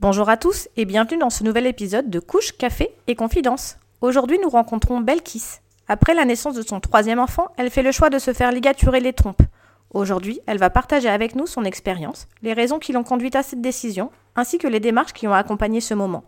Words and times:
Bonjour 0.00 0.28
à 0.28 0.36
tous 0.36 0.68
et 0.76 0.84
bienvenue 0.84 1.18
dans 1.18 1.28
ce 1.28 1.42
nouvel 1.42 1.66
épisode 1.66 2.08
de 2.08 2.20
Couche, 2.20 2.56
Café 2.56 2.94
et 3.08 3.16
Confidence. 3.16 3.78
Aujourd'hui, 4.00 4.38
nous 4.40 4.48
rencontrons 4.48 5.00
Belkis. 5.00 5.58
Après 5.88 6.14
la 6.14 6.24
naissance 6.24 6.54
de 6.54 6.62
son 6.62 6.78
troisième 6.78 7.18
enfant, 7.18 7.48
elle 7.56 7.68
fait 7.68 7.82
le 7.82 7.90
choix 7.90 8.08
de 8.08 8.20
se 8.20 8.32
faire 8.32 8.52
ligaturer 8.52 9.00
les 9.00 9.12
trompes. 9.12 9.42
Aujourd'hui, 9.90 10.38
elle 10.46 10.58
va 10.58 10.70
partager 10.70 11.08
avec 11.08 11.34
nous 11.34 11.48
son 11.48 11.64
expérience, 11.64 12.28
les 12.42 12.52
raisons 12.52 12.78
qui 12.78 12.92
l'ont 12.92 13.02
conduite 13.02 13.34
à 13.34 13.42
cette 13.42 13.60
décision, 13.60 14.12
ainsi 14.36 14.58
que 14.58 14.68
les 14.68 14.78
démarches 14.78 15.14
qui 15.14 15.26
ont 15.26 15.34
accompagné 15.34 15.80
ce 15.80 15.94
moment. 15.94 16.22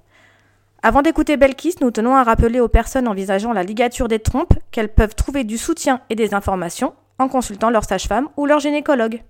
Avant 0.82 1.02
d'écouter 1.02 1.37
Belkis, 1.37 1.76
nous 1.80 1.92
tenons 1.92 2.16
à 2.16 2.24
rappeler 2.24 2.59
aux 2.59 2.66
personnes 2.66 3.06
envisageant 3.06 3.52
la 3.52 3.62
ligature 3.62 4.09
des 4.09 4.18
trompes 4.18 4.54
qu'elles 4.73 4.92
peuvent 4.92 5.14
trouver 5.14 5.45
du 5.45 5.59
soutien 5.59 6.00
et 6.10 6.16
des 6.16 6.34
informations 6.34 6.92
en 7.20 7.28
consultant 7.28 7.70
leur 7.70 7.84
sage-femme 7.84 8.30
ou 8.37 8.46
leur 8.46 8.59
gynécologue. 8.59 9.23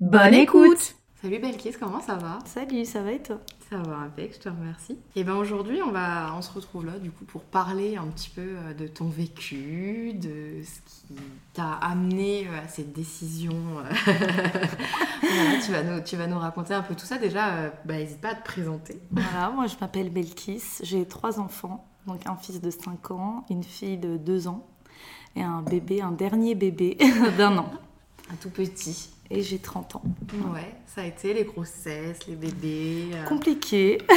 Bonne 0.00 0.34
écoute 0.34 0.96
Salut 1.22 1.38
Belkis, 1.38 1.74
comment 1.80 2.00
ça 2.00 2.16
va? 2.16 2.40
Salut, 2.44 2.84
ça 2.84 3.00
va 3.00 3.12
et 3.12 3.22
toi? 3.22 3.38
Ça 3.68 3.78
va 3.78 4.02
avec, 4.02 4.34
je 4.34 4.38
te 4.38 4.48
remercie. 4.48 4.96
Et 5.16 5.24
bien 5.24 5.34
aujourd'hui, 5.34 5.82
on, 5.82 5.90
va, 5.90 6.32
on 6.36 6.42
se 6.42 6.52
retrouve 6.52 6.86
là 6.86 7.00
du 7.00 7.10
coup 7.10 7.24
pour 7.24 7.42
parler 7.42 7.96
un 7.96 8.06
petit 8.06 8.30
peu 8.30 8.42
euh, 8.42 8.74
de 8.74 8.86
ton 8.86 9.08
vécu, 9.08 10.12
de 10.14 10.62
ce 10.62 10.80
qui 10.86 11.20
t'a 11.52 11.72
amené 11.72 12.46
euh, 12.46 12.64
à 12.64 12.68
cette 12.68 12.92
décision. 12.92 13.56
Euh. 13.78 13.82
voilà, 15.20 15.60
tu, 15.64 15.72
vas 15.72 15.82
nous, 15.82 16.00
tu 16.00 16.16
vas 16.16 16.28
nous 16.28 16.38
raconter 16.38 16.74
un 16.74 16.82
peu 16.82 16.94
tout 16.94 17.06
ça. 17.06 17.18
Déjà, 17.18 17.72
bah, 17.84 17.94
n'hésite 17.94 18.20
pas 18.20 18.30
à 18.30 18.34
te 18.36 18.44
présenter. 18.44 19.00
Voilà, 19.10 19.50
moi 19.50 19.66
je 19.66 19.74
m'appelle 19.80 20.10
Belkis, 20.10 20.62
j'ai 20.82 21.04
trois 21.04 21.40
enfants, 21.40 21.88
donc 22.06 22.24
un 22.26 22.36
fils 22.36 22.60
de 22.60 22.70
5 22.70 23.10
ans, 23.10 23.44
une 23.50 23.64
fille 23.64 23.98
de 23.98 24.16
2 24.16 24.46
ans 24.46 24.64
et 25.34 25.42
un 25.42 25.62
bébé, 25.62 26.02
un 26.02 26.12
dernier 26.12 26.54
bébé 26.54 26.98
d'un 27.36 27.58
an. 27.58 27.70
Un 28.30 28.36
tout 28.36 28.50
petit 28.50 29.10
et 29.30 29.42
j'ai 29.42 29.58
30 29.58 29.96
ans. 29.96 30.02
Ouais, 30.52 30.74
ça 30.86 31.02
a 31.02 31.04
été 31.04 31.34
les 31.34 31.44
grossesses, 31.44 32.26
les 32.26 32.36
bébés. 32.36 33.10
Euh. 33.12 33.24
Compliqué. 33.24 33.98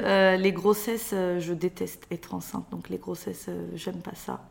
Euh, 0.00 0.36
les 0.36 0.52
grossesses, 0.52 1.10
euh, 1.12 1.38
je 1.38 1.52
déteste 1.52 2.06
être 2.10 2.34
enceinte, 2.34 2.66
donc 2.70 2.88
les 2.88 2.98
grossesses, 2.98 3.48
j'aime 3.74 4.00
pas 4.00 4.14
ça. 4.14 4.48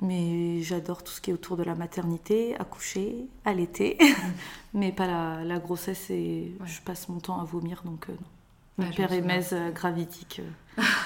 Mais 0.00 0.62
j'adore 0.62 1.04
tout 1.04 1.12
ce 1.12 1.20
qui 1.20 1.30
est 1.30 1.32
autour 1.32 1.56
de 1.56 1.62
la 1.62 1.74
maternité, 1.74 2.56
accoucher, 2.58 3.26
allaiter, 3.44 3.98
mais 4.74 4.92
pas 4.92 5.06
la, 5.44 5.58
grossesse 5.58 6.10
et 6.10 6.52
je 6.64 6.80
passe 6.80 7.08
mon 7.08 7.20
temps 7.20 7.40
à 7.40 7.44
vomir, 7.44 7.82
donc 7.84 8.08
non. 8.08 8.86
Ma 8.86 8.92
pérémèse 8.92 9.54
gravitique, 9.74 10.40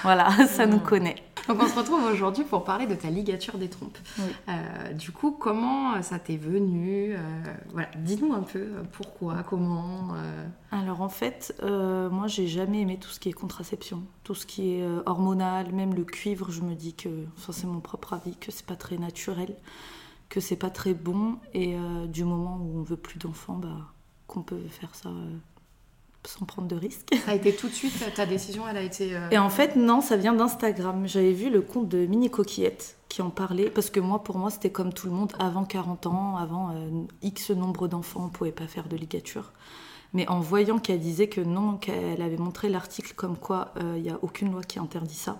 voilà, 0.03 0.31
ça 0.47 0.67
nous 0.67 0.81
connaît. 0.81 1.17
Donc 1.49 1.61
on 1.61 1.67
se 1.67 1.77
retrouve 1.77 2.05
aujourd'hui 2.05 2.45
pour 2.45 2.65
parler 2.65 2.87
de 2.87 2.95
ta 2.95 3.11
ligature 3.11 3.59
des 3.59 3.69
trompes. 3.69 3.99
Euh, 4.49 4.93
du 4.93 5.11
coup, 5.11 5.33
comment 5.33 6.01
ça 6.03 6.19
t'est 6.19 6.37
venu 6.37 7.15
euh, 7.15 7.19
voilà, 7.73 7.89
Dis-nous 7.99 8.33
un 8.33 8.43
peu 8.43 8.61
euh, 8.61 8.83
pourquoi, 8.93 9.43
comment. 9.43 10.15
Alors 10.71 11.03
en 11.03 11.09
fait, 11.09 11.55
moi 11.63 12.27
j'ai 12.27 12.47
jamais 12.47 12.81
aimé 12.81 12.99
tout 12.99 13.11
ce 13.11 13.21
qui 13.21 13.29
est 13.29 13.33
contraception, 13.33 14.03
tout 14.25 14.35
ce 14.35 14.47
qui 14.47 14.75
est 14.75 14.87
hormonal, 15.07 15.73
même 15.73 15.95
le 15.95 16.05
cuivre. 16.05 16.51
Je 16.51 16.63
me 16.63 16.75
dis 16.75 16.95
que, 16.95 17.09
enfin 17.37 17.53
c'est 17.53 17.67
mon 17.67 17.81
propre 17.81 18.15
avis, 18.15 18.37
que 18.37 18.51
c'est 18.51 18.67
pas 18.67 18.77
très 18.77 18.97
naturel, 18.97 19.57
que 20.29 20.41
c'est 20.41 20.57
pas 20.57 20.71
très 20.71 20.95
bon. 20.95 21.37
Et 21.55 21.77
du 22.09 22.25
moment 22.25 22.59
où 22.63 22.79
on 22.79 22.83
veut 22.83 22.97
plus 22.97 23.19
d'enfants, 23.19 23.57
bah, 23.57 23.93
qu'on 24.27 24.43
peut 24.43 24.63
faire 24.71 24.95
ça 24.95 25.11
sans 26.27 26.45
prendre 26.45 26.69
de 26.69 26.77
risques. 26.77 27.09
Ça 27.25 27.33
a 27.33 27.35
été 27.35 27.55
tout 27.55 27.69
de 27.69 27.73
suite, 27.73 27.93
ta 28.15 28.27
décision, 28.27 28.69
elle 28.69 28.77
a 28.77 28.83
été... 28.83 29.15
Euh, 29.15 29.29
Et 29.31 29.39
en 29.39 29.51
fait, 29.51 29.77
non, 29.77 30.01
ça 30.01 30.17
vient 30.17 30.33
d'Instagram. 30.33 31.07
J'avais 31.07 31.33
vu 31.33 31.51
le 31.51 31.63
compte 31.63 31.89
de 31.89 32.07
Mini 32.07 32.31
Coquillette 32.31 32.97
qui 33.09 33.21
en 33.21 33.31
parlait, 33.31 33.69
parce 33.69 33.91
que 33.91 34.01
moi, 34.01 34.23
pour 34.23 34.39
moi, 34.39 34.51
c'était 34.51 34.71
comme 34.71 34.93
tout 34.93 35.07
le 35.07 35.13
monde, 35.13 35.33
avant 35.39 35.65
40 35.65 36.07
ans, 36.07 36.37
avant 36.37 36.71
euh, 36.71 36.89
X 37.23 37.51
nombre 37.51 37.87
d'enfants, 37.87 38.21
on 38.23 38.27
ne 38.27 38.31
pouvait 38.31 38.53
pas 38.53 38.67
faire 38.67 38.89
de 38.89 38.97
ligature. 38.97 39.53
Mais 40.15 40.27
en 40.29 40.41
voyant 40.41 40.79
qu'elle 40.79 41.01
disait 41.01 41.29
que 41.29 41.41
non, 41.41 41.77
qu'elle 41.77 42.23
avait 42.23 42.37
montré 42.37 42.69
l'article 42.69 43.13
comme 43.15 43.37
quoi 43.37 43.73
euh, 43.77 43.95
il 43.97 44.03
n'y 44.03 44.11
a 44.11 44.19
aucune 44.23 44.53
loi 44.53 44.63
qui 44.63 44.79
interdit 44.79 45.15
ça, 45.15 45.39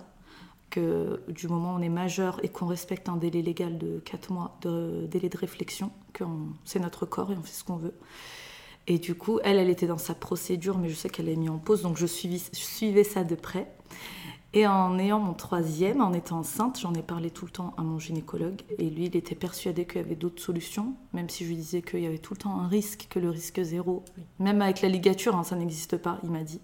que 0.69 1.21
du 1.29 1.47
moment 1.47 1.73
où 1.73 1.77
on 1.77 1.81
est 1.81 1.89
majeur 1.89 2.39
et 2.43 2.49
qu'on 2.49 2.65
respecte 2.65 3.09
un 3.09 3.17
délai 3.17 3.41
légal 3.41 3.77
de 3.77 3.99
4 4.05 4.31
mois 4.31 4.57
de 4.61 5.07
délai 5.09 5.29
de 5.29 5.37
réflexion, 5.37 5.91
que 6.13 6.23
c'est 6.65 6.79
notre 6.79 7.05
corps 7.05 7.31
et 7.31 7.35
on 7.35 7.43
fait 7.43 7.53
ce 7.53 7.63
qu'on 7.63 7.77
veut. 7.77 7.93
Et 8.87 8.99
du 8.99 9.15
coup, 9.15 9.39
elle, 9.43 9.57
elle 9.57 9.69
était 9.69 9.87
dans 9.87 9.97
sa 9.97 10.13
procédure, 10.13 10.77
mais 10.77 10.89
je 10.89 10.95
sais 10.95 11.09
qu'elle 11.09 11.29
est 11.29 11.35
mise 11.35 11.49
en 11.49 11.57
pause, 11.57 11.81
donc 11.81 11.97
je, 11.97 12.05
suivais 12.05 13.03
ça 13.03 13.23
de 13.23 13.35
près. 13.35 13.67
Et 14.55 14.67
en 14.67 14.99
ayant 14.99 15.19
mon 15.19 15.33
troisième, 15.33 15.99
en 16.01 16.13
étant 16.13 16.39
enceinte, 16.39 16.79
j'en 16.79 16.93
ai 16.93 17.01
parlé 17.01 17.31
tout 17.31 17.45
le 17.45 17.51
temps 17.51 17.73
à 17.77 17.81
mon 17.81 17.97
gynécologue. 17.97 18.61
Et 18.77 18.89
lui, 18.89 19.05
il 19.05 19.15
était 19.15 19.33
persuadé 19.33 19.85
qu'il 19.85 20.01
y 20.01 20.03
avait 20.03 20.15
d'autres 20.15 20.43
solutions, 20.43 20.93
même 21.11 21.27
si 21.27 21.43
je 21.43 21.49
lui 21.49 21.55
disais 21.55 21.81
qu'il 21.81 22.01
y 22.01 22.05
avait 22.05 22.19
tout 22.19 22.35
le 22.35 22.39
temps 22.39 22.59
un 22.59 22.67
risque, 22.67 23.07
que 23.09 23.17
le 23.17 23.31
risque 23.31 23.61
zéro, 23.63 24.03
même 24.37 24.61
avec 24.61 24.81
la 24.81 24.89
ligature, 24.89 25.35
hein, 25.35 25.43
ça 25.43 25.55
n'existe 25.55 25.97
pas, 25.97 26.19
il 26.23 26.29
m'a 26.29 26.43
dit. 26.43 26.61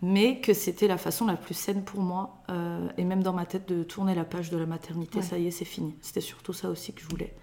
Mais 0.00 0.40
que 0.40 0.54
c'était 0.54 0.86
la 0.86 0.96
façon 0.96 1.26
la 1.26 1.34
plus 1.34 1.54
saine 1.54 1.82
pour 1.82 2.00
moi, 2.00 2.44
euh, 2.50 2.88
et 2.98 3.04
même 3.04 3.24
dans 3.24 3.32
ma 3.32 3.46
tête, 3.46 3.68
de 3.68 3.82
tourner 3.82 4.14
la 4.14 4.24
page 4.24 4.50
de 4.50 4.56
la 4.56 4.66
maternité. 4.66 5.20
Ça 5.20 5.38
y 5.38 5.48
est, 5.48 5.50
c'est 5.50 5.64
fini. 5.64 5.96
C'était 6.02 6.20
surtout 6.20 6.52
ça 6.52 6.68
aussi 6.70 6.92
que 6.92 7.00
je 7.00 7.08
voulais. 7.08 7.34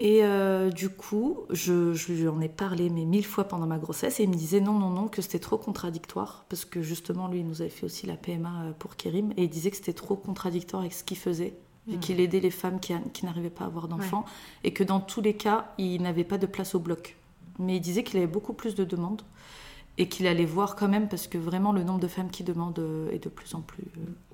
Et 0.00 0.24
euh, 0.24 0.70
du 0.70 0.88
coup, 0.88 1.42
je, 1.50 1.92
lui 2.12 2.26
en 2.26 2.40
ai 2.40 2.48
parlé 2.48 2.90
mais 2.90 3.04
mille 3.04 3.24
fois 3.24 3.44
pendant 3.44 3.66
ma 3.66 3.78
grossesse 3.78 4.18
et 4.18 4.24
il 4.24 4.28
me 4.28 4.34
disait 4.34 4.60
non, 4.60 4.72
non, 4.72 4.90
non, 4.90 5.06
que 5.06 5.22
c'était 5.22 5.38
trop 5.38 5.56
contradictoire 5.56 6.44
parce 6.48 6.64
que 6.64 6.82
justement, 6.82 7.28
lui, 7.28 7.40
il 7.40 7.46
nous 7.46 7.60
avait 7.60 7.70
fait 7.70 7.86
aussi 7.86 8.06
la 8.06 8.16
PMA 8.16 8.64
euh, 8.64 8.72
pour 8.76 8.96
Kérim 8.96 9.32
et 9.36 9.44
il 9.44 9.48
disait 9.48 9.70
que 9.70 9.76
c'était 9.76 9.92
trop 9.92 10.16
contradictoire 10.16 10.82
avec 10.82 10.92
ce 10.92 11.04
qu'il 11.04 11.16
faisait, 11.16 11.54
vu 11.86 11.96
hmm. 11.96 12.00
qu'il 12.00 12.20
aidait 12.20 12.40
les 12.40 12.50
femmes 12.50 12.80
qui, 12.80 12.92
n'arrivaient 13.24 13.50
pas 13.50 13.64
à 13.64 13.66
avoir 13.68 13.86
d'enfants 13.86 14.24
et 14.64 14.72
que 14.72 14.82
dans 14.82 15.00
tous 15.00 15.20
les 15.20 15.34
cas, 15.34 15.72
il 15.78 16.02
n'avait 16.02 16.24
pas 16.24 16.38
de 16.38 16.46
place 16.46 16.74
au 16.74 16.80
bloc. 16.80 17.16
Mais 17.60 17.76
il 17.76 17.80
disait 17.80 18.02
qu'il 18.02 18.18
avait 18.18 18.26
beaucoup 18.26 18.52
plus 18.52 18.74
de 18.74 18.82
demandes 18.82 19.22
et 19.96 20.08
qu'il 20.08 20.26
allait 20.26 20.44
voir 20.44 20.74
quand 20.74 20.88
même 20.88 21.08
parce 21.08 21.28
que 21.28 21.38
vraiment 21.38 21.70
le 21.70 21.84
nombre 21.84 22.00
de 22.00 22.08
femmes 22.08 22.30
qui 22.30 22.42
demandent 22.42 22.80
euh, 22.80 23.12
est 23.12 23.22
de 23.22 23.28
plus 23.28 23.54
en 23.54 23.60
plus, 23.60 23.84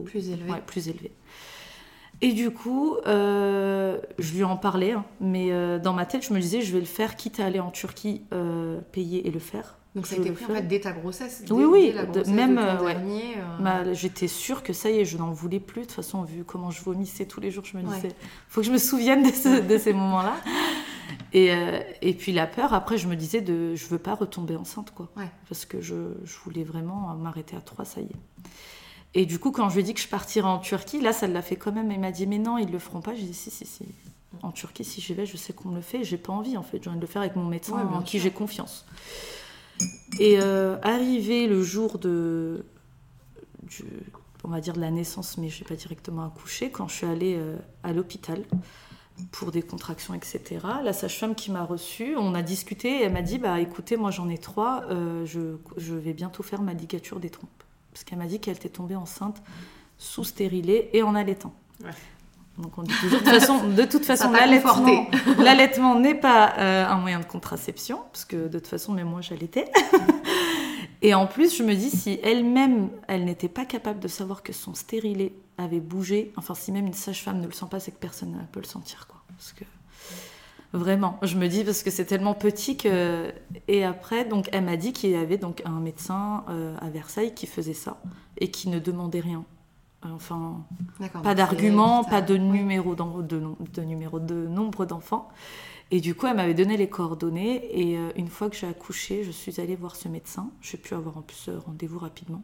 plus 0.04 0.30
élevé. 0.30 0.52
plus 0.66 0.88
élevé. 0.88 1.12
Et 2.22 2.32
du 2.32 2.50
coup, 2.50 2.96
euh, 3.06 3.98
je 4.18 4.34
lui 4.34 4.44
en 4.44 4.56
parlais, 4.56 4.92
hein, 4.92 5.04
mais 5.20 5.52
euh, 5.52 5.78
dans 5.78 5.94
ma 5.94 6.04
tête, 6.04 6.26
je 6.26 6.34
me 6.34 6.40
disais, 6.40 6.60
je 6.60 6.72
vais 6.72 6.80
le 6.80 6.86
faire, 6.86 7.16
quitte 7.16 7.40
à 7.40 7.46
aller 7.46 7.60
en 7.60 7.70
Turquie, 7.70 8.22
euh, 8.32 8.80
payer 8.92 9.26
et 9.26 9.30
le 9.30 9.38
faire. 9.38 9.78
Donc 9.96 10.06
ça 10.06 10.14
a 10.14 10.18
été 10.18 10.30
pris 10.30 10.44
en 10.44 10.54
fait 10.54 10.68
dès 10.68 10.78
ta 10.78 10.92
grossesse 10.92 11.42
Oui, 11.50 11.64
oui, 11.64 11.94
même 12.28 12.60
j'étais 13.92 14.28
sûre 14.28 14.62
que 14.62 14.72
ça 14.72 14.88
y 14.88 15.00
est, 15.00 15.04
je 15.04 15.16
n'en 15.16 15.32
voulais 15.32 15.58
plus. 15.58 15.82
De 15.82 15.86
toute 15.86 15.96
façon, 15.96 16.22
vu 16.22 16.44
comment 16.44 16.70
je 16.70 16.80
vomissais 16.82 17.24
tous 17.24 17.40
les 17.40 17.50
jours, 17.50 17.64
je 17.64 17.76
me 17.76 17.82
disais, 17.82 18.14
faut 18.48 18.60
que 18.60 18.66
je 18.66 18.72
me 18.72 18.78
souvienne 18.78 19.24
de, 19.24 19.78
ces 19.78 19.92
moments-là. 19.92 20.34
Et, 21.32 21.52
et, 22.02 22.14
puis 22.14 22.32
la 22.32 22.46
peur, 22.46 22.72
après, 22.72 22.96
je 22.96 23.08
me 23.08 23.16
disais, 23.16 23.40
de, 23.40 23.74
je 23.74 23.86
veux 23.86 23.98
pas 23.98 24.14
retomber 24.14 24.56
enceinte, 24.56 24.92
quoi. 24.92 25.08
Parce 25.48 25.64
que 25.64 25.80
je, 25.80 25.94
je 26.24 26.36
voulais 26.44 26.62
vraiment 26.62 27.14
m'arrêter 27.16 27.56
à 27.56 27.60
trois, 27.60 27.84
ça 27.84 28.00
y 28.00 28.04
est. 28.04 28.16
Et 29.14 29.26
du 29.26 29.38
coup, 29.38 29.50
quand 29.50 29.68
je 29.68 29.74
lui 29.74 29.80
ai 29.80 29.84
dit 29.84 29.94
que 29.94 30.00
je 30.00 30.08
partirais 30.08 30.48
en 30.48 30.58
Turquie, 30.58 31.00
là, 31.00 31.12
ça 31.12 31.26
l'a 31.26 31.42
fait 31.42 31.56
quand 31.56 31.72
même. 31.72 31.90
Il 31.90 31.98
m'a 32.00 32.12
dit, 32.12 32.26
mais 32.26 32.38
non, 32.38 32.58
ils 32.58 32.70
le 32.70 32.78
feront 32.78 33.00
pas. 33.00 33.14
J'ai 33.14 33.24
dit, 33.24 33.34
si, 33.34 33.50
si, 33.50 33.66
si. 33.66 33.84
En 34.42 34.52
Turquie, 34.52 34.84
si 34.84 35.00
j'y 35.00 35.14
vais, 35.14 35.26
je 35.26 35.36
sais 35.36 35.52
qu'on 35.52 35.70
me 35.70 35.76
le 35.76 35.82
fait. 35.82 36.04
J'ai 36.04 36.16
pas 36.16 36.32
envie, 36.32 36.56
en 36.56 36.62
fait. 36.62 36.82
J'ai 36.82 36.90
envie 36.90 36.98
de 36.98 37.04
le 37.04 37.10
faire 37.10 37.22
avec 37.22 37.34
mon 37.34 37.44
médecin 37.44 37.76
en 37.92 38.02
qui 38.02 38.20
j'ai 38.20 38.30
confiance. 38.30 38.86
Et 40.18 40.38
euh, 40.40 40.76
arrivé 40.82 41.46
le 41.46 41.62
jour 41.62 41.98
de, 41.98 42.64
on 44.44 44.48
va 44.48 44.60
dire 44.60 44.74
de 44.74 44.80
la 44.80 44.90
naissance, 44.90 45.38
mais 45.38 45.48
je 45.48 45.60
n'ai 45.60 45.68
pas 45.68 45.74
directement 45.74 46.24
accouché, 46.24 46.70
quand 46.70 46.88
je 46.88 46.94
suis 46.94 47.06
allée 47.06 47.36
euh, 47.36 47.56
à 47.82 47.92
l'hôpital 47.92 48.44
pour 49.32 49.50
des 49.50 49.62
contractions, 49.62 50.14
etc. 50.14 50.60
La 50.82 50.92
sage-femme 50.92 51.34
qui 51.34 51.50
m'a 51.50 51.64
reçue, 51.64 52.16
on 52.16 52.34
a 52.34 52.42
discuté, 52.42 53.00
et 53.00 53.02
elle 53.02 53.12
m'a 53.12 53.22
dit, 53.22 53.38
bah 53.38 53.60
écoutez, 53.60 53.96
moi 53.96 54.10
j'en 54.10 54.28
ai 54.28 54.38
trois, 54.38 54.84
euh, 54.90 55.26
je, 55.26 55.56
je, 55.76 55.94
vais 55.94 56.14
bientôt 56.14 56.42
faire 56.42 56.62
ma 56.62 56.72
ligature 56.72 57.20
des 57.20 57.30
trompes 57.30 57.50
parce 57.92 58.04
qu'elle 58.04 58.18
m'a 58.18 58.26
dit 58.26 58.40
qu'elle 58.40 58.56
était 58.56 58.68
tombée 58.68 58.96
enceinte 58.96 59.42
sous 59.98 60.24
stérilée 60.24 60.90
et 60.92 61.02
en 61.02 61.14
allaitant. 61.14 61.52
Donc 62.58 62.76
on 62.78 62.82
dit 62.82 62.92
toujours 63.00 63.20
de 63.20 63.24
toute 63.24 63.32
façon, 63.32 63.68
de 63.68 63.84
toute 63.84 64.04
façon 64.04 64.32
l'allaitement 65.38 65.98
n'est 65.98 66.14
pas 66.14 66.54
euh, 66.58 66.86
un 66.86 66.96
moyen 66.96 67.20
de 67.20 67.24
contraception, 67.24 68.00
parce 68.12 68.24
que 68.24 68.48
de 68.48 68.58
toute 68.58 68.66
façon, 68.66 68.92
même 68.92 69.08
moi 69.08 69.20
j'allaitais. 69.20 69.70
et 71.02 71.14
en 71.14 71.26
plus, 71.26 71.56
je 71.56 71.62
me 71.62 71.74
dis, 71.74 71.90
si 71.90 72.18
elle-même, 72.22 72.90
elle, 73.08 73.24
n'était 73.24 73.48
pas 73.48 73.64
capable 73.64 74.00
de 74.00 74.08
savoir 74.08 74.42
que 74.42 74.52
son 74.52 74.74
stérilet 74.74 75.32
avait 75.58 75.80
bougé, 75.80 76.32
enfin 76.36 76.54
si 76.54 76.72
même 76.72 76.86
une 76.86 76.92
sage-femme 76.92 77.40
ne 77.40 77.46
le 77.46 77.52
sent 77.52 77.66
pas, 77.70 77.80
c'est 77.80 77.92
que 77.92 77.98
personne 77.98 78.32
ne 78.32 78.46
peut 78.52 78.60
le 78.60 78.66
sentir. 78.66 79.06
Quoi. 79.06 79.22
Parce 79.28 79.52
que 79.52 79.64
Vraiment, 80.72 81.18
je 81.22 81.36
me 81.36 81.48
dis 81.48 81.64
parce 81.64 81.82
que 81.82 81.90
c'est 81.90 82.04
tellement 82.04 82.34
petit 82.34 82.76
que. 82.76 83.32
Et 83.66 83.84
après, 83.84 84.24
donc, 84.24 84.48
elle 84.52 84.64
m'a 84.64 84.76
dit 84.76 84.92
qu'il 84.92 85.10
y 85.10 85.16
avait 85.16 85.36
donc 85.36 85.62
un 85.64 85.80
médecin 85.80 86.44
euh, 86.48 86.76
à 86.80 86.90
Versailles 86.90 87.34
qui 87.34 87.46
faisait 87.46 87.74
ça 87.74 88.00
et 88.38 88.52
qui 88.52 88.68
ne 88.68 88.78
demandait 88.78 89.20
rien. 89.20 89.44
Enfin, 90.02 90.64
pas 91.22 91.34
d'argument, 91.34 92.04
pas 92.04 92.22
numéro, 92.22 92.94
de 92.94 93.82
numéro 93.82 94.20
de 94.20 94.46
nombre 94.46 94.86
d'enfants. 94.86 95.28
Et 95.90 96.00
du 96.00 96.14
coup, 96.14 96.26
elle 96.26 96.36
m'avait 96.36 96.54
donné 96.54 96.76
les 96.76 96.88
coordonnées. 96.88 97.68
Et 97.78 97.98
euh, 97.98 98.10
une 98.16 98.28
fois 98.28 98.48
que 98.48 98.56
j'ai 98.56 98.68
accouché, 98.68 99.24
je 99.24 99.30
suis 99.32 99.60
allée 99.60 99.76
voir 99.76 99.96
ce 99.96 100.08
médecin. 100.08 100.50
J'ai 100.60 100.78
pu 100.78 100.94
avoir 100.94 101.18
en 101.18 101.22
plus 101.22 101.48
euh, 101.48 101.58
rendez-vous 101.66 101.98
rapidement. 101.98 102.42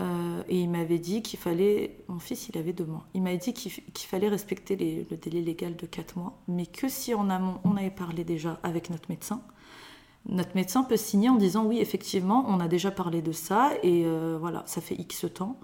Euh, 0.00 0.42
et 0.48 0.60
il 0.60 0.70
m'avait 0.70 0.98
dit 0.98 1.22
qu'il 1.22 1.38
fallait. 1.38 1.98
Mon 2.08 2.18
fils, 2.18 2.48
il 2.48 2.58
avait 2.58 2.72
deux 2.72 2.84
mois. 2.84 3.06
Il 3.14 3.22
m'avait 3.22 3.38
dit 3.38 3.52
qu'il 3.52 3.72
fallait 4.08 4.28
respecter 4.28 4.76
le 5.08 5.16
délai 5.16 5.40
légal 5.40 5.76
de 5.76 5.86
quatre 5.86 6.16
mois, 6.16 6.40
mais 6.48 6.66
que 6.66 6.88
si 6.88 7.14
en 7.14 7.30
amont, 7.30 7.60
on 7.64 7.76
avait 7.76 7.90
parlé 7.90 8.24
déjà 8.24 8.58
avec 8.62 8.90
notre 8.90 9.08
médecin. 9.08 9.42
Notre 10.26 10.54
médecin 10.54 10.84
peut 10.84 10.96
signer 10.96 11.28
en 11.28 11.36
disant 11.36 11.66
oui, 11.66 11.78
effectivement, 11.78 12.44
on 12.48 12.58
a 12.58 12.66
déjà 12.66 12.90
parlé 12.90 13.20
de 13.22 13.32
ça 13.32 13.72
et 13.82 14.04
euh, 14.06 14.38
voilà, 14.40 14.62
ça 14.66 14.80
fait 14.80 14.94
X 14.94 15.26
temps. 15.34 15.60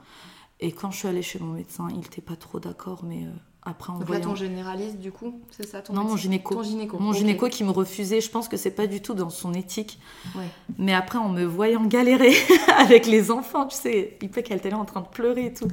Et 0.60 0.72
quand 0.72 0.90
je 0.90 0.98
suis 0.98 1.08
allée 1.08 1.22
chez 1.22 1.38
mon 1.38 1.54
médecin, 1.54 1.88
il 1.90 1.96
n'était 1.96 2.20
pas 2.20 2.36
trop 2.36 2.60
d'accord, 2.60 3.02
mais 3.02 3.24
euh, 3.24 3.30
après 3.62 3.92
en 3.92 3.98
Donc 3.98 4.02
là, 4.02 4.06
voyant... 4.06 4.28
ton 4.30 4.34
généraliste, 4.34 4.98
du 4.98 5.12
coup, 5.12 5.38
c'est 5.50 5.66
ça 5.66 5.82
ton 5.82 5.92
Non, 5.92 6.04
mon 6.04 6.16
gynéco. 6.16 6.54
Ton 6.54 6.62
gynéco. 6.62 6.98
Mon 6.98 7.12
gynéco 7.12 7.48
qui 7.48 7.62
me 7.62 7.70
refusait, 7.70 8.22
je 8.22 8.30
pense 8.30 8.48
que 8.48 8.56
c'est 8.56 8.70
pas 8.70 8.86
du 8.86 9.02
tout 9.02 9.12
dans 9.12 9.28
son 9.28 9.52
éthique. 9.52 9.98
Ouais. 10.34 10.46
Mais 10.78 10.94
après, 10.94 11.18
en 11.18 11.28
me 11.28 11.44
voyant 11.44 11.84
galérer 11.84 12.32
avec 12.78 13.06
les 13.06 13.30
enfants, 13.30 13.66
tu 13.66 13.76
sais, 13.76 14.16
il 14.22 14.30
peut 14.30 14.40
qu'elle 14.40 14.58
était 14.58 14.70
là 14.70 14.78
en 14.78 14.86
train 14.86 15.02
de 15.02 15.08
pleurer 15.08 15.46
et 15.46 15.52
tout. 15.52 15.68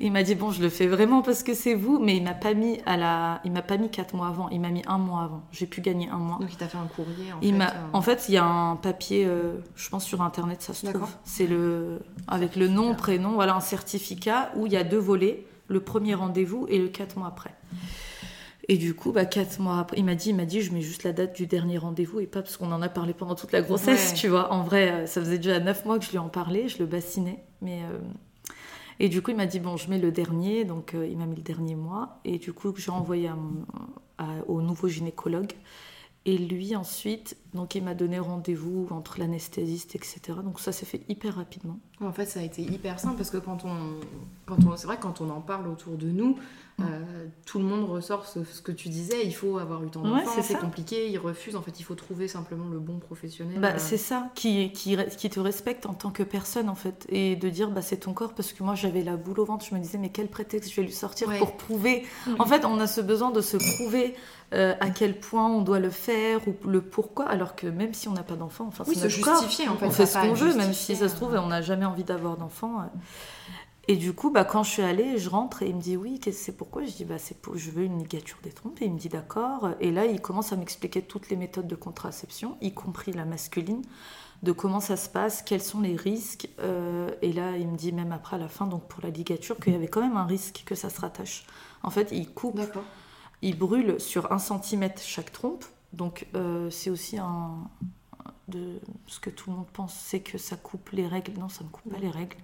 Il 0.00 0.10
m'a 0.10 0.24
dit 0.24 0.34
bon, 0.34 0.50
je 0.50 0.60
le 0.60 0.68
fais 0.68 0.88
vraiment 0.88 1.22
parce 1.22 1.44
que 1.44 1.54
c'est 1.54 1.74
vous, 1.74 2.00
mais 2.00 2.16
il 2.16 2.24
m'a 2.24 2.34
pas 2.34 2.54
mis 2.54 2.80
à 2.86 2.96
la, 2.96 3.40
il 3.44 3.52
m'a 3.52 3.62
pas 3.62 3.76
mis 3.76 3.88
quatre 3.88 4.16
mois 4.16 4.26
avant, 4.26 4.48
il 4.48 4.60
m'a 4.60 4.70
mis 4.70 4.82
un 4.88 4.98
mois 4.98 5.22
avant. 5.22 5.42
J'ai 5.52 5.66
pu 5.66 5.80
gagner 5.80 6.08
un 6.08 6.18
mois. 6.18 6.38
Donc 6.40 6.52
il 6.52 6.56
t'a 6.56 6.66
fait 6.66 6.78
un 6.78 6.86
courrier. 6.86 7.32
En 7.32 7.38
Il 7.40 7.54
fait, 7.54 7.62
euh, 7.62 7.66
en 7.92 8.02
fait, 8.02 8.24
il 8.28 8.34
y 8.34 8.38
a 8.38 8.44
un 8.44 8.74
papier, 8.74 9.24
euh, 9.24 9.58
je 9.76 9.88
pense 9.88 10.04
sur 10.04 10.22
internet, 10.22 10.60
ça 10.60 10.74
se 10.74 10.86
trouve. 10.86 11.08
C'est 11.22 11.46
le, 11.46 12.00
avec 12.26 12.56
le 12.56 12.66
nom, 12.66 12.96
prénom, 12.96 13.34
voilà, 13.34 13.54
un 13.54 13.60
certificat 13.60 14.50
où 14.56 14.66
il 14.66 14.72
y 14.72 14.76
a 14.76 14.82
deux 14.82 14.98
volets, 14.98 15.44
le 15.68 15.80
premier 15.80 16.14
rendez-vous 16.14 16.66
et 16.68 16.78
le 16.78 16.88
quatre 16.88 17.16
mois 17.18 17.28
après. 17.28 17.54
Et 18.70 18.76
du 18.76 18.94
coup, 18.94 19.12
bah, 19.12 19.24
quatre 19.24 19.60
mois 19.60 19.78
après, 19.78 19.96
il 19.98 20.04
m'a 20.04 20.14
dit, 20.14 20.30
il 20.30 20.36
m'a 20.36 20.44
dit, 20.44 20.60
je 20.60 20.72
mets 20.74 20.82
juste 20.82 21.02
la 21.04 21.12
date 21.14 21.34
du 21.34 21.46
dernier 21.46 21.78
rendez-vous 21.78 22.20
et 22.20 22.26
pas 22.26 22.42
parce 22.42 22.56
qu'on 22.58 22.70
en 22.72 22.82
a 22.82 22.88
parlé 22.90 23.14
pendant 23.14 23.34
toute 23.34 23.52
la 23.52 23.62
grossesse, 23.62 24.10
Ouais. 24.10 24.16
tu 24.16 24.28
vois. 24.28 24.52
En 24.52 24.62
vrai, 24.62 24.90
euh, 24.90 25.06
ça 25.06 25.20
faisait 25.22 25.38
déjà 25.38 25.58
neuf 25.60 25.84
mois 25.86 25.98
que 25.98 26.04
je 26.04 26.10
lui 26.10 26.18
en 26.18 26.28
parlais, 26.28 26.68
je 26.68 26.78
le 26.78 26.86
bassinais, 26.86 27.44
mais. 27.62 27.82
euh, 27.84 27.98
Et 29.00 29.08
du 29.08 29.22
coup, 29.22 29.30
il 29.30 29.36
m'a 29.36 29.46
dit, 29.46 29.60
bon, 29.60 29.76
je 29.76 29.88
mets 29.88 29.98
le 29.98 30.10
dernier, 30.10 30.64
donc 30.64 30.92
euh, 30.94 31.06
il 31.06 31.16
m'a 31.16 31.24
mis 31.24 31.36
le 31.36 31.42
dernier 31.42 31.76
mois. 31.76 32.18
Et 32.24 32.38
du 32.38 32.52
coup, 32.52 32.74
j'ai 32.76 32.90
envoyé 32.90 33.28
à 33.28 33.36
mon- 33.36 33.64
à- 34.18 34.44
au 34.48 34.60
nouveau 34.60 34.88
gynécologue. 34.88 35.52
Et 36.26 36.36
lui, 36.36 36.74
ensuite, 36.76 37.36
donc 37.54 37.74
il 37.76 37.82
m'a 37.84 37.94
donné 37.94 38.18
rendez-vous 38.18 38.88
entre 38.90 39.20
l'anesthésiste, 39.20 39.94
etc. 39.94 40.20
Donc 40.44 40.58
ça 40.60 40.72
s'est 40.72 40.84
fait 40.84 41.00
hyper 41.08 41.36
rapidement. 41.36 41.78
En 42.00 42.12
fait, 42.12 42.26
ça 42.26 42.40
a 42.40 42.42
été 42.42 42.62
hyper 42.62 43.00
simple 43.00 43.16
parce 43.16 43.30
que 43.30 43.38
quand 43.38 43.64
on, 43.64 43.76
quand 44.46 44.56
on, 44.66 44.76
c'est 44.76 44.86
vrai 44.86 44.98
quand 45.00 45.20
on 45.20 45.30
en 45.30 45.40
parle 45.40 45.66
autour 45.68 45.96
de 45.96 46.06
nous, 46.06 46.36
euh, 46.80 46.84
tout 47.44 47.58
le 47.58 47.64
monde 47.64 47.90
ressort 47.90 48.24
ce, 48.26 48.44
ce 48.44 48.62
que 48.62 48.70
tu 48.70 48.88
disais. 48.88 49.24
Il 49.24 49.32
faut 49.34 49.58
avoir 49.58 49.82
eu 49.82 49.88
ton 49.88 50.02
Ouais, 50.04 50.22
enfant, 50.22 50.40
c'est 50.42 50.58
compliqué, 50.60 51.10
ils 51.10 51.18
refusent. 51.18 51.56
En 51.56 51.62
fait, 51.62 51.80
il 51.80 51.82
faut 51.82 51.96
trouver 51.96 52.28
simplement 52.28 52.68
le 52.68 52.78
bon 52.78 52.98
professionnel. 53.00 53.58
Bah, 53.58 53.70
euh, 53.70 53.78
c'est 53.78 53.96
ça, 53.96 54.30
qui, 54.36 54.70
qui, 54.70 54.96
qui 55.16 55.28
te 55.28 55.40
respecte 55.40 55.86
en 55.86 55.94
tant 55.94 56.10
que 56.10 56.22
personne, 56.22 56.68
en 56.68 56.76
fait. 56.76 57.04
Et 57.08 57.34
de 57.34 57.48
dire, 57.48 57.70
bah, 57.72 57.82
c'est 57.82 57.96
ton 57.96 58.12
corps, 58.12 58.32
parce 58.32 58.52
que 58.52 58.62
moi, 58.62 58.76
j'avais 58.76 59.02
la 59.02 59.16
boule 59.16 59.40
au 59.40 59.44
ventre. 59.44 59.66
Je 59.68 59.74
me 59.74 59.80
disais, 59.80 59.98
mais 59.98 60.10
quel 60.10 60.28
prétexte 60.28 60.70
je 60.70 60.76
vais 60.76 60.86
lui 60.86 60.92
sortir 60.92 61.28
Ouais. 61.28 61.38
pour 61.38 61.56
prouver 61.56 62.06
En 62.38 62.46
fait, 62.46 62.64
on 62.64 62.78
a 62.78 62.86
ce 62.86 63.00
besoin 63.00 63.32
de 63.32 63.40
se 63.40 63.56
prouver 63.56 64.14
euh, 64.54 64.74
à 64.80 64.88
quel 64.90 65.18
point 65.18 65.46
on 65.48 65.60
doit 65.62 65.80
le 65.80 65.90
faire 65.90 66.40
ou 66.46 66.54
le 66.70 66.80
pourquoi, 66.80 67.26
alors 67.26 67.54
que 67.56 67.66
même 67.66 67.92
si 67.92 68.06
on 68.08 68.12
n'a 68.12 68.22
pas 68.22 68.36
d'enfant, 68.36 68.64
enfin, 68.68 68.84
oui, 68.86 68.94
se 68.94 69.20
corps. 69.20 69.42
justifier 69.42 69.68
en 69.68 69.76
fait. 69.76 69.84
on 69.86 69.90
fait 69.90 70.06
ce 70.06 70.16
qu'on 70.16 70.32
veut, 70.32 70.54
même 70.54 70.72
si 70.72 70.96
ça 70.96 71.08
se 71.10 71.16
trouve, 71.16 71.34
euh, 71.34 71.40
on 71.42 71.48
n'a 71.48 71.60
jamais 71.60 71.84
envie 71.88 72.04
d'avoir 72.04 72.36
d'enfant. 72.36 72.80
euh. 72.80 72.84
Et 73.90 73.96
du 73.96 74.12
coup, 74.12 74.30
bah, 74.30 74.44
quand 74.44 74.62
je 74.62 74.70
suis 74.70 74.82
allée, 74.82 75.16
je 75.16 75.30
rentre 75.30 75.62
et 75.62 75.68
il 75.70 75.76
me 75.76 75.80
dit 75.80 75.96
oui, 75.96 76.20
c'est 76.30 76.56
pourquoi? 76.56 76.84
Je 76.84 76.92
dis 76.92 77.04
bah, 77.06 77.18
c'est 77.18 77.40
pour, 77.40 77.56
je 77.56 77.70
veux 77.70 77.84
une 77.84 77.98
ligature 77.98 78.38
des 78.42 78.52
trompes. 78.52 78.82
Et 78.82 78.84
il 78.84 78.92
me 78.92 78.98
dit 78.98 79.08
d'accord. 79.08 79.70
Et 79.80 79.90
là, 79.90 80.04
il 80.04 80.20
commence 80.20 80.52
à 80.52 80.56
m'expliquer 80.56 81.02
toutes 81.02 81.30
les 81.30 81.36
méthodes 81.36 81.66
de 81.66 81.74
contraception, 81.74 82.58
y 82.60 82.72
compris 82.72 83.12
la 83.12 83.24
masculine, 83.24 83.82
de 84.42 84.52
comment 84.52 84.80
ça 84.80 84.96
se 84.96 85.08
passe, 85.08 85.42
quels 85.42 85.62
sont 85.62 85.80
les 85.80 85.96
risques. 85.96 86.48
euh, 86.60 87.10
et 87.22 87.32
là, 87.32 87.56
il 87.56 87.66
me 87.66 87.76
dit 87.76 87.92
même 87.92 88.12
après 88.12 88.36
à 88.36 88.38
la 88.38 88.48
fin, 88.48 88.66
donc 88.66 88.86
pour 88.88 89.02
la 89.02 89.10
ligature, 89.10 89.56
qu'il 89.58 89.72
y 89.72 89.76
avait 89.76 89.88
quand 89.88 90.02
même 90.02 90.18
un 90.18 90.26
risque 90.26 90.64
que 90.66 90.74
ça 90.74 90.90
se 90.90 91.00
rattache. 91.00 91.46
En 91.82 91.90
fait, 91.90 92.10
il 92.12 92.30
coupe 92.30 92.60
il 93.40 93.58
brûle 93.58 94.00
sur 94.00 94.32
un 94.32 94.38
centimètre 94.38 95.00
chaque 95.00 95.32
trompe. 95.32 95.64
Donc 95.92 96.26
euh, 96.34 96.68
c'est 96.70 96.90
aussi 96.90 97.18
un 97.18 97.70
de 98.48 98.80
ce 99.06 99.20
que 99.20 99.30
tout 99.30 99.50
le 99.50 99.56
monde 99.56 99.66
pense, 99.72 99.94
c'est 99.94 100.20
que 100.20 100.38
ça 100.38 100.56
coupe 100.56 100.90
les 100.90 101.06
règles. 101.06 101.38
Non, 101.38 101.48
ça 101.48 101.64
ne 101.64 101.68
coupe 101.68 101.90
pas 101.92 101.98
les 101.98 102.10
règles. 102.10 102.36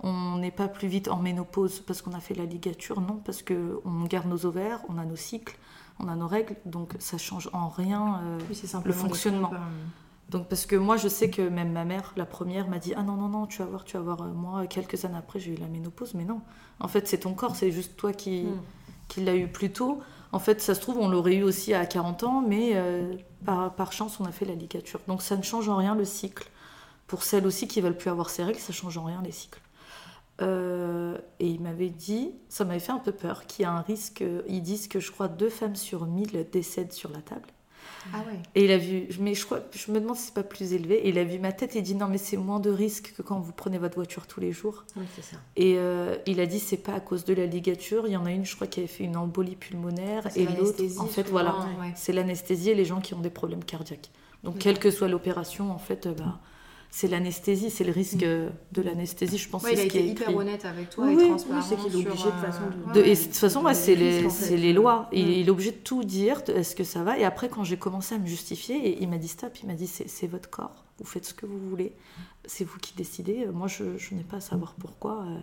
On 0.00 0.36
n'est 0.38 0.50
pas 0.50 0.68
plus 0.68 0.88
vite 0.88 1.08
en 1.08 1.18
ménopause 1.18 1.80
parce 1.80 2.02
qu'on 2.02 2.12
a 2.12 2.20
fait 2.20 2.34
la 2.34 2.44
ligature. 2.44 3.00
Non, 3.00 3.20
parce 3.24 3.42
que 3.42 3.80
on 3.84 4.04
garde 4.04 4.26
nos 4.28 4.44
ovaires, 4.46 4.80
on 4.88 4.98
a 4.98 5.04
nos 5.04 5.16
cycles, 5.16 5.56
on 6.00 6.08
a 6.08 6.16
nos 6.16 6.26
règles. 6.26 6.56
Donc 6.66 6.94
ça 6.98 7.18
change 7.18 7.48
en 7.52 7.68
rien. 7.68 8.20
euh, 8.24 8.38
Oui, 8.50 8.60
des 8.60 8.92
fonctionnement. 8.92 9.50
euh, 9.54 9.58
donc 10.30 10.48
parce 10.48 10.64
que 10.66 10.76
moi 10.76 10.96
je 10.96 11.08
sais 11.08 11.28
que 11.30 11.42
même 11.42 11.72
ma 11.72 11.84
mère, 11.84 12.12
la 12.16 12.24
première, 12.26 12.66
m'a 12.68 12.78
dit 12.78 12.94
ah 12.96 13.02
non 13.02 13.16
non 13.16 13.28
non 13.28 13.46
tu 13.46 13.58
vas 13.58 13.66
voir 13.66 13.84
tu 13.84 13.96
vas 13.98 14.02
voir 14.02 14.22
Euh, 14.22 14.32
moi 14.32 14.66
quelques 14.66 15.04
années 15.04 15.18
après 15.18 15.38
j'ai 15.40 15.52
eu 15.52 15.56
la 15.56 15.66
ménopause 15.68 16.14
mais 16.14 16.24
non 16.24 16.40
en 16.80 16.88
fait 16.88 17.06
c'est 17.06 17.18
ton 17.18 17.34
corps 17.34 17.54
c'est 17.54 17.70
juste 17.70 17.96
toi 17.96 18.12
qui 18.14 18.44
Mm. 18.44 18.60
qui 19.08 19.20
l'a 19.24 19.34
eu 19.36 19.46
plus 19.48 19.70
tôt. 19.72 20.00
En 20.32 20.38
fait 20.38 20.60
ça 20.60 20.74
se 20.74 20.80
trouve 20.80 20.98
on 20.98 21.08
l'aurait 21.08 21.36
eu 21.36 21.42
aussi 21.42 21.74
à 21.74 21.86
40 21.86 22.24
ans 22.24 22.40
mais 22.46 22.72
euh, 22.74 23.14
par, 23.44 23.92
chance 23.92 24.18
on 24.20 24.24
a 24.24 24.32
fait 24.32 24.44
la 24.44 24.54
ligature. 24.54 25.00
Donc 25.08 25.22
ça 25.22 25.36
ne 25.36 25.42
change 25.42 25.68
en 25.68 25.76
rien 25.76 25.94
le 25.94 26.04
cycle. 26.04 26.48
Pour 27.06 27.24
celles 27.24 27.46
aussi 27.46 27.68
qui 27.68 27.80
veulent 27.80 27.96
plus 27.96 28.10
avoir 28.10 28.30
ces 28.30 28.42
règles 28.42 28.58
ça 28.58 28.72
change 28.72 28.96
en 28.98 29.04
rien 29.04 29.22
les 29.22 29.32
cycles. 29.32 29.60
Euh, 30.40 31.18
et 31.38 31.46
il 31.46 31.60
m'avait 31.60 31.90
dit, 31.90 32.32
ça 32.48 32.64
m'avait 32.64 32.80
fait 32.80 32.90
un 32.90 32.98
peu 32.98 33.12
peur, 33.12 33.46
qu'il 33.46 33.62
y 33.62 33.66
a 33.66 33.70
un 33.70 33.82
risque, 33.82 34.24
ils 34.48 34.62
disent 34.62 34.88
que 34.88 34.98
je 34.98 35.12
crois 35.12 35.28
deux 35.28 35.50
femmes 35.50 35.76
sur 35.76 36.06
mille 36.06 36.46
décèdent 36.50 36.92
sur 36.92 37.10
la 37.10 37.20
table. 37.20 37.48
Ah 38.12 38.18
ouais. 38.26 38.38
Et 38.54 38.64
il 38.64 38.70
a 38.70 38.78
vu, 38.78 39.08
mais 39.20 39.34
je 39.34 39.44
crois, 39.44 39.60
je 39.72 39.90
me 39.92 40.00
demande 40.00 40.16
si 40.16 40.26
c'est 40.26 40.34
pas 40.34 40.42
plus 40.42 40.72
élevé. 40.72 40.96
Et 41.06 41.10
il 41.10 41.18
a 41.18 41.24
vu 41.24 41.38
ma 41.38 41.52
tête 41.52 41.76
et 41.76 41.78
il 41.78 41.82
dit 41.82 41.94
non 41.94 42.08
mais 42.08 42.18
c'est 42.18 42.36
moins 42.36 42.60
de 42.60 42.70
risque 42.70 43.14
que 43.16 43.22
quand 43.22 43.38
vous 43.40 43.52
prenez 43.52 43.78
votre 43.78 43.94
voiture 43.94 44.26
tous 44.26 44.40
les 44.40 44.52
jours. 44.52 44.84
Oui, 44.96 45.04
c'est 45.14 45.22
ça. 45.22 45.36
Et 45.56 45.74
euh, 45.76 46.16
il 46.26 46.40
a 46.40 46.46
dit 46.46 46.58
c'est 46.58 46.76
pas 46.76 46.94
à 46.94 47.00
cause 47.00 47.24
de 47.24 47.34
la 47.34 47.46
ligature. 47.46 48.06
Il 48.06 48.12
y 48.12 48.16
en 48.16 48.26
a 48.26 48.32
une, 48.32 48.44
je 48.44 48.54
crois, 48.54 48.66
qui 48.66 48.80
avait 48.80 48.88
fait 48.88 49.04
une 49.04 49.16
embolie 49.16 49.56
pulmonaire 49.56 50.26
et 50.36 50.44
l'autre, 50.44 50.54
l'anesthésie, 50.60 50.98
en 50.98 51.06
fait, 51.06 51.28
voilà, 51.28 51.54
ouais. 51.80 51.92
c'est 51.94 52.12
l'anesthésie 52.12 52.70
et 52.70 52.74
les 52.74 52.84
gens 52.84 53.00
qui 53.00 53.14
ont 53.14 53.20
des 53.20 53.30
problèmes 53.30 53.64
cardiaques. 53.64 54.10
Donc 54.42 54.58
quelle 54.58 54.78
que 54.78 54.90
soit 54.90 55.08
l'opération, 55.08 55.70
en 55.70 55.78
fait, 55.78 56.06
euh, 56.06 56.14
bah, 56.14 56.40
c'est 56.94 57.08
l'anesthésie, 57.08 57.70
c'est 57.70 57.84
le 57.84 57.90
risque 57.92 58.22
euh, 58.22 58.50
de 58.72 58.82
l'anesthésie. 58.82 59.38
Je 59.38 59.48
pense 59.48 59.62
Ouais, 59.62 59.72
il 59.72 59.78
a 59.80 59.82
ce 59.84 59.88
qui 59.88 59.96
été 59.96 60.06
est 60.06 60.10
hyper 60.10 60.28
écrit. 60.28 60.34
honnête 60.40 60.64
avec 60.66 60.90
toi 60.90 61.06
Oui, 61.06 61.14
et 61.14 61.26
transparent. 61.28 61.58
oui, 61.58 61.64
c'est 61.66 61.76
qu'il 61.76 61.86
est 61.86 61.90
sur, 61.90 62.10
obligé, 62.10 62.24
de 62.26 62.30
toute 62.30 62.40
façon, 62.40 62.60
de- 62.66 62.92
De- 62.92 63.00
ouais, 63.00 63.08
et 63.08 63.14
de 63.16 63.20
toute 63.22 63.34
façon, 63.36 63.62
ouais, 63.64 63.72
de 63.72 63.76
c'est 63.78 63.94
les, 63.94 64.26
en 64.26 64.30
c'est 64.30 64.48
fait. 64.50 64.56
les 64.58 64.72
lois. 64.74 65.08
Il, 65.10 65.26
Mm. 65.26 65.30
il 65.30 65.46
est 65.48 65.50
obligé 65.50 65.70
de 65.70 65.76
tout 65.78 66.04
dire. 66.04 66.42
Est-ce 66.48 66.76
que 66.76 66.84
ça 66.84 67.02
va 67.02 67.18
Et 67.18 67.24
après, 67.24 67.48
quand 67.48 67.64
j'ai 67.64 67.78
commencé 67.78 68.14
à 68.14 68.18
me 68.18 68.26
justifier, 68.26 68.76
et 68.76 69.02
il 69.02 69.08
m'a 69.08 69.16
dit 69.16 69.28
stop. 69.28 69.56
Il 69.62 69.68
m'a 69.68 69.74
dit 69.74 69.86
c'est 69.86 70.06
c'est 70.08 70.26
votre 70.26 70.50
corps. 70.50 70.84
Vous 70.98 71.06
faites 71.06 71.24
ce 71.24 71.32
que 71.32 71.46
vous 71.46 71.58
voulez. 71.70 71.92
C'est 72.44 72.64
vous 72.64 72.78
qui 72.78 72.92
décidez. 72.94 73.46
Moi, 73.52 73.68
je, 73.68 73.96
je 73.96 74.14
n'ai 74.14 74.22
pas 74.24 74.36
à 74.36 74.40
savoir 74.40 74.74
pourquoi. 74.78 75.24
euh. 75.26 75.38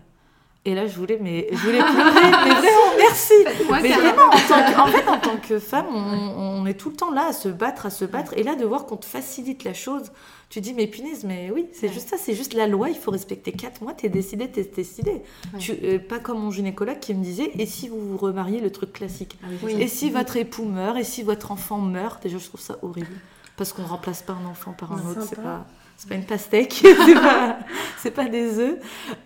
Et 0.66 0.76
là, 0.76 0.88
je 0.88 0.96
voulais, 0.98 1.18
mais 1.22 1.48
je 1.52 1.58
voulais 1.58 1.80
pleurer. 1.80 2.32
mais 2.46 2.54
vraiment, 2.54 2.98
merci. 2.98 3.34
Mais 3.82 3.90
vraiment, 3.94 4.28
en, 4.28 4.32
tant 4.32 4.72
que, 4.74 4.80
en 4.82 4.88
fait, 4.88 5.08
en 5.08 5.18
tant 5.18 5.38
que 5.38 5.58
femme, 5.58 5.86
on, 5.90 6.60
on 6.62 6.66
est 6.66 6.74
tout 6.74 6.90
le 6.90 6.96
temps 6.98 7.12
là 7.12 7.28
à 7.30 7.34
se 7.34 7.48
battre, 7.48 7.86
à 7.86 7.90
se 7.90 8.04
battre. 8.06 8.34
Et 8.38 8.44
là, 8.44 8.56
de 8.56 8.66
voir 8.66 8.86
qu'on 8.86 8.98
te 8.98 9.06
facilite 9.06 9.64
la 9.64 9.74
chose, 9.74 10.12
tu 10.50 10.60
dis, 10.60 10.74
mais 10.74 10.86
punaise, 10.88 11.24
mais 11.24 11.50
oui, 11.54 11.68
c'est 11.72 11.88
Ouais. 11.88 11.94
juste 11.94 12.10
ça, 12.10 12.18
c'est 12.20 12.34
juste 12.36 12.54
la 12.54 12.68
loi, 12.68 12.90
il 12.90 12.96
faut 12.98 13.10
respecter 13.12 13.52
4 13.54 13.82
mois, 13.82 13.94
t'es 13.94 14.10
décidé, 14.10 14.50
t'es 14.50 14.64
décidé. 14.64 15.12
Ouais. 15.54 15.60
Tu, 15.60 15.72
euh, 15.84 15.98
pas 15.98 16.20
comme 16.20 16.40
mon 16.40 16.52
gynécologue 16.52 17.00
qui 17.00 17.14
me 17.14 17.24
disait, 17.24 17.52
et 17.58 17.66
si 17.66 17.88
vous 17.88 18.00
vous 18.02 18.18
remariez, 18.18 18.60
le 18.60 18.72
truc 18.72 18.92
classique 18.92 19.38
Ah 19.44 19.48
oui. 19.64 19.78
Et 19.80 19.88
si 19.88 20.10
votre 20.10 20.36
époux 20.38 20.66
meurt, 20.66 20.98
et 20.98 21.04
si 21.06 21.24
votre 21.24 21.52
enfant 21.52 21.78
meurt, 21.80 22.22
déjà, 22.22 22.38
je 22.38 22.46
trouve 22.48 22.62
ça 22.62 22.78
horrible. 22.82 23.08
Parce 23.56 23.74
qu'on 23.74 23.84
remplace 23.86 24.22
pas 24.24 24.34
un 24.34 24.46
enfant 24.50 24.74
par 24.74 24.92
un 24.94 25.10
autre, 25.10 25.22
c'est 25.22 25.42
pas. 25.42 25.66
C'est 26.02 26.08
pas 26.08 26.16
une 26.16 26.24
pastèque, 26.24 26.76
c'est 27.98 28.12
pas, 28.12 28.24
pas 28.24 28.30
des 28.30 28.58
œufs. 28.58 28.78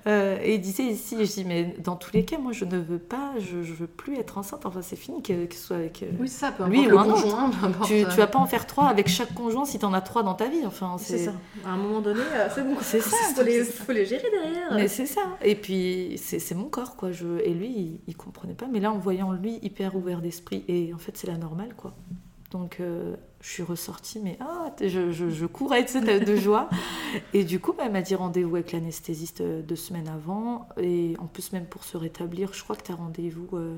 Euh, 0.08 0.39
et 0.42 0.56
il 0.56 0.60
disait 0.60 0.82
ici, 0.86 1.24
je 1.24 1.32
dis, 1.32 1.46
mais 1.46 1.75
dans 1.77 1.96
tous 1.96 2.12
les 2.13 2.25
cas, 2.25 2.39
moi 2.39 2.51
je 2.51 2.65
ne 2.65 2.80
veux 2.80 2.98
pas, 2.98 3.34
je, 3.38 3.62
je 3.62 3.74
veux 3.74 3.86
plus 3.86 4.18
être 4.18 4.39
enceinte. 4.39 4.65
Enfin, 4.65 4.82
c'est 4.82 4.96
fini 4.96 5.22
que, 5.22 5.46
que 5.46 5.53
ce 5.53 5.62
soit 5.68 5.75
avec. 5.75 6.01
euh, 6.01 6.08
Oui, 6.20 6.27
ça, 6.27 6.51
peu 6.51 6.65
Lui 6.65 6.92
ou 6.92 6.98
un 6.98 7.03
conjoint, 7.08 7.51
tu, 7.86 8.00
tu 8.10 8.18
vas 8.18 8.25
pas 8.25 8.39
en 8.39 8.48
faire 8.48 8.65
trois 8.65 8.88
avec 8.88 9.08
chaque 9.08 9.36
conjoint 9.36 9.65
si 9.65 9.77
t'en 9.77 9.94
as 9.94 10.01
trois 10.01 10.24
dans 10.24 10.34
ta 10.34 10.48
vie. 10.50 10.65
Enfin, 10.65 10.96
C'est 10.98 11.20
ça. 11.20 11.34
À 11.63 11.70
un 11.74 11.77
moment 11.77 12.01
donné, 12.01 12.22
euh, 12.22 12.48
c'est 12.56 12.63
bon. 12.63 12.75
C'est 12.82 13.01
ça, 13.01 13.18
Faut 13.36 13.44
les, 13.44 13.63
faut 13.63 13.92
les 13.92 14.08
gérer 14.08 14.32
derrière. 14.32 14.74
Mais 14.74 14.88
c'est 14.88 15.06
ça. 15.06 15.22
Et 15.44 15.53
puis, 15.53 16.15
c'est 16.18 16.39
c'est 16.39 16.56
mon 16.56 16.70
corps, 16.70 16.96
quoi. 16.96 17.12
Je... 17.12 17.39
Et 17.46 17.53
lui, 17.53 17.68
il, 17.70 18.00
il 18.08 18.18
comprenait 18.18 18.56
pas. 18.56 18.65
Mais 18.65 18.80
là, 18.80 18.92
en 18.92 18.98
voyant 18.98 19.32
lui 19.32 19.60
hyper 19.62 19.96
ouvert 19.96 20.22
d'esprit, 20.22 20.65
et 20.68 20.92
en 20.92 20.98
fait, 20.98 21.15
c'est 21.18 21.27
la 21.27 21.38
normale, 21.38 21.75
quoi. 21.77 21.94
Donc, 22.53 22.77
euh, 22.79 23.15
je 23.41 23.50
suis 23.50 23.63
ressortie, 23.63 24.19
mais 24.19 24.38
ah, 24.39 24.72
je, 24.79 25.12
je, 25.12 25.29
je 25.31 25.45
courais 25.48 25.83
tu 25.86 25.93
sais, 25.93 26.19
de, 26.19 26.36
joie. 26.36 26.69
Et 27.33 27.43
du 27.43 27.60
coup, 27.60 27.74
bah, 27.74 27.83
elle 27.88 27.91
m'a 27.91 28.03
dit 28.03 28.13
rendez-vous 28.13 28.55
avec 28.55 28.72
l'anesthésiste 28.72 29.41
euh, 29.41 29.63
deux 29.63 29.75
semaines 29.75 30.07
avant. 30.07 30.69
Et 30.77 31.15
en 31.17 31.25
plus, 31.25 31.51
même 31.51 31.65
pour 31.65 31.83
se 31.83 31.98
rétablir, 31.98 32.53
je 32.53 32.63
crois 32.63 32.75
que 32.75 32.83
tu 32.83 32.91
as 32.91 32.95
rendez-vous 32.95 33.50
euh, 33.57 33.75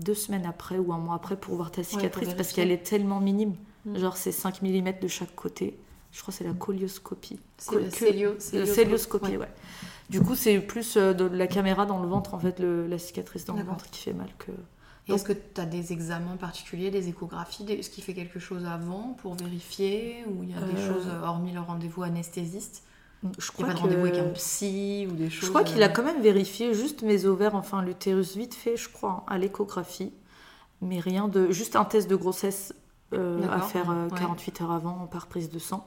deux 0.00 0.12
semaines 0.14 0.44
après 0.44 0.76
ou 0.76 0.92
un 0.92 0.98
mois 0.98 1.14
après 1.14 1.36
pour 1.36 1.56
voir 1.56 1.70
ta 1.70 1.82
cicatrice 1.82 2.34
parce 2.34 2.52
qu'elle 2.52 2.70
est 2.70 2.82
tellement 2.82 3.20
minime. 3.20 3.54
Mm. 3.86 3.96
Genre, 3.96 4.16
c'est 4.18 4.32
5 4.32 4.60
mm 4.60 4.98
de 5.00 5.08
chaque 5.08 5.34
côté. 5.34 5.78
Je 6.12 6.20
crois 6.20 6.30
que 6.30 6.38
c'est 6.38 6.44
la 6.44 6.52
colioscopie. 6.52 7.40
C'est 7.56 7.74
le 7.76 7.90
célio- 7.90 8.38
célioscopie, 8.38 9.30
ouais. 9.32 9.38
ouais. 9.38 9.52
Du 10.10 10.20
coup, 10.20 10.34
c'est 10.34 10.60
plus 10.60 10.98
euh, 10.98 11.14
de 11.14 11.24
la 11.24 11.46
caméra 11.46 11.86
dans 11.86 12.00
le 12.02 12.06
ventre, 12.06 12.34
en 12.34 12.38
fait, 12.38 12.60
le- 12.60 12.86
la 12.86 12.98
cicatrice 12.98 13.46
dans 13.46 13.54
le 13.56 13.62
ventre 13.62 13.88
qui 13.90 14.02
fait 14.02 14.12
mal 14.12 14.28
que. 14.38 14.52
Est-ce 15.08 15.24
que 15.24 15.32
tu 15.32 15.60
as 15.60 15.66
des 15.66 15.92
examens 15.92 16.36
particuliers, 16.36 16.90
des 16.90 17.08
échographies 17.08 17.64
Est-ce 17.70 17.90
qu'il 17.90 18.02
fait 18.02 18.14
quelque 18.14 18.38
chose 18.38 18.64
avant 18.64 19.14
pour 19.20 19.34
vérifier 19.34 20.24
Ou 20.28 20.42
il 20.44 20.50
y 20.50 20.54
a 20.54 20.60
des 20.60 20.72
Euh. 20.80 20.94
choses, 20.94 21.06
euh, 21.08 21.22
hormis 21.22 21.52
le 21.52 21.60
rendez-vous 21.60 22.02
anesthésiste? 22.02 22.82
Je 23.38 23.50
crois 23.52 23.66
pas 23.68 23.74
de 23.74 23.78
rendez-vous 23.78 24.06
avec 24.06 24.18
un 24.18 24.28
psy 24.30 25.06
ou 25.10 25.14
des 25.14 25.30
choses 25.30 25.44
Je 25.46 25.48
crois 25.48 25.64
qu'il 25.64 25.82
a 25.82 25.86
euh, 25.86 25.92
quand 25.92 26.02
même 26.04 26.20
vérifié 26.22 26.74
juste 26.74 27.02
mes 27.02 27.24
ovaires, 27.24 27.54
enfin 27.54 27.82
l'utérus 27.82 28.36
vite 28.36 28.54
fait, 28.54 28.76
je 28.76 28.88
crois, 28.90 29.24
à 29.26 29.38
l'échographie. 29.38 30.12
Mais 30.82 31.00
rien 31.00 31.28
de. 31.28 31.50
Juste 31.50 31.76
un 31.76 31.84
test 31.86 32.08
de 32.10 32.16
grossesse 32.16 32.74
euh, 33.14 33.46
à 33.50 33.60
faire 33.60 33.90
euh, 33.90 34.08
ouais. 34.08 34.18
48 34.18 34.60
heures 34.62 34.72
avant 34.72 35.06
par 35.06 35.26
prise 35.26 35.48
de 35.50 35.58
sang. 35.58 35.86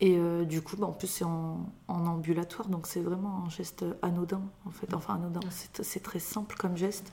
Et 0.00 0.16
euh, 0.18 0.44
du 0.44 0.62
coup, 0.62 0.76
bah, 0.76 0.86
en 0.86 0.92
plus, 0.92 1.06
c'est 1.08 1.24
en, 1.24 1.70
en 1.88 2.06
ambulatoire, 2.06 2.68
donc 2.68 2.86
c'est 2.86 3.00
vraiment 3.00 3.44
un 3.46 3.50
geste 3.50 3.84
anodin, 4.02 4.40
en 4.66 4.70
fait. 4.70 4.92
Enfin, 4.94 5.14
anodin, 5.14 5.40
c'est 5.50 6.02
très 6.02 6.18
simple 6.18 6.56
comme 6.58 6.76
geste. 6.76 7.12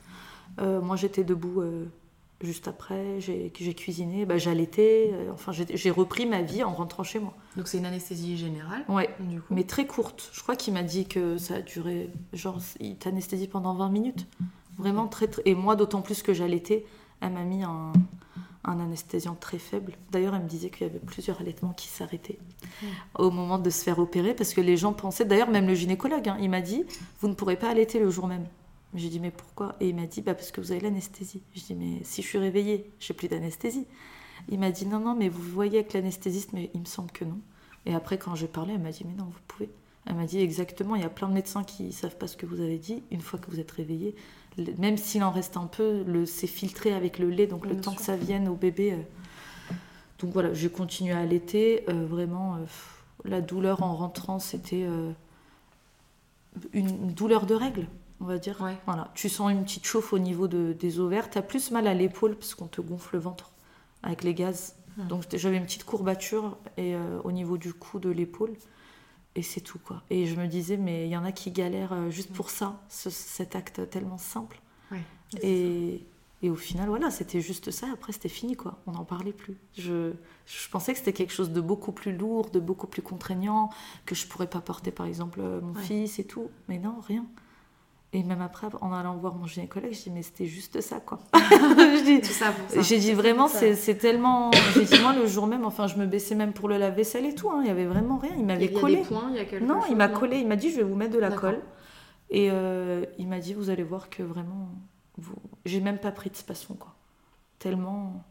Euh, 0.60 0.82
moi, 0.82 0.96
j'étais 0.96 1.24
debout 1.24 1.62
euh, 1.62 1.86
juste 2.42 2.68
après, 2.68 3.20
j'ai 3.20 3.52
cuisiné, 3.74 4.26
bah, 4.26 4.38
j'allaitais, 4.38 5.12
euh, 5.14 5.32
enfin, 5.34 5.52
j'ai 5.54 5.92
repris 5.92 6.26
ma 6.26 6.42
vie 6.42 6.64
en 6.64 6.74
rentrant 6.74 7.04
chez 7.04 7.20
moi. 7.20 7.34
Donc 7.58 7.68
c'est 7.68 7.78
une 7.78 7.86
anesthésie 7.86 8.38
générale, 8.38 8.84
coup. 9.40 9.54
mais 9.54 9.64
très 9.64 9.86
courte. 9.86 10.30
Je 10.34 10.42
crois 10.42 10.56
qu'il 10.56 10.74
m'a 10.74 10.84
dit 10.84 11.06
que 11.06 11.38
ça 11.38 11.56
a 11.56 11.62
duré, 11.62 12.10
genre, 12.34 12.60
il 12.80 12.96
t'anesthésie 12.98 13.48
pendant 13.48 13.74
20 13.76 13.90
minutes. 13.90 14.28
Vraiment 14.78 15.08
très, 15.08 15.28
très- 15.28 15.42
Et 15.46 15.56
moi, 15.56 15.76
d'autant 15.76 16.02
plus 16.02 16.22
que 16.24 16.34
j'allaitais, 16.34 16.86
elle 17.20 17.34
m'a 17.34 17.44
mis 17.44 17.64
un, 17.64 17.92
un 18.64 18.80
anesthésiant 18.80 19.36
très 19.36 19.58
faible. 19.60 19.94
D'ailleurs, 20.12 20.36
elle 20.36 20.44
me 20.44 20.48
disait 20.48 20.70
qu'il 20.70 20.88
y 20.88 20.90
avait 20.90 21.00
plusieurs 21.00 21.42
allaitements 21.42 21.74
qui 21.74 21.90
s'arrêtaient 21.90 22.40
au 23.18 23.30
moment 23.32 23.60
de 23.60 23.70
se 23.70 23.84
faire 23.84 24.00
opérer 24.00 24.34
parce 24.34 24.54
que 24.54 24.62
les 24.62 24.78
gens 24.78 24.94
pensaient, 24.94 25.26
d'ailleurs, 25.26 25.50
même 25.50 25.68
le 25.68 25.74
gynécologue, 25.76 26.30
hein, 26.30 26.38
il 26.40 26.50
m'a 26.50 26.62
dit, 26.62 26.86
vous 27.20 27.28
ne 27.28 27.34
pourrez 27.34 27.58
pas 27.58 27.70
allaiter 27.70 28.00
le 28.00 28.10
jour 28.10 28.28
même. 28.28 28.46
J'ai 28.96 29.10
dit, 29.10 29.20
mais 29.20 29.32
pourquoi? 29.32 29.76
Et 29.80 29.90
il 29.90 29.96
m'a 29.96 30.08
dit, 30.08 30.22
bah, 30.22 30.34
parce 30.34 30.52
que 30.52 30.62
vous 30.62 30.72
avez 30.72 30.82
l'anesthésie. 30.82 31.42
J'ai 31.54 31.62
dit, 31.62 31.76
mais 31.76 32.04
si 32.04 32.22
je 32.24 32.28
suis 32.28 32.38
réveillée, 32.40 32.90
j'ai 33.00 33.14
plus 33.14 33.28
d'anesthésie. 33.28 33.86
Il 34.50 34.60
m'a 34.60 34.72
dit, 34.72 34.86
non, 34.88 35.00
non, 35.00 35.16
mais 35.16 35.30
vous 35.30 35.42
voyez 35.44 35.80
avec 35.80 35.94
l'anesthésiste, 35.94 36.54
mais 36.54 36.72
il 36.74 36.80
me 36.82 36.86
semble 36.86 37.12
que 37.12 37.24
non. 37.26 37.38
Et 37.86 37.94
après, 37.94 38.18
quand 38.18 38.34
j'ai 38.36 38.48
parlé, 38.48 38.74
elle 38.74 38.82
m'a 38.82 38.92
dit, 38.92 39.04
mais 39.06 39.14
non, 39.16 39.26
vous 39.26 39.40
pouvez. 39.48 39.70
Elle 40.06 40.16
m'a 40.16 40.26
dit 40.26 40.40
exactement, 40.40 40.96
il 40.96 41.02
y 41.02 41.06
a 41.06 41.10
plein 41.10 41.28
de 41.28 41.34
médecins 41.34 41.64
qui 41.64 41.84
ne 41.84 41.92
savent 41.92 42.18
pas 42.18 42.26
ce 42.28 42.36
que 42.36 42.46
vous 42.48 42.62
avez 42.62 42.80
dit. 42.80 43.04
Une 43.12 43.22
fois 43.22 43.38
que 43.38 43.52
vous 43.52 43.60
êtes 43.60 43.70
réveillé, 43.72 44.16
le- 44.58 44.74
même 44.80 44.98
s'il 44.98 45.24
en 45.24 45.30
reste 45.30 45.56
un 45.58 45.68
peu, 45.68 46.04
le, 46.08 46.26
c'est 46.26 46.48
filtré 46.48 46.94
avec 46.94 47.20
le 47.20 47.30
lait, 47.30 47.46
donc 47.48 47.66
le 47.68 47.80
temps 47.80 47.94
que 47.94 48.02
ça 48.02 48.16
vienne 48.16 48.48
au 48.48 48.56
bébé. 48.56 48.94
euh. 48.94 48.98
Donc 50.20 50.34
voilà, 50.34 50.54
j'ai 50.54 50.70
continué 50.70 51.12
à 51.14 51.20
allaiter. 51.20 51.84
euh, 51.90 52.06
vraiment, 52.08 52.56
euh, 52.56 52.60
la 53.26 53.42
douleur 53.42 53.84
en 53.84 53.96
rentrant, 53.96 54.40
c'était 54.40 54.86
une, 56.74 56.88
une 56.88 57.14
douleur 57.14 57.46
de 57.46 57.54
règle, 57.54 57.88
on 58.22 58.26
va 58.26 58.38
dire. 58.38 58.60
Ouais. 58.62 58.78
Voilà, 58.86 59.12
tu 59.16 59.30
sens 59.30 59.52
une 59.52 59.64
petite 59.64 59.86
chauffe 59.86 60.14
au 60.14 60.20
niveau 60.20 60.48
de- 60.48 60.74
des 60.78 61.00
ovaires. 61.00 61.30
Tu 61.30 61.38
as 61.38 61.42
plus 61.42 61.72
mal 61.72 61.88
à 61.88 61.94
l'épaule 61.94 62.36
parce 62.36 62.56
qu'on 62.56 62.68
te 62.68 62.82
gonfle 62.82 63.16
le 63.16 63.20
ventre 63.22 63.52
avec 64.04 64.24
les 64.24 64.34
gaz. 64.34 64.76
Hmm. 64.98 65.08
Donc 65.08 65.24
j'avais 65.34 65.58
une 65.58 65.66
petite 65.66 65.84
courbature 65.86 66.58
et, 66.78 66.96
euh, 66.96 67.20
au 67.24 67.32
niveau 67.32 67.58
du 67.58 67.74
cou, 67.74 68.00
de 68.00 68.10
l'épaule. 68.10 68.54
Et 69.36 69.42
c'est 69.44 69.62
tout 69.62 69.80
quoi. 69.80 70.02
Et 70.10 70.26
je 70.26 70.36
me 70.36 70.48
disais, 70.48 70.76
mais 70.78 71.06
il 71.06 71.10
y 71.12 71.16
en 71.18 71.24
a 71.24 71.32
qui 71.32 71.52
galèrent 71.52 71.94
euh, 71.94 72.10
juste 72.10 72.34
pour 72.34 72.50
ça, 72.50 72.82
ce- 72.90 73.10
cet 73.12 73.56
acte 73.56 73.90
tellement 73.90 74.18
simple. 74.18 74.60
Ouais. 74.92 75.02
Et, 75.44 76.04
et 76.42 76.50
au 76.50 76.56
final, 76.56 76.90
voilà, 76.90 77.12
c'était 77.12 77.40
juste 77.40 77.70
ça. 77.72 77.88
Après, 77.94 78.12
c'était 78.12 78.28
fini 78.30 78.56
quoi. 78.56 78.80
On 78.88 78.94
n'en 78.94 79.06
parlait 79.06 79.32
plus. 79.32 79.56
Je, 79.78 80.14
je 80.48 80.70
pensais 80.70 80.94
que 80.94 80.98
c'était 81.00 81.14
quelque 81.14 81.32
chose 81.34 81.52
de 81.52 81.62
beaucoup 81.62 81.92
plus 81.92 82.18
lourd, 82.18 82.50
de 82.50 82.60
beaucoup 82.60 82.88
plus 82.88 83.04
contraignant, 83.04 83.70
que 84.06 84.16
je 84.16 84.26
pourrais 84.28 84.48
pas 84.50 84.62
porter 84.62 84.90
par 84.92 85.06
exemple 85.06 85.40
euh, 85.42 85.62
mon 85.62 85.74
Ouais. 85.76 85.84
fils 85.84 86.18
et 86.20 86.24
tout. 86.26 86.50
Mais 86.68 86.80
non, 86.80 86.96
rien. 87.08 87.26
Et 88.12 88.24
même 88.24 88.42
après, 88.42 88.68
en 88.82 88.92
allant 88.92 89.16
voir 89.18 89.36
mon 89.36 89.46
gynécologue, 89.46 89.92
je 89.92 90.02
dis, 90.04 90.10
mais 90.10 90.24
c'était 90.24 90.48
juste 90.48 90.82
ça 90.82 91.00
quoi. 91.00 91.20
pour 92.52 92.70
ça. 92.70 92.82
j'ai 92.82 92.98
dit 92.98 93.14
vraiment, 93.14 93.48
c'est 93.48 93.96
tellement. 94.00 94.50
J'ai 94.74 94.86
dit, 94.86 95.00
moi, 95.00 95.14
le 95.14 95.28
jour 95.28 95.46
même, 95.46 95.64
enfin, 95.64 95.86
je 95.86 95.96
me 95.96 96.08
baissais 96.08 96.34
même 96.34 96.52
pour 96.52 96.70
le 96.70 96.78
lave-vaisselle 96.80 97.26
et 97.28 97.36
tout. 97.36 97.52
hein, 97.52 97.60
Il 97.62 97.68
y 97.68 97.70
avait 97.70 97.86
vraiment 97.86 98.18
rien. 98.18 98.32
Il 98.36 98.46
m'avait 98.46 98.72
collé. 98.72 98.98
des 98.98 99.04
points, 99.04 99.30
il 99.30 99.36
y 99.36 99.40
a 99.40 99.60
Non, 99.60 99.82
chose 99.82 99.90
il 99.90 99.96
m'a 99.96 100.08
collé. 100.08 100.38
Il 100.40 100.48
m'a 100.48 100.56
dit, 100.56 100.72
je 100.72 100.78
vais 100.78 100.84
vous 100.84 100.96
mettre 100.96 101.14
de 101.14 101.20
la 101.20 101.30
colle. 101.30 101.62
Et 102.32 102.50
euh, 102.52 103.06
il 103.20 103.28
m'a 103.28 103.40
dit, 103.40 103.54
vous 103.54 103.70
allez 103.70 103.84
voir 103.84 104.10
que 104.10 104.24
vraiment. 104.24 104.70
Vous... 105.18 105.36
J'ai 105.66 105.80
même 105.82 106.00
pas 106.00 106.12
pris 106.12 106.32
de 106.32 106.36
spasson, 106.36 106.74
quoi. 106.74 106.96
Tellement. 107.60 108.24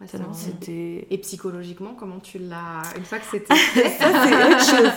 Ouais, 0.00 0.08
Tellement 0.08 0.32
c'était. 0.32 1.06
Et 1.10 1.18
psychologiquement, 1.18 1.94
comment 1.94 2.18
tu 2.18 2.38
l'as 2.38 2.82
Une 2.96 3.04
fois 3.04 3.18
que 3.20 3.26
c'était 3.26 3.54
ça, 3.54 4.24
c'est 4.24 4.52
autre 4.52 4.64
chose. 4.64 4.92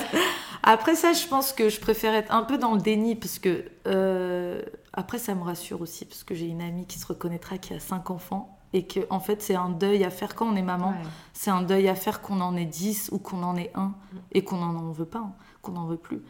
Après 0.70 0.96
ça, 0.96 1.14
je 1.14 1.26
pense 1.28 1.54
que 1.54 1.70
je 1.70 1.80
préfère 1.80 2.14
être 2.14 2.34
un 2.34 2.44
peu 2.44 2.58
dans 2.58 2.74
le 2.74 2.82
déni 2.82 3.16
parce 3.16 3.40
que 3.40 3.64
euh, 3.88 4.62
après 4.92 5.18
ça 5.18 5.34
me 5.34 5.44
rassure 5.44 5.80
aussi 5.82 6.04
parce 6.04 6.24
que 6.26 6.36
j'ai 6.36 6.48
une 6.48 6.62
amie 6.62 6.86
qui 6.86 7.00
se 7.00 7.08
reconnaîtra 7.08 7.58
qui 7.58 7.74
a 7.74 7.80
cinq 7.80 8.10
enfants 8.10 8.60
et 8.74 8.86
que 8.86 9.00
en 9.10 9.22
fait 9.22 9.42
c'est 9.42 9.56
un 9.56 9.70
deuil 9.70 10.04
à 10.04 10.10
faire 10.10 10.36
quand 10.36 10.46
on 10.46 10.58
est 10.58 10.62
maman. 10.62 10.90
Ouais. 10.90 11.08
C'est 11.32 11.52
un 11.52 11.62
deuil 11.62 11.88
à 11.88 11.96
faire 11.96 12.22
qu'on 12.22 12.42
en 12.42 12.58
ait 12.58 12.66
10 12.66 13.10
ou 13.14 13.18
qu'on 13.18 13.44
en 13.44 13.56
ait 13.56 13.72
un 13.76 13.94
et 14.34 14.44
qu'on 14.44 14.58
n'en 14.58 14.76
en 14.76 14.92
veut 14.92 15.06
pas, 15.06 15.20
hein, 15.20 15.32
qu'on 15.62 15.72
n'en 15.72 15.86
veut 15.86 15.96
plus. 15.98 16.22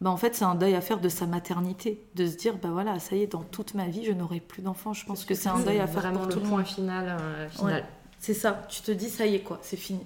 Bah, 0.00 0.10
en 0.10 0.16
fait, 0.16 0.34
c'est 0.34 0.44
un 0.44 0.56
deuil 0.56 0.74
à 0.74 0.80
faire 0.80 0.98
de 1.00 1.08
sa 1.08 1.24
maternité, 1.26 2.04
de 2.16 2.26
se 2.26 2.36
dire, 2.36 2.56
bah 2.60 2.70
voilà, 2.72 2.98
ça 2.98 3.14
y 3.14 3.22
est, 3.22 3.28
dans 3.28 3.42
toute 3.44 3.74
ma 3.74 3.86
vie, 3.86 4.04
je 4.04 4.12
n'aurai 4.12 4.40
plus 4.40 4.60
d'enfants. 4.60 4.92
Je 4.92 5.06
pense 5.06 5.24
que 5.24 5.34
c'est 5.34 5.48
un 5.48 5.60
deuil 5.60 5.78
à 5.78 5.86
faire 5.86 6.02
vraiment 6.02 6.20
pour 6.20 6.28
tout 6.30 6.40
le 6.40 6.48
point 6.48 6.64
final. 6.64 7.16
euh, 7.20 7.48
final. 7.48 7.74
Ouais. 7.74 7.84
C'est 8.18 8.34
ça, 8.34 8.62
tu 8.68 8.82
te 8.82 8.90
dis, 8.90 9.08
ça 9.08 9.24
y 9.24 9.36
est, 9.36 9.40
quoi, 9.40 9.60
c'est 9.62 9.76
fini. 9.76 10.04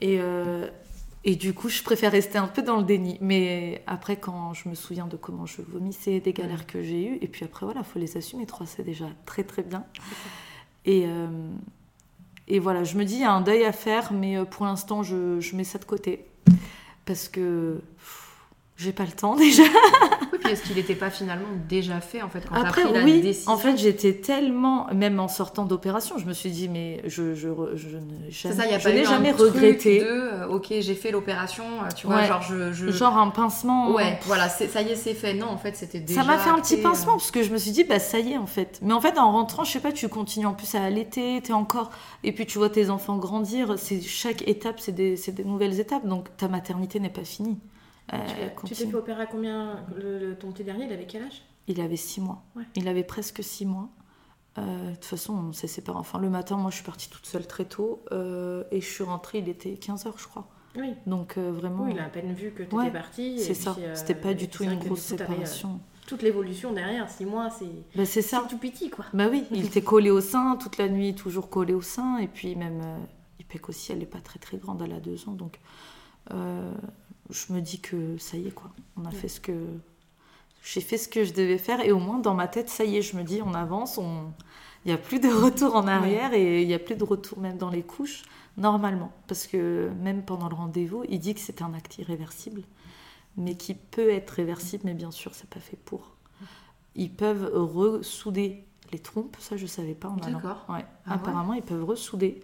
Et, 0.00 0.18
euh, 0.20 0.70
et 1.22 1.36
du 1.36 1.52
coup, 1.52 1.68
je 1.68 1.82
préfère 1.82 2.12
rester 2.12 2.38
un 2.38 2.46
peu 2.46 2.62
dans 2.62 2.76
le 2.76 2.84
déni. 2.84 3.18
Mais 3.20 3.82
après, 3.86 4.16
quand 4.16 4.54
je 4.54 4.68
me 4.68 4.74
souviens 4.74 5.06
de 5.06 5.16
comment 5.16 5.44
je 5.44 5.60
vomissais, 5.60 6.20
des 6.20 6.32
galères 6.32 6.66
que 6.66 6.82
j'ai 6.82 7.06
eues, 7.06 7.18
et 7.20 7.28
puis 7.28 7.44
après, 7.44 7.66
voilà, 7.66 7.82
faut 7.82 7.98
les 7.98 8.16
assumer. 8.16 8.46
Trois, 8.46 8.66
c'est 8.66 8.84
déjà 8.84 9.06
très, 9.26 9.44
très 9.44 9.62
bien. 9.62 9.84
Et, 10.86 11.04
euh, 11.06 11.28
et 12.48 12.58
voilà, 12.58 12.84
je 12.84 12.96
me 12.96 13.04
dis, 13.04 13.16
il 13.16 13.20
y 13.20 13.24
a 13.24 13.32
un 13.32 13.42
deuil 13.42 13.64
à 13.64 13.72
faire, 13.72 14.12
mais 14.14 14.38
euh, 14.38 14.44
pour 14.44 14.64
l'instant, 14.64 15.02
je, 15.02 15.40
je 15.40 15.56
mets 15.56 15.64
ça 15.64 15.78
de 15.78 15.84
côté. 15.84 16.24
Parce 17.04 17.28
que 17.28 17.82
j'ai 18.78 18.92
pas 18.92 19.04
le 19.04 19.12
temps 19.12 19.36
déjà. 19.36 19.64
Puis 20.42 20.52
est-ce 20.52 20.62
qu'il 20.62 20.76
n'était 20.76 20.94
pas 20.94 21.10
finalement 21.10 21.48
déjà 21.68 22.00
fait 22.00 22.22
en 22.22 22.28
fait 22.28 22.40
quand 22.48 22.54
Après, 22.54 22.82
pris 22.84 22.92
la 22.92 23.04
oui, 23.04 23.20
décision 23.20 23.52
en 23.52 23.56
fait, 23.56 23.76
j'étais 23.76 24.14
tellement, 24.14 24.86
même 24.94 25.20
en 25.20 25.28
sortant 25.28 25.64
d'opération, 25.64 26.16
je 26.18 26.26
me 26.26 26.32
suis 26.32 26.50
dit, 26.50 26.68
mais 26.68 27.00
je, 27.06 27.34
je, 27.34 27.48
je 27.74 27.88
ne 27.96 28.02
C'est 28.30 28.54
jamais, 28.56 28.80
je 28.80 28.88
n'ai 28.88 29.04
jamais 29.04 29.32
regretté. 29.32 30.00
de 30.00 30.04
euh, 30.06 30.48
ok, 30.48 30.66
j'ai 30.80 30.94
fait 30.94 31.10
l'opération, 31.10 31.64
euh, 31.84 31.88
tu 31.96 32.06
vois, 32.06 32.16
Ouais. 32.16 32.26
genre 32.26 32.42
je. 32.42 32.72
je- 32.72 32.90
Genre 32.90 33.16
un 33.18 33.30
pincement. 33.30 33.92
Ouais, 33.92 34.18
voilà, 34.26 34.48
ça 34.48 34.82
y 34.82 34.88
est, 34.90 34.96
c'est 34.96 35.14
fait. 35.14 35.34
Non, 35.34 35.46
en 35.48 35.56
fait, 35.58 35.76
c'était 35.76 36.00
déjà. 36.00 36.20
Ça 36.22 36.26
m'a 36.26 36.38
fait 36.38 36.50
un 36.50 36.58
petit 36.60 36.76
pincement 36.78 37.12
euh. 37.12 37.16
parce 37.16 37.30
que 37.30 37.42
je 37.42 37.50
me 37.52 37.58
suis 37.58 37.70
dit, 37.70 37.84
bah 37.84 37.98
ça 37.98 38.18
y 38.18 38.32
est 38.32 38.36
en 38.38 38.46
fait. 38.46 38.78
Mais 38.82 38.92
en 38.92 39.00
fait, 39.00 39.18
en 39.18 39.30
rentrant, 39.32 39.64
je 39.64 39.72
sais 39.72 39.80
pas, 39.80 39.92
tu 39.92 40.08
continues 40.08 40.46
en 40.46 40.54
plus 40.54 40.74
à 40.74 40.82
allaiter, 40.82 41.40
t'es 41.42 41.52
encore. 41.52 41.90
Et 42.24 42.32
puis 42.32 42.46
tu 42.46 42.58
vois 42.58 42.68
tes 42.70 42.90
enfants 42.90 43.16
grandir. 43.16 43.74
C'est 43.78 44.00
Chaque 44.00 44.46
étape, 44.48 44.80
c'est 44.80 44.92
des, 44.92 45.16
c'est 45.16 45.32
des 45.32 45.44
nouvelles 45.44 45.80
étapes. 45.80 46.06
Donc 46.06 46.34
ta 46.36 46.48
maternité 46.48 47.00
n'est 47.00 47.08
pas 47.10 47.24
finie. 47.24 47.58
Euh, 48.12 48.16
Tu- 48.64 48.74
t'es 48.74 48.86
fait 48.86 48.94
opérer 48.94 49.22
à 49.22 49.26
combien 49.26 49.84
le, 49.96 50.18
le- 50.18 50.36
Ton 50.36 50.50
petit 50.52 50.64
dernier, 50.64 50.86
il 50.86 50.92
avait 50.92 51.06
quel 51.06 51.22
âge? 51.22 51.42
Il 51.68 51.80
avait 51.80 51.96
six 51.96 52.20
mois. 52.20 52.42
Ouais. 52.56 52.64
Il 52.74 52.88
avait 52.88 53.04
presque 53.04 53.42
six 53.44 53.66
mois. 53.66 53.88
Euh, 54.58 54.90
De 54.90 54.94
toute 54.96 55.04
façon, 55.04 55.34
on 55.34 55.52
s'est 55.52 55.68
séparés. 55.68 55.98
Enfin, 55.98 56.18
le 56.18 56.28
matin, 56.28 56.56
moi, 56.56 56.70
je 56.70 56.76
suis 56.76 56.84
partie 56.84 57.08
toute 57.08 57.26
seule 57.26 57.46
très 57.46 57.64
tôt. 57.66 58.02
euh, 58.10 58.64
et 58.72 58.80
je 58.80 58.86
suis 58.86 59.04
rentrée, 59.04 59.38
il 59.38 59.48
était 59.48 59.74
15h, 59.76 60.12
je 60.16 60.26
crois. 60.26 60.48
Oui. 60.76 60.94
Donc, 61.06 61.36
euh, 61.38 61.50
vraiment, 61.52 61.84
Oui, 61.84 61.92
il 61.94 61.98
a 62.00 62.04
à 62.06 62.08
peine 62.08 62.32
vu 62.32 62.50
que 62.50 62.58
tu 62.58 62.62
étais 62.64 62.74
Ouais, 62.76 62.90
partie. 62.90 63.38
c'est 63.38 63.54
ça. 63.54 63.76
euh, 63.78 63.94
C'était 63.94 64.14
pas 64.16 64.34
du 64.34 64.48
tout 64.48 64.64
une 64.64 64.78
grosse 64.78 65.12
euh, 65.12 65.16
séparation. 65.16 65.80
toute 66.06 66.22
l'évolution 66.22 66.72
derrière, 66.72 67.08
six 67.08 67.24
mois, 67.26 67.50
c'est 67.50 67.66
Bah, 67.96 68.04
c'est 68.04 68.22
ça. 68.22 68.44
tout 68.50 68.58
petit, 68.58 68.90
quoi. 68.90 69.04
Bah 69.14 69.28
oui, 69.30 69.44
il 69.52 69.64
était 69.66 69.82
collé 69.82 70.10
au 70.10 70.20
sein 70.20 70.56
toute 70.56 70.78
la 70.78 70.88
nuit, 70.88 71.14
toujours 71.14 71.48
collé 71.48 71.74
au 71.74 71.82
sein. 71.82 72.18
Et 72.18 72.26
puis 72.28 72.56
même, 72.56 72.82
Ipek 73.40 73.68
aussi, 73.68 73.92
elle 73.92 73.98
n'est 73.98 74.06
pas 74.06 74.20
très 74.20 74.38
très 74.40 74.58
grande, 74.58 74.82
elle 74.82 74.92
a 74.92 75.00
deux 75.00 75.28
ans. 75.28 75.32
Donc 75.32 75.58
je 77.30 77.52
me 77.52 77.60
dis 77.60 77.80
que 77.80 78.16
ça 78.18 78.36
y 78.36 78.48
est, 78.48 78.50
quoi. 78.50 78.70
On 78.96 79.04
a 79.04 79.10
fait 79.10 79.28
ce 79.28 79.40
que. 79.40 79.66
J'ai 80.62 80.80
fait 80.82 80.98
ce 80.98 81.08
que 81.08 81.24
je 81.24 81.32
devais 81.32 81.58
faire. 81.58 81.80
Et 81.80 81.90
au 81.90 81.98
moins, 81.98 82.18
dans 82.18 82.34
ma 82.34 82.46
tête, 82.46 82.68
ça 82.68 82.84
y 82.84 82.96
est, 82.96 83.02
je 83.02 83.16
me 83.16 83.22
dis, 83.22 83.40
on 83.42 83.54
avance, 83.54 83.98
on. 83.98 84.32
Il 84.84 84.88
n'y 84.88 84.94
a 84.94 84.98
plus 84.98 85.20
de 85.20 85.28
retour 85.44 85.74
en 85.76 85.86
arrière 85.86 86.32
et 86.32 86.62
il 86.62 86.68
n'y 86.68 86.74
a 86.74 86.78
plus 86.78 86.96
de 86.96 87.04
retour 87.04 87.38
même 87.38 87.58
dans 87.58 87.70
les 87.70 87.82
couches, 87.82 88.22
normalement. 88.56 89.12
Parce 89.26 89.46
que 89.46 89.90
même 90.00 90.22
pendant 90.22 90.48
le 90.48 90.54
rendez-vous, 90.54 91.04
il 91.08 91.18
dit 91.18 91.34
que 91.34 91.40
c'est 91.40 91.60
un 91.62 91.74
acte 91.74 91.98
irréversible, 91.98 92.62
mais 93.36 93.56
qui 93.56 93.74
peut 93.74 94.10
être 94.10 94.30
réversible, 94.30 94.84
mais 94.86 94.94
bien 94.94 95.10
sûr, 95.10 95.34
c'est 95.34 95.50
pas 95.50 95.60
fait 95.60 95.76
pour. 95.76 96.16
Ils 96.94 97.12
peuvent 97.12 97.50
ressouder 97.52 98.64
les 98.92 98.98
trompes, 98.98 99.36
ça 99.38 99.56
je 99.56 99.66
savais 99.66 99.94
pas 99.94 100.08
en 100.08 100.18
allant. 100.18 100.38
D'accord. 100.38 100.64
Ouais. 100.68 100.84
Ah 101.06 101.14
Apparemment, 101.14 101.54
ils 101.54 101.62
peuvent 101.62 101.84
ressouder. 101.84 102.40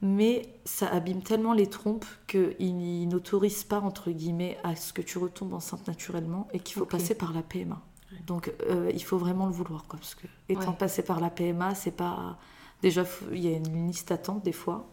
Mais 0.00 0.54
ça 0.64 0.86
abîme 0.88 1.22
tellement 1.22 1.52
les 1.52 1.66
trompes 1.66 2.06
qu'ils 2.28 3.08
n'autorisent 3.08 3.64
pas, 3.64 3.80
entre 3.80 4.10
guillemets, 4.10 4.56
à 4.62 4.76
ce 4.76 4.92
que 4.92 5.02
tu 5.02 5.18
retombes 5.18 5.54
enceinte 5.54 5.86
naturellement 5.88 6.46
et 6.52 6.60
qu'il 6.60 6.76
faut 6.76 6.86
passer 6.86 7.16
par 7.16 7.32
la 7.32 7.42
PMA. 7.42 7.80
Donc, 8.26 8.52
euh, 8.68 8.90
il 8.94 9.02
faut 9.02 9.18
vraiment 9.18 9.46
le 9.46 9.52
vouloir, 9.52 9.84
quoi. 9.88 9.98
Parce 9.98 10.14
que, 10.14 10.26
étant 10.48 10.70
Ouais. 10.70 10.76
passé 10.76 11.02
par 11.02 11.20
la 11.20 11.30
PMA, 11.30 11.74
c'est 11.74 11.90
pas. 11.90 12.38
Déjà, 12.80 13.04
il 13.32 13.40
y 13.44 13.48
a 13.52 13.56
une 13.56 13.86
liste 13.88 14.10
d'attente 14.10 14.44
des 14.44 14.52
fois. 14.52 14.88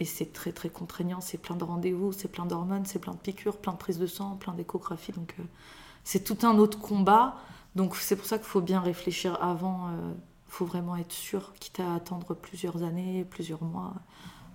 Et 0.00 0.04
c'est 0.04 0.32
très 0.32 0.52
très 0.52 0.68
contraignant, 0.70 1.20
c'est 1.20 1.38
plein 1.38 1.56
de 1.56 1.64
rendez-vous, 1.64 2.12
c'est 2.12 2.28
plein 2.28 2.46
d'hormones, 2.46 2.86
c'est 2.86 3.00
plein 3.00 3.12
de 3.14 3.18
piqûres, 3.18 3.56
plein 3.56 3.72
de 3.72 3.78
prises 3.78 3.98
de 3.98 4.06
sang, 4.06 4.36
plein 4.36 4.54
d'échographies. 4.54 5.10
Donc 5.12 5.34
euh, 5.40 5.42
c'est 6.04 6.22
tout 6.22 6.46
un 6.46 6.56
autre 6.58 6.78
combat. 6.78 7.36
Donc 7.74 7.96
c'est 7.96 8.14
pour 8.16 8.24
ça 8.26 8.38
qu'il 8.38 8.46
faut 8.46 8.60
bien 8.60 8.80
réfléchir 8.80 9.36
avant. 9.42 9.90
Il 9.90 10.50
faut 10.52 10.64
vraiment 10.64 10.94
être 10.96 11.12
sûr, 11.12 11.52
quitte 11.60 11.80
à 11.80 11.94
attendre 11.94 12.34
plusieurs 12.34 12.82
années, 12.84 13.24
plusieurs 13.28 13.62
mois 13.62 13.92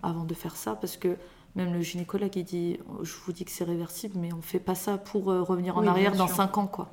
avant 0.04 0.26
de 0.26 0.34
faire 0.34 0.56
ça. 0.56 0.76
Parce 0.76 0.98
que 0.98 1.18
même 1.56 1.74
le 1.74 1.82
gynécologue, 1.82 2.36
il 2.36 2.44
dit, 2.44 2.80
je 3.02 3.14
vous 3.26 3.34
dis 3.34 3.46
que 3.46 3.52
c'est 3.52 3.64
réversible, 3.64 4.20
mais 4.20 4.34
on 4.34 4.38
ne 4.38 4.42
fait 4.42 4.60
pas 4.60 4.76
ça 4.76 4.98
pour 4.98 5.26
revenir 5.26 5.78
en 5.78 5.88
arrière 5.88 6.16
dans 6.16 6.28
5 6.28 6.58
ans. 6.58 6.68
quoi. 6.68 6.90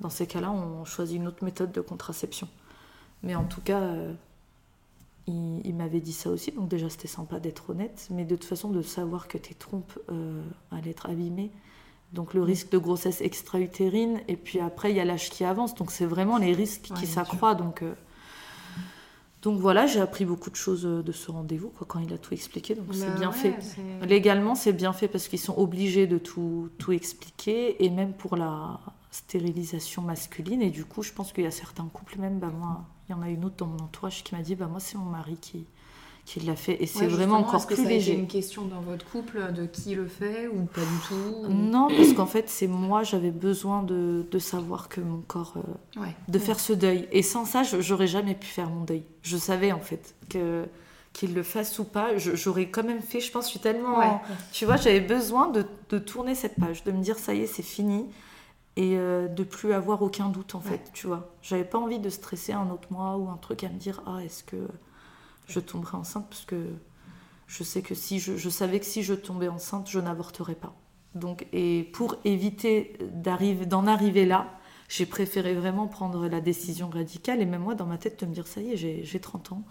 Dans 0.00 0.10
ces 0.10 0.26
cas-là, 0.26 0.50
on 0.50 0.84
choisit 0.84 1.16
une 1.16 1.26
autre 1.26 1.44
méthode 1.44 1.72
de 1.72 1.80
contraception. 1.80 2.48
Mais 3.22 3.34
en 3.34 3.44
tout 3.44 3.60
cas, 3.60 3.82
il, 5.64 5.74
m'avait 5.74 6.00
dit 6.00 6.12
ça 6.12 6.30
aussi, 6.30 6.52
donc 6.52 6.68
déjà 6.68 6.88
c'était 6.88 7.08
sympa 7.08 7.40
d'être 7.40 7.70
honnête, 7.70 8.08
mais 8.10 8.24
de 8.24 8.36
toute 8.36 8.44
façon 8.44 8.70
de 8.70 8.82
savoir 8.82 9.28
que 9.28 9.38
tes 9.38 9.54
trompes 9.54 9.98
euh, 10.10 10.42
allaient 10.70 10.90
être 10.90 11.08
abîmées. 11.08 11.50
Donc 12.12 12.34
le 12.34 12.42
risque 12.42 12.70
de 12.70 12.78
grossesse 12.78 13.20
extra-utérine, 13.20 14.20
et 14.28 14.36
puis 14.36 14.60
après 14.60 14.90
il 14.90 14.96
y 14.96 15.00
a 15.00 15.04
l'âge 15.04 15.30
qui 15.30 15.44
avance, 15.44 15.74
donc 15.74 15.90
c'est 15.90 16.06
vraiment 16.06 16.38
les 16.38 16.52
risques 16.52 16.90
qui 16.96 17.06
s'accroissent. 17.06 17.56
Donc, 17.56 17.82
euh, 17.82 17.94
donc 19.42 19.58
voilà, 19.58 19.86
j'ai 19.86 20.00
appris 20.00 20.26
beaucoup 20.26 20.50
de 20.50 20.56
choses 20.56 20.84
euh, 20.84 21.02
de 21.02 21.12
ce 21.12 21.30
rendez-vous 21.30 21.72
quand 21.88 21.98
il 21.98 22.12
a 22.12 22.18
tout 22.18 22.34
expliqué, 22.34 22.74
donc 22.74 22.86
c'est 22.92 23.06
bah 23.06 23.18
bien 23.18 23.32
fait. 23.32 23.54
Légalement 24.02 24.54
c'est 24.54 24.72
bien 24.72 24.92
fait 24.92 25.08
parce 25.08 25.28
qu'ils 25.28 25.38
sont 25.38 25.56
obligés 25.56 26.06
de 26.06 26.18
tout, 26.18 26.68
tout 26.78 26.92
expliquer, 26.92 27.82
et 27.84 27.88
même 27.88 28.12
pour 28.12 28.36
la 28.36 28.80
stérilisation 29.10 30.02
masculine, 30.02 30.60
et 30.60 30.70
du 30.70 30.84
coup 30.84 31.02
je 31.02 31.12
pense 31.12 31.32
qu'il 31.32 31.44
y 31.44 31.46
a 31.46 31.50
certains 31.52 31.86
couples, 31.86 32.18
même 32.18 32.38
bah, 32.38 32.52
moi 32.56 32.84
il 33.08 33.12
y 33.12 33.14
en 33.14 33.22
a 33.22 33.30
une 33.30 33.44
autre 33.44 33.56
dans 33.56 33.66
mon 33.66 33.78
entourage 33.78 34.22
qui 34.22 34.34
m'a 34.34 34.42
dit 34.42 34.54
bah 34.54 34.66
moi 34.66 34.78
c'est 34.78 34.98
mon 34.98 35.06
mari 35.06 35.36
qui 35.40 35.64
qui 36.30 36.38
l'a 36.38 36.54
fait 36.54 36.80
et 36.80 36.86
c'est 36.86 37.08
vraiment 37.08 37.38
encore 37.38 37.66
plus 37.66 37.84
léger. 37.84 38.12
C'est 38.12 38.18
une 38.18 38.28
question 38.28 38.64
dans 38.64 38.80
votre 38.80 39.04
couple 39.04 39.52
de 39.52 39.66
qui 39.66 39.96
le 39.96 40.06
fait 40.06 40.46
ou 40.46 40.66
pas 40.66 40.80
du 40.80 41.08
tout 41.08 41.48
Non, 41.48 41.88
parce 41.88 42.12
qu'en 42.12 42.26
fait 42.26 42.48
c'est 42.48 42.68
moi 42.68 43.02
j'avais 43.02 43.32
besoin 43.32 43.82
de, 43.82 44.24
de, 44.30 44.38
savoir 44.38 44.88
que 44.88 45.00
mon 45.00 45.22
corps 45.22 45.54
euh, 45.96 46.02
de 46.28 46.38
faire 46.38 46.60
ce 46.60 46.72
deuil 46.72 47.08
et 47.10 47.22
sans 47.22 47.44
ça 47.44 47.64
j'aurais 47.64 48.06
jamais 48.06 48.36
pu 48.36 48.46
faire 48.46 48.70
mon 48.70 48.84
deuil. 48.84 49.02
Je 49.22 49.36
savais 49.36 49.72
en 49.72 49.80
fait 49.80 50.14
que 50.28 50.66
qu'il 51.12 51.34
le 51.34 51.42
fasse 51.42 51.80
ou 51.80 51.84
pas, 51.84 52.16
j'aurais 52.16 52.68
quand 52.68 52.84
même 52.84 53.02
fait. 53.02 53.18
Je 53.18 53.32
pense 53.32 53.46
je 53.46 53.50
suis 53.50 53.58
tellement, 53.58 54.22
tu 54.52 54.66
vois, 54.66 54.76
j'avais 54.76 55.00
besoin 55.00 55.48
de, 55.48 55.66
de 55.88 55.98
tourner 55.98 56.36
cette 56.36 56.54
page, 56.54 56.84
de 56.84 56.92
me 56.92 57.02
dire 57.02 57.18
ça 57.18 57.34
y 57.34 57.40
est 57.40 57.46
c'est 57.46 57.64
fini 57.64 58.06
et 58.76 58.96
euh, 58.96 59.26
de 59.26 59.42
plus 59.42 59.72
avoir 59.72 60.00
aucun 60.00 60.28
doute 60.28 60.54
en 60.54 60.60
fait, 60.60 60.92
tu 60.92 61.08
vois. 61.08 61.34
J'avais 61.42 61.64
pas 61.64 61.78
envie 61.78 61.98
de 61.98 62.08
stresser 62.08 62.52
un 62.52 62.70
autre 62.70 62.92
mois 62.92 63.16
ou 63.16 63.28
un 63.28 63.36
truc 63.36 63.64
à 63.64 63.68
me 63.68 63.78
dire 63.78 64.00
ah 64.06 64.18
est-ce 64.24 64.44
que 64.44 64.68
je 65.50 65.60
tomberai 65.60 65.96
enceinte 65.96 66.26
parce 66.28 66.44
que 66.44 66.66
je 67.46 67.64
sais 67.64 67.82
que 67.82 67.94
si 67.94 68.20
je, 68.20 68.36
je 68.36 68.48
savais 68.48 68.80
que 68.80 68.86
si 68.86 69.02
je 69.02 69.14
tombais 69.14 69.48
enceinte, 69.48 69.90
je 69.90 69.98
n'avorterais 69.98 70.54
pas. 70.54 70.74
Donc 71.14 71.46
et 71.52 71.90
pour 71.92 72.16
éviter 72.24 72.96
d'arriver 73.12 73.66
d'en 73.66 73.86
arriver 73.86 74.24
là, 74.24 74.46
j'ai 74.88 75.06
préféré 75.06 75.54
vraiment 75.54 75.86
prendre 75.86 76.28
la 76.28 76.40
décision 76.40 76.88
radicale 76.88 77.40
et 77.40 77.46
même 77.46 77.62
moi 77.62 77.74
dans 77.74 77.86
ma 77.86 77.98
tête 77.98 78.20
de 78.20 78.26
me 78.26 78.34
dire 78.34 78.46
ça 78.46 78.60
y 78.60 78.72
est, 78.72 78.76
j'ai 78.76 79.20
30 79.20 79.52
ans, 79.52 79.62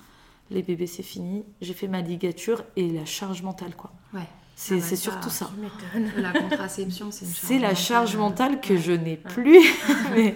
les 0.49 0.63
bébés 0.63 0.87
c'est 0.87 1.03
fini, 1.03 1.45
j'ai 1.61 1.73
fait 1.73 1.87
ma 1.87 2.01
ligature 2.01 2.63
et 2.75 2.89
la 2.89 3.05
charge 3.05 3.41
mentale 3.41 3.75
quoi. 3.75 3.91
Ouais. 4.13 4.27
C'est 4.61 4.75
ah 4.75 4.89
bah 4.89 4.95
surtout 4.97 5.29
ça. 5.29 5.49
La 6.17 6.33
contraception, 6.33 7.11
c'est 7.11 7.23
une 7.23 7.31
charge 7.31 7.47
C'est 7.47 7.59
la 7.59 7.75
charge 7.75 8.17
mentale 8.17 8.59
que 8.59 8.75
je 8.75 8.91
n'ai 8.91 9.15
plus. 9.15 9.57
mais, 10.13 10.35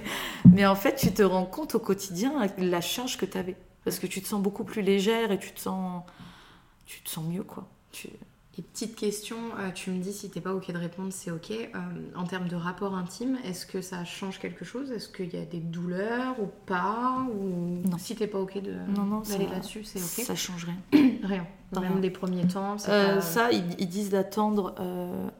mais, 0.49 0.65
en 0.65 0.75
fait, 0.75 0.95
tu 0.95 1.11
te 1.11 1.21
rends 1.23 1.45
compte 1.45 1.75
au 1.75 1.79
quotidien 1.79 2.31
la 2.57 2.79
charge 2.79 3.17
que 3.17 3.25
tu 3.25 3.37
avais. 3.37 3.57
Parce 3.83 3.99
que 3.99 4.07
tu 4.07 4.21
te 4.21 4.27
sens 4.27 4.41
beaucoup 4.41 4.63
plus 4.63 4.81
légère 4.81 5.31
et 5.31 5.39
tu 5.39 5.51
te 5.51 5.59
sens, 5.59 6.03
tu 6.85 7.01
te 7.01 7.09
sens 7.09 7.25
mieux, 7.25 7.43
quoi. 7.43 7.67
Tu... 7.91 8.09
Et 8.55 8.61
petite 8.61 8.95
question, 8.95 9.37
euh, 9.57 9.71
tu 9.71 9.89
me 9.89 9.97
dis 9.97 10.13
si 10.13 10.29
t'es 10.29 10.39
pas 10.39 10.53
ok 10.53 10.71
de 10.71 10.77
répondre, 10.77 11.11
c'est 11.11 11.31
ok. 11.31 11.49
Euh, 11.51 11.79
en 12.15 12.23
termes 12.25 12.47
de 12.47 12.55
rapport 12.55 12.95
intime, 12.95 13.39
est-ce 13.45 13.65
que 13.65 13.81
ça 13.81 14.05
change 14.05 14.37
quelque 14.39 14.63
chose? 14.63 14.91
Est-ce 14.91 15.09
qu'il 15.09 15.33
y 15.33 15.37
a 15.37 15.45
des 15.45 15.59
douleurs 15.59 16.39
ou 16.39 16.47
pas? 16.67 17.25
Ou 17.31 17.81
non. 17.89 17.97
si 17.97 18.15
t'es 18.15 18.27
pas 18.27 18.39
ok 18.39 18.61
de 18.61 18.75
d'aller 19.27 19.47
là-dessus, 19.47 19.83
c'est 19.83 19.99
ok? 19.99 20.25
Ça 20.27 20.35
change 20.35 20.65
rien. 20.65 21.09
rien. 21.23 21.47
Même 21.81 21.99
des 21.99 22.11
premiers 22.11 22.45
temps. 22.45 22.77
Euh, 22.89 23.21
ça, 23.21 23.51
ils, 23.51 23.89
disent 23.89 24.11
d'attendre 24.11 24.75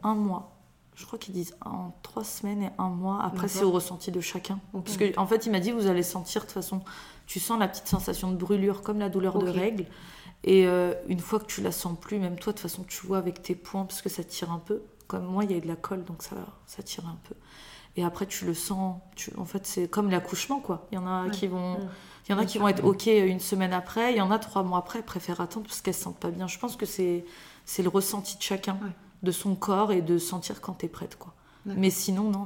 un 0.02 0.16
mois. 0.16 0.58
Je 0.96 1.06
crois 1.06 1.20
qu'ils 1.20 1.36
disent 1.36 1.56
en 1.64 1.94
trois 2.02 2.24
semaines 2.24 2.64
et 2.64 2.70
un 2.80 2.90
mois. 2.90 3.22
Après, 3.24 3.48
c'est 3.48 3.64
au 3.64 3.72
ressenti 3.72 4.12
de 4.12 4.22
chacun. 4.22 4.60
Parce 4.72 4.98
que 4.98 5.16
en 5.20 5.28
fait, 5.28 5.46
il 5.46 5.52
m'a 5.52 5.60
dit 5.60 5.70
vous 5.70 5.86
allez 5.86 6.02
sentir 6.02 6.42
de 6.42 6.48
toute 6.48 6.54
façon. 6.56 6.82
Tu 7.26 7.40
sens 7.40 7.60
la 7.60 7.68
petite 7.68 7.88
sensation 7.88 8.32
de 8.32 8.38
brûlure 8.38 8.82
comme 8.82 9.00
la 9.00 9.10
douleur 9.10 9.40
de 9.40 9.50
règles. 9.50 9.86
Et 10.44 10.68
euh, 10.68 10.94
une 11.08 11.20
fois 11.20 11.40
que 11.40 11.46
tu 11.46 11.62
la 11.62 11.72
sens 11.72 11.98
plus, 12.00 12.20
même 12.20 12.38
toi, 12.38 12.52
de 12.52 12.58
toute 12.58 12.70
façon, 12.70 12.84
tu 12.84 13.06
vois 13.08 13.18
avec 13.18 13.42
tes 13.42 13.56
poings, 13.56 13.86
parce 13.86 14.02
que 14.02 14.10
ça 14.10 14.24
tire 14.24 14.52
un 14.52 14.60
peu. 14.60 14.82
Comme 15.08 15.26
moi, 15.26 15.44
il 15.46 15.52
y 15.52 15.56
a 15.56 15.60
de 15.60 15.68
la 15.68 15.76
colle, 15.76 16.04
donc 16.04 16.22
ça, 16.24 16.36
ça 16.66 16.84
tire 16.84 17.06
un 17.08 17.18
peu. 17.28 17.36
Et 17.96 18.04
après, 18.04 18.26
tu 18.26 18.46
le 18.46 18.54
sens. 18.54 19.00
Tu, 19.16 19.32
en 19.38 19.46
fait, 19.46 19.66
c'est 19.66 19.88
comme 19.88 20.10
l'accouchement, 20.10 20.60
quoi. 20.60 20.88
Il 20.92 20.96
y 20.96 20.98
en 20.98 21.08
a 21.08 21.30
qui 21.30 21.48
vont. 21.48 21.78
Il 22.28 22.32
y 22.32 22.36
en 22.36 22.38
a 22.38 22.46
qui 22.46 22.58
vont 22.58 22.70
être 22.70 22.86
OK 22.86 23.08
une 23.08 23.42
semaine 23.42 23.74
après, 23.74 24.14
il 24.14 24.18
y 24.18 24.22
en 24.22 24.32
a 24.32 24.40
trois 24.40 24.64
mois 24.64 24.80
après, 24.80 25.02
préfèrent 25.04 25.42
attendre 25.42 25.68
parce 25.68 25.82
qu'elles 25.82 25.94
se 25.94 26.04
sentent 26.04 26.20
pas 26.20 26.32
bien. 26.32 26.48
Je 26.48 26.58
pense 26.58 26.78
que 26.78 26.86
c'est, 26.86 27.26
c'est 27.66 27.84
le 27.84 27.90
ressenti 27.90 28.38
de 28.38 28.42
chacun, 28.42 28.78
de 29.24 29.32
son 29.32 29.56
corps 29.56 29.92
et 29.92 30.02
de 30.02 30.18
sentir 30.18 30.62
quand 30.62 30.76
tu 30.76 30.86
es 30.86 30.90
prête. 30.90 31.18
Quoi. 31.18 31.34
Mais 31.66 31.90
sinon, 31.90 32.30
non, 32.30 32.46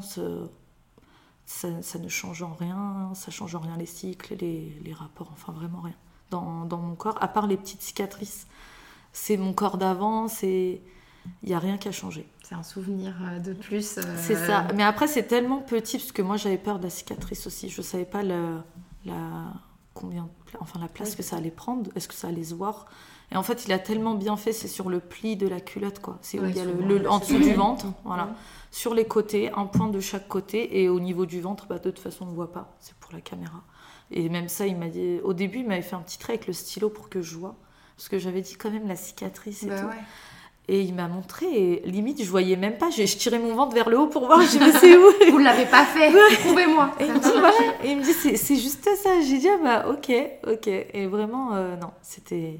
ça, 1.48 1.82
ça, 1.82 1.98
ne 1.98 2.08
change 2.08 2.44
en 2.44 2.54
rien, 2.54 3.12
ça 3.16 3.32
change 3.32 3.56
en 3.56 3.60
rien 3.60 3.78
les 3.78 3.88
cycles, 3.88 4.36
les, 4.40 4.80
les 4.84 4.94
rapports, 4.94 5.32
enfin 5.34 5.52
vraiment 5.54 5.82
rien 5.82 5.96
dans, 6.30 6.66
dans, 6.66 6.78
mon 6.78 6.96
corps, 6.96 7.18
à 7.22 7.28
part 7.28 7.48
les 7.48 7.58
petites 7.58 7.82
cicatrices. 7.82 8.48
C'est 9.14 9.38
mon 9.38 9.54
corps 9.54 9.78
d'avant, 9.78 10.28
c'est... 10.28 10.82
Il 11.44 11.50
n'y 11.50 11.56
a 11.56 11.60
rien 11.60 11.78
qui 11.78 11.90
a 11.90 11.92
changé. 11.92 12.26
C'est 12.44 12.56
un 12.56 12.64
souvenir 12.64 13.14
euh, 13.22 13.40
de 13.40 13.52
plus. 13.52 13.98
Euh, 13.98 14.02
c'est 14.18 14.36
ça. 14.36 14.66
Mais 14.76 14.84
après, 14.84 15.08
c'est 15.08 15.24
tellement 15.24 15.60
petit, 15.60 15.98
parce 15.98 16.14
que 16.14 16.22
moi, 16.22 16.38
j'avais 16.38 16.58
peur 16.58 16.80
de 16.80 16.84
la 16.84 16.90
cicatrice 16.90 17.46
aussi. 17.48 17.68
Je 17.68 17.82
ne 17.82 17.86
savais 17.86 18.06
pas 18.06 18.24
la, 18.24 18.64
combien, 19.94 20.30
enfin, 20.60 20.80
la 20.80 20.88
place 20.88 21.18
que 21.18 21.24
ça 21.24 21.36
allait 21.36 21.52
prendre. 21.52 21.92
Est-ce 21.96 22.08
que 22.08 22.14
ça 22.14 22.30
allait 22.30 22.46
se 22.46 22.54
voir? 22.54 22.86
Et 23.32 23.36
en 23.36 23.44
fait, 23.44 23.66
il 23.66 23.74
a 23.74 23.80
tellement 23.80 24.16
bien 24.16 24.38
fait, 24.38 24.54
c'est 24.54 24.70
sur 24.70 24.90
le 24.90 25.00
pli 25.00 25.36
de 25.36 25.48
la 25.48 25.60
culotte, 25.60 26.00
quoi. 26.00 26.18
C'est 26.22 26.40
où 26.40 26.46
il 26.46 26.56
y 26.56 26.60
a 26.60 26.66
le, 26.66 27.10
en 27.10 27.20
dessous 27.20 27.40
du 27.40 27.54
ventre, 27.54 27.88
voilà. 28.06 28.30
Sur 28.72 28.94
les 28.94 29.06
côtés, 29.06 29.52
un 29.52 29.66
point 29.66 29.88
de 29.88 30.00
chaque 30.00 30.28
côté. 30.28 30.82
Et 30.82 30.90
au 30.90 31.00
niveau 31.00 31.26
du 31.26 31.42
ventre, 31.42 31.68
bah, 31.68 31.78
de 31.78 31.90
toute 31.90 32.00
façon, 32.00 32.26
on 32.26 32.32
ne 32.32 32.36
voit 32.36 32.52
pas. 32.52 32.76
C'est 32.80 32.96
pour 32.96 33.12
la 33.12 33.22
caméra. 33.22 33.64
Et 34.12 34.30
même 34.30 34.48
ça, 34.48 34.66
il 34.66 34.78
m'a 34.78 34.88
dit. 34.88 35.20
Au 35.24 35.34
début, 35.34 35.60
il 35.60 35.68
m'avait 35.68 35.82
fait 35.82 35.96
un 35.96 36.02
petit 36.02 36.20
trait 36.20 36.34
avec 36.34 36.48
le 36.48 36.54
stylo 36.54 36.90
pour 36.90 37.10
que 37.10 37.22
je 37.22 37.36
vois. 37.36 37.56
Parce 37.98 38.10
que 38.10 38.20
j'avais 38.20 38.42
dit 38.42 38.56
quand 38.56 38.72
même 38.72 38.88
la 38.88 38.96
cicatrice 38.96 39.64
et 39.64 39.68
bah 39.68 39.82
tout. 39.82 39.88
Et 40.70 40.82
il 40.82 40.94
m'a 40.94 41.08
montré, 41.08 41.46
et 41.46 41.82
limite, 41.86 42.22
je 42.22 42.30
voyais 42.30 42.58
même 42.58 42.78
pas. 42.78 42.90
Je, 42.90 43.04
tirais 43.04 43.40
mon 43.40 43.56
ventre 43.56 43.74
vers 43.74 43.90
le 43.90 43.98
haut 43.98 44.08
pour 44.08 44.26
voir, 44.26 44.42
je 44.42 44.60
me 44.60 44.72
sais 44.74 44.98
où. 45.30 45.32
Vous 45.32 45.40
ne 45.40 45.46
l'avez 45.46 45.66
pas 45.66 45.86
fait, 45.86 46.12
prouvez-moi. 46.42 46.92
Et, 47.00 47.06
il 47.06 47.14
me 47.14 47.20
dit, 47.20 47.30
il 47.86 47.98
me 47.98 48.04
dit, 48.04 48.38
c'est 48.38 48.56
juste 48.56 48.84
ça. 48.84 49.22
J'ai 49.22 49.38
dit, 49.38 49.48
ah 49.48 49.58
bah 49.64 49.90
ok, 49.90 50.12
ok. 50.46 50.68
Et 50.68 51.08
vraiment, 51.08 51.54
euh, 51.56 51.78
non, 51.78 51.92
c'était. 52.02 52.60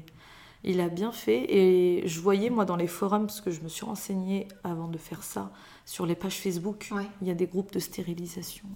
Il 0.64 0.80
a 0.80 0.88
bien 0.88 1.12
fait. 1.12 1.46
Et 1.48 2.02
je 2.06 2.20
voyais, 2.20 2.50
moi, 2.50 2.64
dans 2.64 2.76
les 2.76 2.86
forums, 2.86 3.26
parce 3.26 3.40
que 3.40 3.50
je 3.50 3.60
me 3.60 3.68
suis 3.68 3.84
renseignée 3.84 4.48
avant 4.64 4.88
de 4.88 4.98
faire 4.98 5.22
ça, 5.22 5.50
sur 5.86 6.04
les 6.04 6.14
pages 6.14 6.38
Facebook, 6.38 6.90
il 7.22 7.28
y 7.28 7.30
a 7.30 7.34
des 7.34 7.46
groupes 7.46 7.72
de 7.72 7.78
stérilisation. 7.78 8.66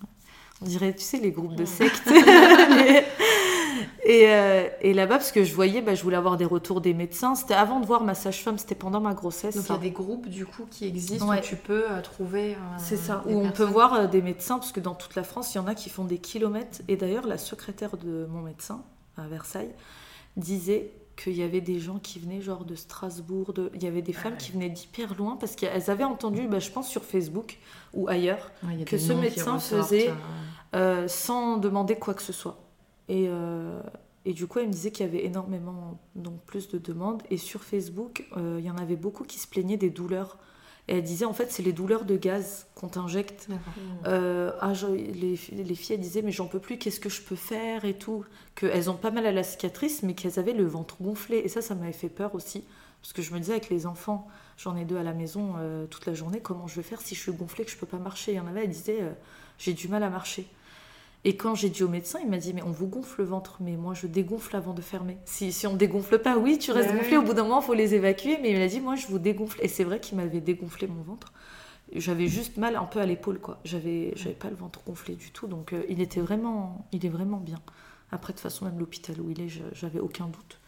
On 0.62 0.66
dirait, 0.66 0.94
tu 0.94 1.02
sais, 1.02 1.18
les 1.18 1.32
groupes 1.32 1.56
de 1.56 1.64
sectes. 1.64 2.06
et, 4.04 4.28
euh, 4.28 4.68
et 4.80 4.94
là-bas, 4.94 5.16
parce 5.16 5.32
que 5.32 5.42
je 5.42 5.52
voyais, 5.54 5.82
bah, 5.82 5.96
je 5.96 6.02
voulais 6.04 6.16
avoir 6.16 6.36
des 6.36 6.44
retours 6.44 6.80
des 6.80 6.94
médecins. 6.94 7.34
C'était 7.34 7.54
avant 7.54 7.80
de 7.80 7.86
voir 7.86 8.04
ma 8.04 8.14
sage-femme, 8.14 8.58
c'était 8.58 8.76
pendant 8.76 9.00
ma 9.00 9.12
grossesse. 9.12 9.56
Donc 9.56 9.64
il 9.68 9.72
y 9.72 9.74
a 9.74 9.78
des 9.78 9.90
groupes 9.90 10.28
du 10.28 10.46
coup 10.46 10.66
qui 10.70 10.86
existent 10.86 11.36
où 11.36 11.40
tu 11.40 11.56
peux 11.56 11.90
euh, 11.90 12.00
trouver. 12.00 12.54
Euh, 12.54 12.58
C'est 12.78 12.96
ça, 12.96 13.24
où 13.26 13.36
on 13.40 13.50
peut 13.50 13.64
voir 13.64 14.08
des 14.08 14.22
médecins, 14.22 14.58
parce 14.58 14.70
que 14.72 14.80
dans 14.80 14.94
toute 14.94 15.16
la 15.16 15.24
France, 15.24 15.52
il 15.54 15.58
y 15.58 15.60
en 15.60 15.66
a 15.66 15.74
qui 15.74 15.90
font 15.90 16.04
des 16.04 16.18
kilomètres. 16.18 16.80
Et 16.86 16.96
d'ailleurs, 16.96 17.26
la 17.26 17.38
secrétaire 17.38 17.96
de 17.96 18.26
mon 18.30 18.42
médecin 18.42 18.82
à 19.16 19.26
Versailles 19.26 19.74
disait 20.36 20.92
qu'il 21.16 21.36
y 21.36 21.42
avait 21.42 21.60
des 21.60 21.78
gens 21.78 21.98
qui 21.98 22.18
venaient 22.18 22.40
genre 22.40 22.64
de 22.64 22.74
Strasbourg, 22.74 23.52
de... 23.52 23.70
il 23.74 23.82
y 23.82 23.86
avait 23.86 24.02
des 24.02 24.12
femmes 24.12 24.36
qui 24.36 24.52
venaient 24.52 24.70
d'hyper 24.70 25.14
loin 25.14 25.36
parce 25.36 25.56
qu'elles 25.56 25.90
avaient 25.90 26.04
entendu, 26.04 26.48
bah, 26.48 26.58
je 26.58 26.70
pense 26.70 26.88
sur 26.88 27.04
Facebook 27.04 27.58
ou 27.92 28.08
ailleurs, 28.08 28.50
que 28.86 28.98
ce 28.98 29.12
médecin 29.12 29.58
faisait 29.58 30.12
euh, 30.74 31.06
sans 31.08 31.58
demander 31.58 31.96
quoi 31.96 32.14
que 32.14 32.22
ce 32.22 32.32
soit. 32.32 32.58
Et, 33.08 33.26
euh, 33.28 33.82
et 34.24 34.32
du 34.32 34.46
coup, 34.46 34.60
elle 34.60 34.68
me 34.68 34.72
disait 34.72 34.90
qu'il 34.90 35.04
y 35.04 35.08
avait 35.08 35.24
énormément, 35.24 35.98
donc 36.14 36.40
plus 36.46 36.68
de 36.68 36.78
demandes. 36.78 37.22
Et 37.30 37.36
sur 37.36 37.62
Facebook, 37.62 38.26
euh, 38.36 38.56
il 38.58 38.64
y 38.64 38.70
en 38.70 38.78
avait 38.78 38.96
beaucoup 38.96 39.24
qui 39.24 39.38
se 39.38 39.46
plaignaient 39.46 39.76
des 39.76 39.90
douleurs. 39.90 40.38
Et 40.88 40.96
elle 40.96 41.02
disait, 41.02 41.24
en 41.24 41.32
fait, 41.32 41.50
c'est 41.52 41.62
les 41.62 41.72
douleurs 41.72 42.04
de 42.04 42.16
gaz 42.16 42.66
qu'on 42.74 42.88
t'injecte. 42.88 43.48
ah, 44.04 44.72
les, 44.90 45.38
les, 45.52 45.74
filles, 45.74 45.94
elles 45.94 46.00
disaient, 46.00 46.22
mais 46.22 46.32
j'en 46.32 46.46
peux 46.46 46.58
plus, 46.58 46.76
qu'est-ce 46.76 46.98
que 46.98 47.08
je 47.08 47.22
peux 47.22 47.36
faire 47.36 47.84
et 47.84 47.94
tout. 47.94 48.24
Qu'elles 48.56 48.90
ont 48.90 48.96
pas 48.96 49.12
mal 49.12 49.26
à 49.26 49.32
la 49.32 49.44
cicatrice, 49.44 50.02
mais 50.02 50.14
qu'elles 50.14 50.38
avaient 50.38 50.52
le 50.52 50.66
ventre 50.66 50.96
gonflé. 51.00 51.38
Et 51.38 51.48
ça, 51.48 51.62
ça 51.62 51.74
m'avait 51.74 51.92
fait 51.92 52.08
peur 52.08 52.34
aussi. 52.34 52.64
Parce 53.00 53.12
que 53.12 53.22
je 53.22 53.32
me 53.32 53.38
disais, 53.38 53.52
avec 53.52 53.70
les 53.70 53.86
enfants, 53.86 54.28
j'en 54.58 54.76
ai 54.76 54.84
deux 54.84 54.96
à 54.96 55.02
la 55.02 55.12
maison 55.12 55.54
toute 55.90 56.06
la 56.06 56.14
journée, 56.14 56.40
comment 56.40 56.66
je 56.66 56.76
vais 56.76 56.82
faire 56.82 57.00
si 57.00 57.14
je 57.14 57.20
suis 57.20 57.32
gonflée, 57.32 57.64
que 57.64 57.70
je 57.70 57.76
peux 57.76 57.86
pas 57.86 57.98
marcher? 57.98 58.32
Il 58.32 58.36
y 58.36 58.40
en 58.40 58.46
avait, 58.46 58.64
elles 58.64 58.70
disaient, 58.70 59.02
j'ai 59.58 59.72
du 59.72 59.88
mal 59.88 60.02
à 60.02 60.10
marcher. 60.10 60.46
Et 61.24 61.36
quand 61.36 61.54
j'ai 61.54 61.68
dit 61.68 61.84
au 61.84 61.88
médecin, 61.88 62.18
il 62.22 62.28
m'a 62.28 62.38
dit 62.38 62.52
Mais 62.52 62.62
on 62.62 62.72
vous 62.72 62.88
gonfle 62.88 63.20
le 63.20 63.26
ventre, 63.26 63.58
mais 63.60 63.76
moi 63.76 63.94
je 63.94 64.06
dégonfle 64.06 64.56
avant 64.56 64.74
de 64.74 64.82
fermer. 64.82 65.18
Si, 65.24 65.52
si 65.52 65.66
on 65.66 65.76
dégonfle 65.76 66.18
pas, 66.18 66.36
oui, 66.36 66.58
tu 66.58 66.72
restes 66.72 66.92
gonflé, 66.92 67.16
au 67.16 67.22
bout 67.22 67.34
d'un 67.34 67.44
moment, 67.44 67.60
il 67.60 67.64
faut 67.64 67.74
les 67.74 67.94
évacuer. 67.94 68.38
Mais 68.42 68.50
il 68.50 68.58
m'a 68.58 68.66
dit 68.66 68.80
Moi 68.80 68.96
je 68.96 69.06
vous 69.06 69.18
dégonfle. 69.18 69.58
Et 69.62 69.68
c'est 69.68 69.84
vrai 69.84 70.00
qu'il 70.00 70.16
m'avait 70.16 70.40
dégonflé 70.40 70.88
mon 70.88 71.02
ventre. 71.02 71.32
J'avais 71.94 72.26
juste 72.26 72.56
mal 72.56 72.76
un 72.76 72.84
peu 72.84 73.00
à 73.00 73.06
l'épaule, 73.06 73.38
quoi. 73.38 73.60
J'avais, 73.64 74.12
j'avais 74.16 74.34
pas 74.34 74.48
le 74.48 74.56
ventre 74.56 74.82
gonflé 74.84 75.14
du 75.14 75.30
tout. 75.30 75.46
Donc 75.46 75.72
euh, 75.72 75.84
il 75.88 76.00
était 76.00 76.20
vraiment, 76.20 76.86
il 76.90 77.04
est 77.06 77.10
vraiment 77.10 77.38
bien. 77.38 77.60
Après, 78.10 78.32
de 78.32 78.38
toute 78.38 78.42
façon, 78.42 78.64
même 78.64 78.78
l'hôpital 78.78 79.20
où 79.20 79.30
il 79.30 79.40
est, 79.40 79.48
j'avais 79.72 80.00
aucun 80.00 80.26
doute. 80.26 80.58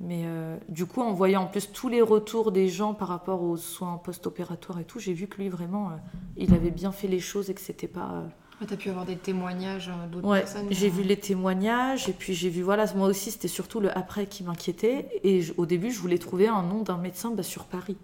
Mais 0.00 0.24
euh, 0.26 0.56
du 0.68 0.86
coup, 0.86 1.00
en 1.00 1.12
voyant 1.12 1.42
en 1.42 1.46
plus 1.46 1.70
tous 1.70 1.88
les 1.88 2.02
retours 2.02 2.50
des 2.50 2.68
gens 2.68 2.94
par 2.94 3.08
rapport 3.08 3.42
aux 3.42 3.56
soins 3.56 3.96
post-opératoires 3.98 4.80
et 4.80 4.84
tout, 4.84 4.98
j'ai 4.98 5.12
vu 5.12 5.28
que 5.28 5.40
lui, 5.40 5.48
vraiment, 5.48 5.90
euh, 5.90 5.96
il 6.36 6.52
avait 6.52 6.72
bien 6.72 6.90
fait 6.92 7.08
les 7.08 7.20
choses 7.20 7.50
et 7.50 7.54
que 7.54 7.60
c'était 7.60 7.88
pas. 7.88 8.24
T'as 8.66 8.76
pu 8.76 8.88
avoir 8.90 9.04
des 9.04 9.16
témoignages 9.16 9.88
euh, 9.88 10.06
d'autres 10.08 10.26
Ouais, 10.28 10.40
personnes 10.40 10.66
j'ai 10.70 10.88
vu 10.88 11.02
les 11.02 11.18
témoignages 11.18 12.08
et 12.08 12.12
puis 12.12 12.34
j'ai 12.34 12.48
vu, 12.48 12.62
voilà, 12.62 12.86
moi 12.94 13.08
aussi 13.08 13.30
c'était 13.30 13.48
surtout 13.48 13.80
le 13.80 13.96
après 13.96 14.26
qui 14.26 14.42
m'inquiétait. 14.44 15.20
Et 15.22 15.42
je- 15.42 15.52
au 15.56 15.66
début, 15.66 15.90
je 15.90 15.98
voulais 16.00 16.18
trouver 16.18 16.48
un 16.48 16.62
nom 16.62 16.82
d'un 16.82 16.96
médecin 16.96 17.30
bah, 17.30 17.42
sur 17.42 17.64
Paris. 17.64 17.96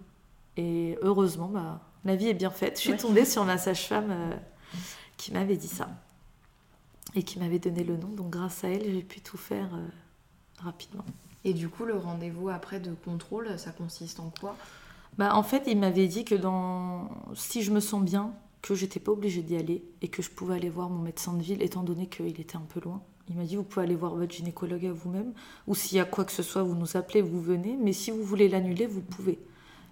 Et 0.57 0.97
heureusement, 1.01 1.47
bah, 1.47 1.79
la 2.05 2.15
vie 2.15 2.27
est 2.27 2.33
bien 2.33 2.51
faite. 2.51 2.75
Je 2.77 2.81
suis 2.81 2.91
Ouais. 2.91 2.97
tombée 2.97 3.25
sur 3.25 3.45
ma 3.45 3.57
sage-femme 3.57 4.09
euh, 4.11 4.35
qui 5.17 5.31
m'avait 5.33 5.57
dit 5.57 5.67
ça 5.67 5.89
et 7.15 7.23
qui 7.23 7.39
m'avait 7.39 7.59
donné 7.59 7.83
le 7.83 7.97
nom. 7.97 8.07
Donc 8.09 8.29
grâce 8.29 8.63
à 8.63 8.69
elle, 8.69 8.83
j'ai 8.83 9.01
pu 9.03 9.21
tout 9.21 9.37
faire 9.37 9.69
euh, 9.73 9.87
rapidement. 10.63 11.05
Et 11.43 11.53
du 11.53 11.69
coup, 11.69 11.85
le 11.85 11.95
rendez-vous 11.97 12.49
après 12.49 12.79
de 12.79 12.93
contrôle, 12.93 13.57
ça 13.57 13.71
consiste 13.71 14.19
en 14.19 14.31
quoi? 14.39 14.55
Bah, 15.17 15.35
en 15.35 15.43
fait, 15.43 15.63
il 15.67 15.77
m'avait 15.79 16.07
dit 16.07 16.23
que 16.23 16.35
dans... 16.35 17.09
si 17.35 17.63
je 17.63 17.71
me 17.71 17.79
sens 17.79 18.01
bien, 18.03 18.31
que 18.61 18.75
j'étais 18.75 18.99
pas 18.99 19.11
obligée 19.11 19.41
d'y 19.41 19.55
aller 19.55 19.83
et 20.01 20.07
que 20.07 20.21
je 20.21 20.29
pouvais 20.29 20.55
aller 20.55 20.69
voir 20.69 20.89
mon 20.89 21.01
médecin 21.01 21.33
de 21.33 21.41
ville, 21.41 21.61
étant 21.61 21.83
donné 21.83 22.07
qu'il 22.07 22.39
était 22.39 22.55
un 22.55 22.65
peu 22.67 22.79
loin. 22.79 23.01
Il 23.29 23.35
m'a 23.35 23.43
dit 23.43 23.55
vous 23.55 23.63
pouvez 23.63 23.85
aller 23.85 23.95
voir 23.95 24.15
votre 24.15 24.33
gynécologue 24.33 24.85
à 24.85 24.91
vous-même, 24.91 25.33
ou 25.67 25.75
s'il 25.75 25.97
y 25.97 26.01
a 26.01 26.05
quoi 26.05 26.25
que 26.25 26.31
ce 26.31 26.43
soit, 26.43 26.63
vous 26.63 26.75
nous 26.75 26.97
appelez, 26.97 27.21
vous 27.21 27.41
venez, 27.41 27.77
mais 27.77 27.93
si 27.93 28.11
vous 28.11 28.23
voulez 28.23 28.49
l'annuler, 28.49 28.87
vous 28.87 29.01
pouvez. 29.01 29.39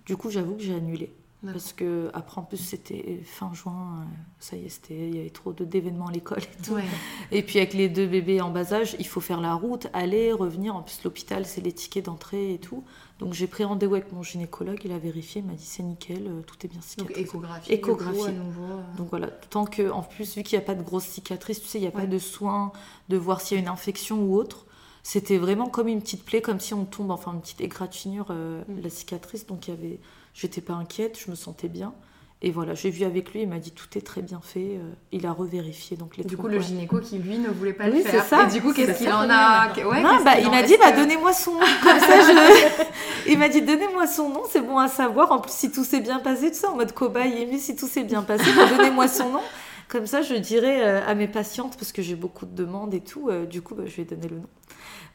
Du 0.05 0.17
coup, 0.17 0.29
j'avoue 0.29 0.55
que 0.55 0.63
j'ai 0.63 0.73
annulé. 0.73 1.13
Parce 1.45 1.71
que 1.71 2.10
après, 2.13 2.41
en 2.41 2.43
plus, 2.43 2.58
c'était 2.58 3.21
fin 3.23 3.54
juin, 3.54 3.99
euh, 4.02 4.04
ça 4.39 4.58
y 4.58 4.65
est, 4.65 4.69
c'était- 4.69 5.08
il 5.08 5.15
y 5.15 5.19
avait 5.21 5.30
trop 5.30 5.54
d'événements 5.54 6.08
à 6.08 6.12
l'école 6.12 6.39
et 6.43 6.62
tout. 6.63 6.73
Ouais. 6.73 6.84
Et 7.32 7.43
puis 7.43 7.60
avec 7.60 7.73
les 7.73 7.88
deux 7.88 8.08
bébés 8.08 8.41
en 8.41 8.49
bas 8.49 8.73
âge, 8.73 8.97
il 8.99 9.08
faut 9.08 9.21
faire 9.21 9.39
la 9.39 9.54
route, 9.54 9.88
aller, 9.93 10.34
revenir. 10.34 10.75
En 10.75 10.82
plus, 10.82 11.02
l'hôpital, 11.06 11.45
c'est 11.45 11.62
les 11.62 11.71
tickets 11.71 12.06
d'entrée 12.06 12.54
et 12.56 12.58
tout. 12.60 12.84
Donc 13.19 13.32
j'ai 13.34 13.47
pris 13.47 13.63
rendez-vous 13.63 13.95
avec 13.95 14.12
mon 14.12 14.21
gynécologue, 14.21 14.82
il 14.84 14.91
a 14.91 14.97
vérifié, 14.99 15.39
il 15.41 15.47
m'a 15.47 15.54
dit 15.54 15.63
c'est 15.65 15.82
nickel, 15.84 16.28
euh, 16.28 16.41
tout 16.41 16.56
est 16.65 16.67
bien 16.67 16.80
Donc 16.80 16.88
cicatrisé. 16.89 17.21
échographie. 17.21 17.71
Échographie. 17.71 18.17
Coup, 18.17 18.25
à 18.25 18.32
nouveau. 18.32 18.63
euh, 18.63 18.97
Donc 18.97 19.10
voilà, 19.10 19.28
tant 19.28 19.65
que, 19.65 19.89
en 19.91 20.02
plus, 20.04 20.36
vu 20.36 20.43
qu'il 20.43 20.58
n'y 20.60 20.63
a 20.63 20.65
pas 20.65 20.75
de 20.75 20.84
grosse 20.84 21.06
cicatrice, 21.06 21.62
tu 21.62 21.67
sais, 21.67 21.78
il 21.78 21.82
n'y 21.82 21.88
a 21.88 21.91
Ouais. 21.91 22.02
pas 22.02 22.08
de 22.08 22.17
soins 22.19 22.73
de 23.08 23.15
voir 23.15 23.39
s'il 23.39 23.56
y 23.56 23.60
a 23.60 23.63
une 23.63 23.69
infection 23.69 24.21
ou 24.23 24.36
autre. 24.36 24.65
C'était 25.04 25.38
vraiment 25.38 25.69
comme 25.69 25.88
une 25.88 26.02
petite 26.02 26.25
plaie, 26.25 26.41
comme 26.41 26.60
si 26.60 26.73
on 26.73 26.84
tombe, 26.84 27.12
enfin 27.12 27.32
une 27.34 27.39
petite 27.39 27.62
égratignure, 27.62 28.28
euh, 28.32 28.62
Mm. 28.67 28.82
la 28.84 28.89
cicatrice. 28.89 29.47
Donc 29.47 29.67
il 29.69 29.71
y 29.71 29.73
avait, 29.78 29.99
j'étais 30.33 30.61
pas 30.61 30.73
inquiète, 30.73 31.19
je 31.23 31.29
me 31.31 31.35
sentais 31.35 31.67
bien. 31.69 31.93
Et 32.41 32.51
voilà, 32.51 32.73
j'ai 32.73 32.89
vu 32.89 33.03
avec 33.03 33.33
lui, 33.33 33.41
il 33.41 33.49
m'a 33.49 33.59
dit 33.59 33.71
tout 33.71 33.97
est 33.97 34.01
très 34.01 34.21
bien 34.21 34.39
fait. 34.41 34.77
euh, 34.77 34.93
il 35.11 35.25
a 35.25 35.33
revérifié 35.33 35.97
donc 35.97 36.15
les 36.15 36.23
Du 36.23 36.37
coup, 36.37 36.47
le 36.47 36.61
gynéco 36.61 36.99
qui 37.01 37.17
lui 37.17 37.37
ne 37.37 37.49
voulait 37.49 37.73
pas 37.73 37.89
Oui, 37.89 37.97
le 37.97 38.03
c'est 38.03 38.11
faire. 38.11 38.23
ça. 38.23 38.43
Et 38.43 38.51
du 38.51 38.61
coup, 38.61 38.71
qu'est-ce 38.71 38.97
qu'il 38.97 39.11
en 39.11 39.29
a 39.29 39.73
Ouais, 39.73 40.01
non, 40.01 40.23
bah, 40.23 40.39
il 40.39 40.49
m'a 40.49 40.63
dit, 40.63 40.75
bah, 40.79 40.93
donnez-moi 40.93 41.33
son 41.33 41.55
nom. 41.55 41.59
Comme 41.83 41.99
ça, 41.99 42.21
je... 42.21 42.83
il 43.31 43.37
m'a 43.37 43.49
dit, 43.49 43.61
donnez-moi 43.61 44.07
son 44.07 44.29
nom, 44.29 44.43
c'est 44.49 44.61
bon 44.61 44.77
à 44.77 44.87
savoir. 44.87 45.33
En 45.33 45.39
plus, 45.39 45.51
si 45.51 45.69
tout 45.69 45.83
s'est 45.83 45.99
bien 45.99 46.19
passé, 46.19 46.49
tout 46.51 46.57
ça, 46.57 46.69
en 46.71 46.77
mode 46.77 46.93
cobaye 46.93 47.41
ému, 47.41 47.59
si 47.59 47.75
tout 47.75 47.87
s'est 47.89 48.05
bien 48.05 48.23
passé, 48.23 48.45
bah, 48.55 48.67
donnez-moi 48.73 49.09
son 49.09 49.29
nom. 49.31 49.41
Comme 49.89 50.06
ça, 50.06 50.21
je 50.21 50.36
dirais 50.36 50.86
euh, 50.86 51.06
à 51.06 51.15
mes 51.15 51.28
patientes, 51.28 51.75
parce 51.75 51.91
que 51.91 52.02
j'ai 52.04 52.15
beaucoup 52.15 52.45
de 52.45 52.56
demandes 52.56 52.93
et 52.93 53.02
tout, 53.02 53.30
euh, 53.30 53.45
du 53.45 53.63
coup, 53.63 53.73
bah, 53.73 53.88
je 53.88 53.95
vais 53.97 54.06
donner 54.06 54.28
le 54.28 54.38
nom. 54.38 54.49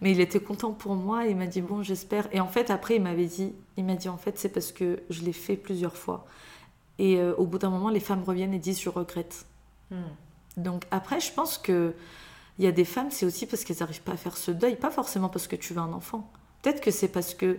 Mais 0.00 0.10
il 0.10 0.20
était 0.20 0.40
content 0.40 0.72
pour 0.72 0.96
moi, 0.96 1.26
il 1.26 1.36
m'a 1.36 1.46
dit, 1.46 1.62
bon, 1.62 1.82
j'espère. 1.82 2.28
Et 2.32 2.40
en 2.40 2.48
fait, 2.48 2.70
après, 2.70 2.96
il 2.96 3.02
m'avait 3.02 3.26
dit, 3.26 3.54
il 3.76 3.84
m'a 3.84 3.94
dit, 3.94 4.08
en 4.08 4.18
fait, 4.18 4.36
c'est 4.36 4.48
parce 4.48 4.72
que 4.72 5.00
je 5.10 5.22
l'ai 5.22 5.32
fait 5.32 5.56
plusieurs 5.56 5.96
fois. 5.96 6.26
Et 6.98 7.18
euh, 7.18 7.34
au 7.36 7.46
bout 7.46 7.58
d'un 7.58 7.70
moment, 7.70 7.88
les 7.88 8.00
femmes 8.00 8.24
reviennent 8.24 8.52
et 8.52 8.58
disent, 8.58 8.82
je 8.82 8.88
regrette. 8.88 9.46
Hmm. 9.92 10.02
Donc 10.56 10.84
après, 10.90 11.20
je 11.20 11.32
pense 11.32 11.56
que 11.56 11.94
il 12.58 12.64
y 12.64 12.68
a 12.68 12.72
des 12.72 12.84
femmes, 12.84 13.10
c'est 13.10 13.26
aussi 13.26 13.46
parce 13.46 13.64
qu'elles 13.64 13.78
n'arrivent 13.80 14.02
pas 14.02 14.12
à 14.12 14.16
faire 14.16 14.36
ce 14.36 14.52
deuil, 14.52 14.76
pas 14.76 14.90
forcément 14.90 15.28
parce 15.28 15.48
que 15.48 15.56
tu 15.56 15.72
veux 15.74 15.80
un 15.80 15.92
enfant. 15.92 16.30
Peut-être 16.62 16.80
que 16.80 16.92
c'est 16.92 17.08
parce 17.08 17.34
que 17.34 17.58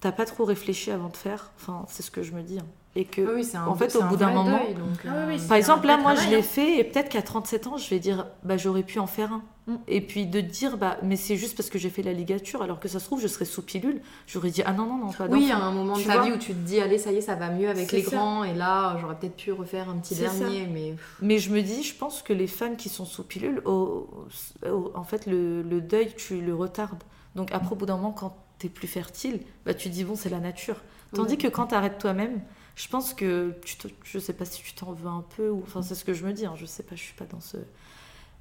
t'as 0.00 0.10
pas 0.10 0.24
trop 0.24 0.44
réfléchi 0.44 0.90
avant 0.90 1.08
de 1.08 1.16
faire. 1.16 1.52
Enfin, 1.56 1.86
c'est 1.88 2.02
ce 2.02 2.10
que 2.10 2.22
je 2.22 2.32
me 2.32 2.42
dis. 2.42 2.58
hein. 2.58 2.66
Et 2.94 3.06
que, 3.06 3.36
Oui, 3.36 3.42
c'est 3.42 3.56
un- 3.56 3.66
en 3.66 3.74
fait, 3.74 3.96
au 3.96 4.02
bout 4.02 4.16
d'un 4.16 4.30
moment- 4.32 4.58
deuil, 4.58 4.74
donc, 4.74 4.98
Ah 5.08 5.24
oui, 5.26 5.36
euh, 5.42 5.48
par 5.48 5.56
exemple, 5.56 5.86
là, 5.86 5.96
moi, 5.96 6.14
je 6.14 6.28
l'ai 6.28 6.36
hein. 6.36 6.42
fait, 6.42 6.78
et 6.78 6.84
peut-être 6.84 7.08
qu'à 7.08 7.22
37 7.22 7.66
ans, 7.66 7.78
je 7.78 7.88
vais 7.88 7.98
dire, 7.98 8.26
bah, 8.42 8.58
j'aurais 8.58 8.82
pu 8.82 8.98
en 8.98 9.06
faire 9.06 9.32
un. 9.32 9.42
Mm. 9.66 9.76
Et 9.88 10.00
puis 10.02 10.26
de 10.26 10.40
dire, 10.42 10.76
bah, 10.76 10.98
mais 11.02 11.16
c'est 11.16 11.36
juste 11.36 11.56
parce 11.56 11.70
que 11.70 11.78
j'ai 11.78 11.88
fait 11.88 12.02
la 12.02 12.12
ligature, 12.12 12.60
alors 12.62 12.80
que 12.80 12.88
ça 12.88 12.98
se 13.00 13.06
trouve, 13.06 13.18
je 13.22 13.28
serais 13.28 13.46
sous 13.46 13.62
pilule. 13.62 14.02
J'aurais 14.26 14.50
dit, 14.50 14.62
ah 14.66 14.74
non, 14.74 14.84
non, 14.84 14.98
non, 14.98 15.10
pas 15.12 15.24
Oui, 15.26 15.40
il 15.40 15.46
y 15.46 15.48
d'enfant. 15.52 15.62
a 15.62 15.66
un 15.68 15.72
moment 15.72 15.96
de 15.96 16.02
ta 16.02 16.12
vois 16.18 16.24
vie 16.26 16.32
où 16.32 16.36
tu 16.36 16.52
te 16.52 16.58
dis, 16.58 16.80
allez, 16.80 16.98
ça 16.98 17.12
y 17.12 17.16
est, 17.16 17.20
ça 17.22 17.34
va 17.34 17.48
mieux 17.48 17.70
avec 17.70 17.90
les 17.92 18.02
ça. 18.02 18.10
grands, 18.14 18.44
et 18.44 18.52
là, 18.52 18.98
j'aurais 19.00 19.14
peut-être 19.18 19.36
pu 19.36 19.52
refaire 19.52 19.88
un 19.88 19.96
petit 19.96 20.14
ça. 20.14 20.24
dernier, 20.28 20.66
mais 20.66 20.94
Mais 21.22 21.38
je 21.38 21.50
me 21.50 21.62
dis, 21.62 21.82
je 21.82 21.94
pense 21.94 22.20
que 22.20 22.34
les 22.34 22.46
femmes 22.46 22.76
qui 22.76 22.90
sont 22.90 23.06
sous 23.06 23.22
pilule, 23.22 23.62
en 23.66 25.04
fait, 25.04 25.26
le, 25.26 25.62
le 25.62 25.80
deuil, 25.80 26.12
tu 26.16 26.40
le 26.40 26.54
retardes. 26.54 27.02
Donc 27.36 27.50
après, 27.52 27.72
au 27.72 27.76
bout 27.76 27.86
d'un 27.86 27.96
moment, 27.96 28.12
quand 28.12 28.36
t'es 28.58 28.68
plus 28.68 28.88
fertile, 28.88 29.40
bah, 29.64 29.74
tu 29.74 29.88
dis, 29.88 30.04
bon, 30.04 30.14
c'est 30.14 30.28
la 30.28 30.40
nature. 30.40 30.76
Tandis 31.14 31.32
Oui. 31.32 31.38
que 31.38 31.48
quand 31.48 31.66
t'arrêtes 31.68 31.98
toi-même, 31.98 32.40
je 32.76 32.88
pense 32.88 33.14
que, 33.14 33.54
tu 33.64 33.76
te- 33.76 33.88
je 34.04 34.18
sais 34.18 34.32
pas 34.32 34.44
si 34.44 34.62
tu 34.62 34.72
t'en 34.74 34.92
veux 34.92 35.08
un 35.08 35.24
peu, 35.36 35.50
ou 35.50 35.62
enfin, 35.62 35.82
c'est 35.82 35.94
ce 35.94 36.04
que 36.04 36.14
je 36.14 36.24
me 36.26 36.32
dis, 36.32 36.46
hein, 36.46 36.54
je 36.56 36.66
sais 36.66 36.82
pas, 36.82 36.94
je 36.96 37.00
suis 37.02 37.14
pas 37.14 37.26
dans 37.26 37.40
ce... 37.40 37.56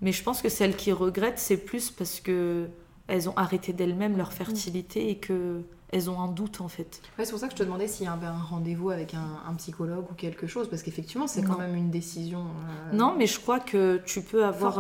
Mais 0.02 0.12
je 0.12 0.24
pense 0.24 0.42
que 0.42 0.50
celles 0.50 0.76
qui 0.76 0.92
regrettent, 0.92 1.38
c'est 1.40 1.58
plus 1.58 1.92
parce 1.92 2.20
que 2.20 2.68
elles 3.08 3.28
ont 3.30 3.36
arrêté 3.36 3.74
d'elles-mêmes 3.74 4.18
leur 4.18 4.32
fertilité 4.34 5.10
et 5.10 5.18
que 5.18 5.62
elles 5.92 6.10
ont 6.10 6.22
un 6.22 6.30
doute, 6.30 6.62
en 6.62 6.70
fait. 6.70 7.02
Ouais, 7.20 7.26
c'est 7.26 7.32
pour 7.32 7.40
ça 7.40 7.48
que 7.48 7.54
je 7.54 7.58
te 7.58 7.64
demandais 7.64 7.88
s'il 7.88 8.06
y 8.06 8.10
avait 8.10 8.26
un 8.26 8.40
rendez-vous 8.42 8.90
avec 8.92 9.14
un, 9.14 9.42
un 9.46 9.54
psychologue 9.56 10.06
ou 10.10 10.14
quelque 10.14 10.48
chose, 10.48 10.70
parce 10.70 10.82
qu'effectivement, 10.84 11.28
c'est 11.28 11.44
quand 11.44 11.54
Non. 11.54 11.60
même 11.60 11.76
une 11.76 11.92
décision. 11.92 12.46
euh, 12.92 12.96
Non, 12.96 13.14
mais 13.18 13.28
je 13.28 13.38
crois 13.40 13.60
que 13.60 14.02
tu 14.06 14.22
peux 14.22 14.46
avoir... 14.46 14.80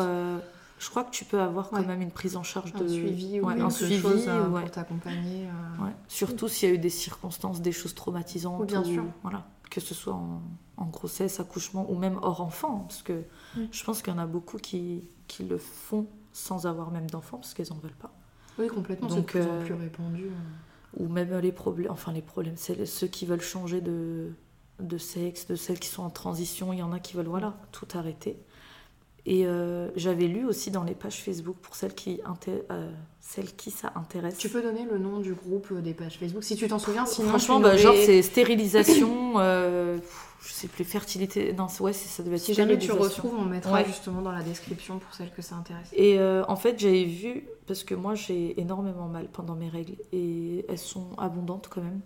Euh, 0.81 0.83
je 0.83 0.89
crois 0.89 1.03
que 1.03 1.11
tu 1.11 1.25
peux 1.25 1.39
avoir 1.39 1.69
quand 1.69 1.77
Ouais. 1.79 1.85
même 1.85 2.01
une 2.01 2.11
prise 2.11 2.35
en 2.35 2.43
charge 2.43 2.73
un 2.75 2.79
de 2.79 2.87
suivi 2.87 3.39
ou 3.39 3.45
ouais, 3.45 3.59
un 3.61 3.69
suivi 3.69 3.99
chose 3.99 4.25
euh, 4.27 4.47
ouais. 4.49 4.61
pour 4.61 4.71
t'accompagner. 4.71 5.45
euh. 5.47 5.85
Surtout 6.07 6.47
s'il 6.47 6.69
y 6.69 6.71
a 6.71 6.75
eu 6.75 6.79
des 6.79 6.89
circonstances, 6.89 7.61
des 7.61 7.71
choses 7.71 7.93
traumatisantes. 7.95 8.65
Bien 8.67 8.81
ou- 8.81 8.85
sûr. 8.85 9.03
Voilà. 9.21 9.45
Que 9.69 9.79
ce 9.79 9.93
soit 9.93 10.13
en, 10.13 10.41
en 10.77 10.85
grossesse, 10.87 11.39
accouchement 11.39 11.89
ou 11.89 11.97
même 11.97 12.19
hors 12.21 12.41
enfant. 12.41 12.79
Parce 12.87 13.03
que 13.03 13.23
je 13.71 13.83
pense 13.83 14.01
qu'il 14.01 14.11
y 14.13 14.15
en 14.15 14.19
a 14.19 14.25
beaucoup 14.27 14.57
qui, 14.57 15.07
qui 15.27 15.43
le 15.43 15.57
font 15.57 16.07
sans 16.33 16.65
avoir 16.65 16.91
même 16.91 17.09
d'enfants 17.09 17.37
parce 17.37 17.53
qu'elles 17.53 17.69
n'en 17.69 17.77
veulent 17.79 17.91
pas. 17.93 18.11
Oui, 18.59 18.67
complètement, 18.67 19.07
c'est 19.07 19.15
Donc, 19.17 19.27
plus 19.27 19.41
en 19.43 19.45
euh, 19.49 19.63
plus 19.63 19.73
répandu. 19.73 20.25
euh. 20.25 20.99
Ou 21.03 21.07
même 21.07 21.33
les 21.37 21.53
problèmes. 21.53 21.89
Enfin, 21.91 22.11
les 22.11 22.21
problèmes, 22.21 22.57
c'est 22.57 22.85
ceux 22.85 23.07
qui 23.07 23.25
veulent 23.25 23.39
changer 23.41 23.79
de, 23.79 24.33
de 24.81 24.97
sexe, 24.97 25.47
de 25.47 25.55
celles 25.55 25.79
qui 25.79 25.87
sont 25.87 26.03
en 26.03 26.09
transition. 26.09 26.73
Il 26.73 26.79
y 26.79 26.83
en 26.83 26.91
a 26.91 26.99
qui 26.99 27.15
veulent, 27.15 27.27
voilà, 27.29 27.55
tout 27.71 27.87
arrêter. 27.93 28.37
Et 29.25 29.45
euh, 29.45 29.89
j'avais 29.95 30.27
lu 30.27 30.45
aussi 30.45 30.71
dans 30.71 30.83
les 30.83 30.95
pages 30.95 31.21
Facebook 31.21 31.55
pour 31.61 31.75
celles 31.75 31.93
qui, 31.93 32.21
euh, 32.47 32.91
celles 33.19 33.55
qui 33.55 33.69
ça 33.69 33.91
intéresse. 33.95 34.37
Tu 34.37 34.49
peux 34.49 34.63
donner 34.63 34.83
le 34.83 34.97
nom 34.97 35.19
du 35.19 35.33
groupe 35.33 35.67
euh, 35.71 35.81
des 35.81 35.93
pages 35.93 36.17
Facebook 36.17 36.43
si 36.43 36.55
tu 36.55 36.67
t'en 36.67 36.79
souviens, 36.79 37.05
sinon 37.05 37.29
Franchement, 37.29 37.59
bah, 37.59 37.77
genre 37.77 37.93
c'est 37.95 38.23
stérilisation, 38.23 39.33
euh, 39.37 39.99
je 40.41 40.51
sais 40.51 40.67
plus, 40.67 40.83
fertilité. 40.83 41.53
Non, 41.53 41.67
ouais, 41.81 41.93
ça 41.93 42.23
devait 42.23 42.37
être 42.37 42.41
Si 42.41 42.55
jamais 42.55 42.79
tu 42.79 42.91
retrouves, 42.91 43.35
on 43.37 43.45
mettra 43.45 43.73
Ouais. 43.73 43.85
justement 43.85 44.21
dans 44.23 44.31
la 44.31 44.41
description 44.41 44.97
pour 44.97 45.13
celles 45.13 45.31
que 45.31 45.43
ça 45.43 45.55
intéresse. 45.55 45.89
Et 45.93 46.17
euh, 46.17 46.43
en 46.47 46.55
fait, 46.55 46.79
j'avais 46.79 47.03
vu, 47.05 47.47
parce 47.67 47.83
que 47.83 47.93
moi 47.93 48.15
j'ai 48.15 48.59
énormément 48.59 49.07
mal 49.07 49.27
pendant 49.31 49.55
mes 49.55 49.69
règles, 49.69 49.97
et 50.11 50.65
elles 50.67 50.79
sont 50.79 51.09
abondantes 51.19 51.69
quand 51.71 51.81
même. 51.81 52.01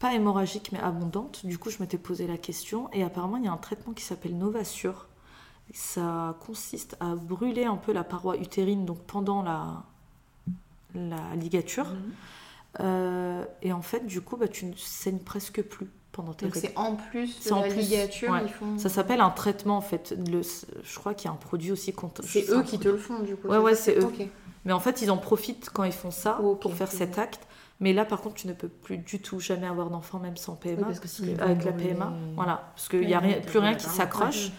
Pas 0.00 0.14
hémorragiques, 0.14 0.70
mais 0.72 0.80
abondantes. 0.80 1.46
Du 1.46 1.56
coup, 1.58 1.70
je 1.70 1.78
m'étais 1.80 1.96
posé 1.96 2.26
la 2.26 2.36
question, 2.36 2.90
et 2.92 3.02
apparemment, 3.04 3.38
il 3.38 3.44
y 3.44 3.48
a 3.48 3.52
un 3.52 3.56
traitement 3.56 3.94
qui 3.94 4.04
s'appelle 4.04 4.36
Novasure. 4.36 5.06
Ça 5.72 6.36
consiste 6.40 6.96
à 7.00 7.14
brûler 7.14 7.64
un 7.64 7.76
peu 7.76 7.92
la 7.92 8.04
paroi 8.04 8.36
utérine, 8.36 8.84
donc 8.84 8.98
pendant 9.06 9.42
la, 9.42 9.84
la 10.94 11.34
ligature. 11.36 11.86
Euh, 12.80 13.44
et 13.62 13.72
en 13.72 13.82
fait, 13.82 14.06
du 14.06 14.20
coup, 14.20 14.36
bah, 14.36 14.48
tu 14.48 14.66
ne 14.66 14.74
saignes 14.76 15.18
presque 15.18 15.62
plus 15.62 15.88
pendant 16.10 16.34
tes 16.34 16.44
Donc 16.46 16.54
règles. 16.54 16.68
c'est 16.68 16.76
en 16.76 16.96
plus 16.96 17.44
de 17.44 17.52
en 17.52 17.60
la 17.62 17.68
plus, 17.68 17.76
ligature, 17.76 18.30
ouais. 18.32 18.42
ils 18.44 18.52
font... 18.52 18.78
Ça 18.78 18.90
s'appelle 18.90 19.20
un 19.22 19.30
traitement 19.30 19.78
en 19.78 19.82
fait. 19.82 20.14
Le, 20.30 20.42
je 20.42 20.98
crois 20.98 21.14
qu'il 21.14 21.26
y 21.26 21.28
a 21.28 21.32
un 21.32 21.36
produit 21.38 21.72
aussi 21.72 21.92
contre. 21.92 22.22
C'est 22.22 22.50
eux 22.50 22.62
qui 22.62 22.78
te 22.78 22.88
le 22.88 22.98
font 22.98 23.20
du 23.20 23.36
coup. 23.36 23.48
Ouais, 23.48 23.58
ouais, 23.58 23.74
c'est 23.74 23.98
eux. 23.98 24.08
Mais 24.64 24.72
en 24.72 24.80
fait, 24.80 25.00
ils 25.02 25.10
en 25.10 25.16
profitent 25.16 25.70
quand 25.72 25.84
ils 25.84 25.92
font 25.92 26.10
ça 26.10 26.38
pour 26.60 26.74
faire 26.74 26.90
cet 26.92 27.18
acte. 27.18 27.46
Mais 27.80 27.92
là, 27.92 28.04
par 28.04 28.20
contre, 28.20 28.36
tu 28.36 28.46
ne 28.46 28.52
peux 28.52 28.68
plus 28.68 28.98
du 28.98 29.20
tout 29.20 29.40
jamais 29.40 29.66
avoir 29.66 29.90
d'enfant, 29.90 30.20
même 30.20 30.36
sans 30.36 30.54
PMA. 30.54 30.86
Oui, 30.86 30.94
parce 31.00 31.20
que 31.20 31.40
avec 31.42 31.64
la 31.64 31.72
PMA, 31.72 32.12
voilà, 32.36 32.70
parce 32.76 32.88
qu'il 32.88 33.06
n'y 33.06 33.14
a 33.14 33.18
rien, 33.18 33.40
plus 33.40 33.58
rien 33.58 33.74
qui 33.74 33.86
s'accroche. 33.86 34.52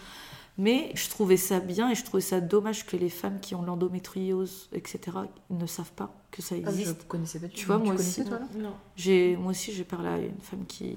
Mais 0.56 0.92
je 0.94 1.08
trouvais 1.10 1.36
ça 1.36 1.58
bien 1.58 1.90
et 1.90 1.94
je 1.96 2.04
trouvais 2.04 2.20
ça 2.20 2.40
dommage 2.40 2.86
que 2.86 2.96
les 2.96 3.10
femmes 3.10 3.40
qui 3.40 3.54
ont 3.56 3.62
l'endométriose, 3.62 4.68
etc., 4.72 5.18
ne 5.50 5.66
savent 5.66 5.90
pas 5.92 6.14
que 6.30 6.42
ça 6.42 6.54
Ah, 6.54 6.70
je 6.70 6.80
existe. 6.80 7.08
connaissais 7.08 7.40
pas 7.40 7.48
du 7.48 7.54
Tu 7.54 7.62
tout. 7.62 7.66
vois, 7.66 7.78
moi 7.78 7.94
connaissais, 7.96 8.20
aussi. 8.22 8.30
toi, 8.30 8.38
Non. 8.56 8.72
J'ai, 8.96 9.36
moi 9.36 9.50
aussi, 9.50 9.72
j'ai 9.72 9.82
parlé 9.84 10.08
à 10.08 10.18
une 10.18 10.40
femme 10.40 10.64
qui, 10.66 10.94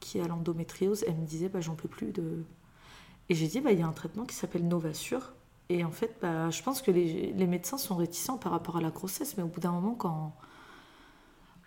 qui 0.00 0.18
a 0.20 0.26
l'endométriose. 0.26 1.04
Elle 1.06 1.16
me 1.16 1.26
disait, 1.26 1.48
bah, 1.48 1.60
j'en 1.60 1.76
peux 1.76 1.88
plus 1.88 2.10
de. 2.10 2.42
Et 3.28 3.34
j'ai 3.36 3.46
dit, 3.46 3.60
bah, 3.60 3.70
il 3.70 3.78
y 3.78 3.82
a 3.82 3.86
un 3.86 3.92
traitement 3.92 4.24
qui 4.24 4.34
s'appelle 4.34 4.66
Novasure. 4.66 5.34
Et 5.68 5.84
en 5.84 5.92
fait, 5.92 6.16
bah, 6.20 6.50
je 6.50 6.60
pense 6.64 6.82
que 6.82 6.90
les, 6.90 7.32
les 7.32 7.46
médecins 7.46 7.78
sont 7.78 7.94
réticents 7.94 8.38
par 8.38 8.50
rapport 8.50 8.76
à 8.76 8.80
la 8.80 8.90
grossesse, 8.90 9.36
mais 9.36 9.44
au 9.44 9.48
bout 9.48 9.60
d'un 9.60 9.70
moment, 9.70 9.94
quand 9.94 10.34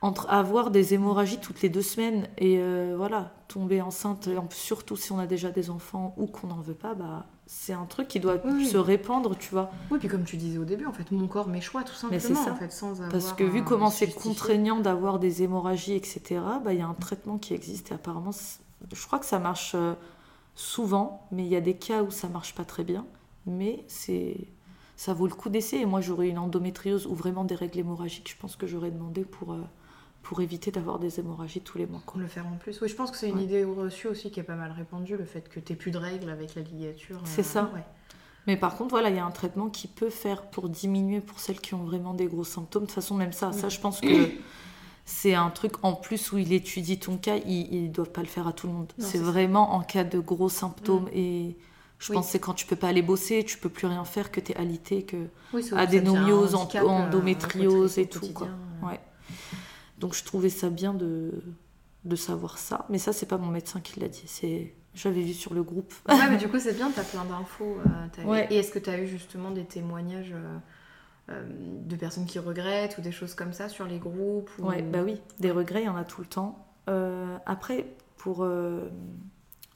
entre 0.04 0.30
avoir 0.30 0.70
des 0.70 0.94
hémorragies 0.94 1.40
toutes 1.40 1.62
les 1.62 1.70
deux 1.70 1.82
semaines 1.82 2.28
et 2.38 2.58
euh, 2.60 2.94
voilà 2.98 3.32
tomber 3.48 3.82
enceinte, 3.82 4.28
et 4.28 4.38
en 4.38 4.46
plus, 4.46 4.60
surtout 4.60 4.98
si 4.98 5.14
on 5.14 5.20
a 5.20 5.28
déjà 5.28 5.50
des 5.50 5.70
enfants 5.70 6.14
ou 6.18 6.28
qu'on 6.28 6.48
n'en 6.48 6.60
veut 6.60 6.74
pas, 6.74 6.94
bah 6.94 7.26
c'est 7.46 7.72
un 7.72 7.86
truc 7.86 8.10
qui 8.10 8.20
doit 8.20 8.36
Oui, 8.44 8.66
se 8.66 8.78
répandre, 8.78 9.38
tu 9.38 9.52
vois. 9.52 9.72
Oui, 9.92 10.00
puis 10.00 10.10
comme 10.10 10.26
tu 10.26 10.36
disais 10.36 10.58
au 10.58 10.66
début, 10.66 10.86
en 10.88 10.92
fait, 10.92 11.10
mon 11.12 11.28
corps, 11.28 11.48
mes 11.48 11.62
choix, 11.62 11.84
tout 11.84 11.94
simplement, 11.94 12.22
c'est 12.22 12.36
ça. 12.36 12.52
en 12.52 12.56
fait, 12.56 12.72
sans 12.72 12.92
avoir 12.92 13.10
Parce 13.10 13.32
que 13.32 13.46
vu 13.46 13.64
comment 13.64 13.90
c'est 13.90 14.12
contraignant 14.14 14.82
d'avoir 14.82 15.20
des 15.20 15.44
hémorragies, 15.44 15.94
etc., 15.94 16.42
bah, 16.66 16.74
il 16.74 16.80
y 16.80 16.82
a 16.82 16.88
un 16.88 16.96
traitement 16.96 17.38
qui 17.38 17.54
existe 17.54 17.92
et 17.92 17.94
apparemment, 17.94 18.32
je 18.92 19.06
crois 19.06 19.20
que 19.20 19.26
ça 19.26 19.40
marche 19.40 19.74
euh, 19.76 19.94
souvent, 20.54 21.28
mais 21.32 21.44
il 21.44 21.50
y 21.50 21.56
a 21.56 21.62
des 21.62 21.76
cas 21.76 22.04
où 22.04 22.12
ça 22.12 22.28
marche 22.28 22.56
pas 22.56 22.66
très 22.66 22.84
bien. 22.84 23.06
Mais 23.46 23.86
c'est 23.88 24.36
ça 24.98 25.14
vaut 25.14 25.28
le 25.28 25.34
coup 25.34 25.50
d'essayer. 25.50 25.84
Et 25.84 25.86
moi, 25.86 26.02
j'aurais 26.02 26.28
une 26.28 26.40
endométriose 26.40 27.08
ou 27.08 27.14
vraiment 27.16 27.46
des 27.46 27.56
règles 27.56 27.80
hémorragiques, 27.80 28.30
je 28.30 28.38
pense 28.38 28.56
que 28.58 28.68
j'aurais 28.68 28.92
demandé 28.92 29.24
pour, 29.24 29.54
euh, 29.54 29.62
pour 30.24 30.42
éviter 30.42 30.72
d'avoir 30.72 30.98
des 31.00 31.20
hémorragies 31.20 31.62
tous 31.62 31.78
les 31.78 31.86
mois. 31.86 32.02
quoi. 32.06 32.20
Le 32.20 32.28
faire 32.28 32.48
en 32.48 32.56
plus. 32.56 32.82
Oui, 32.82 32.88
je 32.90 32.96
pense 32.96 33.12
que 33.12 33.18
c'est 33.18 33.30
une 33.30 33.36
Ouais. 33.38 33.44
idée 33.44 33.64
reçue 33.64 34.08
aussi 34.08 34.32
qui 34.32 34.40
est 34.40 34.44
pas 34.44 34.56
mal 34.56 34.72
répandue, 34.72 35.18
le 35.18 35.26
fait 35.26 35.48
que 35.50 35.60
t'aies 35.60 35.76
plus 35.76 35.92
de 35.92 35.98
règles 35.98 36.30
avec 36.30 36.56
la 36.56 36.62
ligature. 36.62 37.18
euh, 37.18 37.26
C'est 37.26 37.44
ça. 37.44 37.70
ouais. 37.76 37.84
Mais 38.48 38.58
par 38.58 38.76
contre, 38.76 38.90
voilà, 38.92 39.10
il 39.10 39.16
y 39.16 39.20
a 39.20 39.26
un 39.26 39.32
traitement 39.32 39.70
qui 39.70 39.88
peut 39.88 40.10
faire 40.10 40.44
pour 40.44 40.68
diminuer 40.70 41.22
pour 41.22 41.40
celles 41.40 41.60
qui 41.62 41.74
ont 41.76 41.84
vraiment 41.84 42.14
des 42.14 42.26
gros 42.26 42.44
symptômes. 42.44 42.84
De 42.84 42.88
toute 42.88 42.96
façon, 42.96 43.16
même 43.16 43.32
ça, 43.34 43.52
ça, 43.54 43.70
je 43.70 43.80
pense 43.80 44.02
que 44.02 44.08
c'est 45.06 45.34
un 45.34 45.50
truc 45.50 45.74
en 45.84 45.94
plus 45.94 46.32
où 46.32 46.38
il 46.38 46.52
étudie 46.54 47.00
ton 47.00 47.18
cas. 47.18 47.36
Ils 47.46 47.84
ne 47.84 47.88
doivent 47.90 48.12
pas 48.12 48.22
le 48.22 48.28
faire 48.28 48.48
à 48.48 48.54
tout 48.54 48.68
le 48.68 48.74
monde. 48.74 48.92
C'est 48.98 49.18
ça. 49.18 49.24
vraiment 49.24 49.74
en 49.76 49.82
cas 49.82 50.04
de 50.06 50.20
gros 50.20 50.50
symptômes. 50.50 51.08
Et 51.14 51.58
je 52.00 52.12
Oui. 52.12 52.16
pense 52.16 52.26
que 52.28 52.32
c'est 52.34 52.40
quand 52.40 52.54
tu 52.54 52.66
peux 52.66 52.76
pas 52.78 52.88
aller 52.90 53.02
bosser, 53.02 53.44
tu 53.46 53.58
peux 53.58 53.70
plus 53.70 53.88
rien 53.88 54.04
faire, 54.06 54.32
que 54.32 54.40
tu 54.42 54.52
es 54.52 54.56
alité, 54.58 55.04
que 55.04 55.28
Oui, 55.54 55.64
ça- 55.64 55.78
adénomiose, 55.78 56.56
handicap, 56.56 56.84
euh, 56.84 56.88
endométriose 56.88 57.98
et 57.98 58.08
tout. 58.08 58.28
Quoi. 58.34 58.48
euh. 58.48 58.88
Ouais. 58.88 59.00
Donc 60.04 60.16
je 60.16 60.24
trouvais 60.26 60.50
ça 60.50 60.70
bien 60.70 60.94
de, 60.94 61.32
de 62.04 62.16
savoir 62.18 62.58
ça. 62.58 62.86
Mais 62.90 62.98
ça, 62.98 63.14
c'est 63.14 63.26
pas 63.26 63.38
mon 63.38 63.48
médecin 63.48 63.80
qui 63.80 64.02
l'a 64.02 64.10
dit. 64.10 64.24
C'est 64.26 64.74
J'avais 64.94 65.22
vu 65.22 65.32
sur 65.34 65.54
le 65.54 65.64
groupe. 65.64 65.94
Ouais, 66.10 66.30
mais 66.30 66.36
du 66.36 66.50
coup, 66.50 66.60
c'est 66.60 66.74
bien, 66.74 66.92
t'as 66.92 67.06
plein 67.06 67.24
d'infos. 67.24 67.78
euh, 68.20 68.26
Ouais. 68.26 68.46
Et 68.52 68.58
est-ce 68.58 68.70
que 68.74 68.80
t'as 68.80 68.98
eu 69.00 69.08
justement 69.08 69.50
des 69.52 69.64
témoignages 69.64 70.34
euh, 70.34 70.58
euh, 71.30 71.44
de 71.86 71.96
personnes 71.96 72.26
qui 72.26 72.38
regrettent 72.38 72.98
ou 72.98 73.02
des 73.02 73.14
choses 73.14 73.34
comme 73.34 73.54
ça 73.54 73.70
sur 73.70 73.86
les 73.86 73.98
groupes 73.98 74.52
ou... 74.60 74.64
Ouais, 74.68 74.82
bah 74.82 75.04
oui, 75.06 75.22
des 75.40 75.52
regrets, 75.52 75.84
il 75.84 75.86
y 75.86 75.90
en 75.90 75.96
a 75.96 76.04
tout 76.04 76.20
le 76.20 76.28
temps. 76.28 76.68
Euh, 76.90 77.38
après, 77.46 77.86
pour 78.18 78.46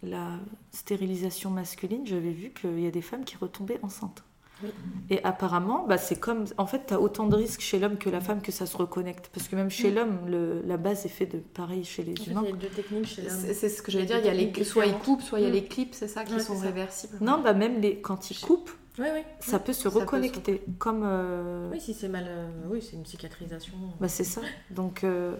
la 0.03 0.31
stérilisation 0.71 1.51
masculine, 1.51 2.05
j'avais 2.05 2.31
vu 2.31 2.49
qu'il 2.51 2.81
y 2.81 2.87
a 2.87 2.91
des 2.91 3.01
femmes 3.01 3.23
qui 3.23 3.37
retombaient 3.37 3.79
enceintes. 3.81 4.25
Et 5.09 5.23
apparemment, 5.23 5.85
bah, 5.87 5.97
c'est 5.97 6.15
comme. 6.19 6.45
En 6.57 6.65
fait, 6.65 6.87
tu 6.87 6.93
as 6.93 6.99
autant 6.99 7.27
de 7.27 7.35
risques 7.35 7.61
chez 7.61 7.79
l'homme 7.79 7.97
que 7.97 8.09
la 8.09 8.19
femme 8.21 8.41
que 8.41 8.51
ça 8.51 8.65
se 8.65 8.75
reconnecte. 8.75 9.29
Parce 9.33 9.47
que 9.47 9.55
même 9.55 9.69
chez 9.69 9.91
Mm. 9.91 9.95
l'homme, 9.95 10.17
le- 10.27 10.61
la 10.65 10.77
base 10.77 11.05
est 11.05 11.09
faite 11.09 11.31
de 11.33 11.39
pareil 11.39 11.83
chez 11.85 12.03
les 12.03 12.13
En 12.19 12.23
fait, 12.23 12.31
humains. 12.31 12.41
il 12.45 12.49
y 12.49 12.53
a 12.53 12.55
deux 12.55 12.67
techniques 12.67 13.05
chez 13.07 13.21
l'homme. 13.21 13.37
C'est 13.39 13.53
c'est 13.53 13.69
ce 13.69 13.81
que 13.81 13.91
j'allais 13.91 14.05
dire, 14.05 14.17
il 14.19 14.25
y 14.25 14.29
a 14.29 14.33
les, 14.33 14.63
soit 14.63 14.85
ils 14.85 14.93
coupent, 14.97 15.21
soit 15.21 15.39
il 15.39 15.43
y 15.43 15.47
a 15.47 15.49
Mm. 15.49 15.53
les 15.53 15.65
clips, 15.65 15.93
c'est 15.93 16.07
ça, 16.07 16.23
qui 16.23 16.33
Ouais, 16.33 16.39
sont 16.39 16.55
ça. 16.55 16.63
réversibles. 16.65 17.17
Non, 17.21 17.39
bah 17.41 17.53
même 17.53 17.79
les, 17.81 17.99
quand 18.01 18.31
ils 18.31 18.39
coupent, 18.39 18.71
Oui, 18.99 19.05
oui. 19.13 19.21
ça 19.39 19.59
peut 19.59 19.73
se 19.73 19.83
Ça 19.83 19.89
peut 19.89 19.95
se 19.95 19.99
reconnecter. 19.99 20.63
Comme. 20.79 21.03
euh, 21.05 21.69
Oui, 21.71 21.79
si 21.79 21.93
c'est 21.93 22.09
mal. 22.09 22.25
euh, 22.27 22.49
oui, 22.69 22.81
c'est 22.81 22.95
une 22.97 23.05
cicatrisation. 23.05 23.73
Bah, 23.99 24.07
c'est 24.07 24.23
ça. 24.23 24.41
Donc 24.71 25.03
euh, 25.03 25.35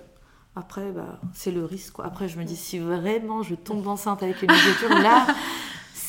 après, 0.55 0.91
bah, 0.91 1.19
c'est 1.33 1.51
le 1.51 1.65
risque. 1.65 1.93
Quoi. 1.93 2.05
Après, 2.05 2.27
je 2.27 2.37
me 2.39 2.43
dis, 2.43 2.55
si 2.55 2.79
vraiment 2.79 3.41
je 3.43 3.55
tombe 3.55 3.87
enceinte 3.87 4.21
avec 4.23 4.41
une 4.41 4.49
ligature, 4.51 4.89
là, 4.89 5.27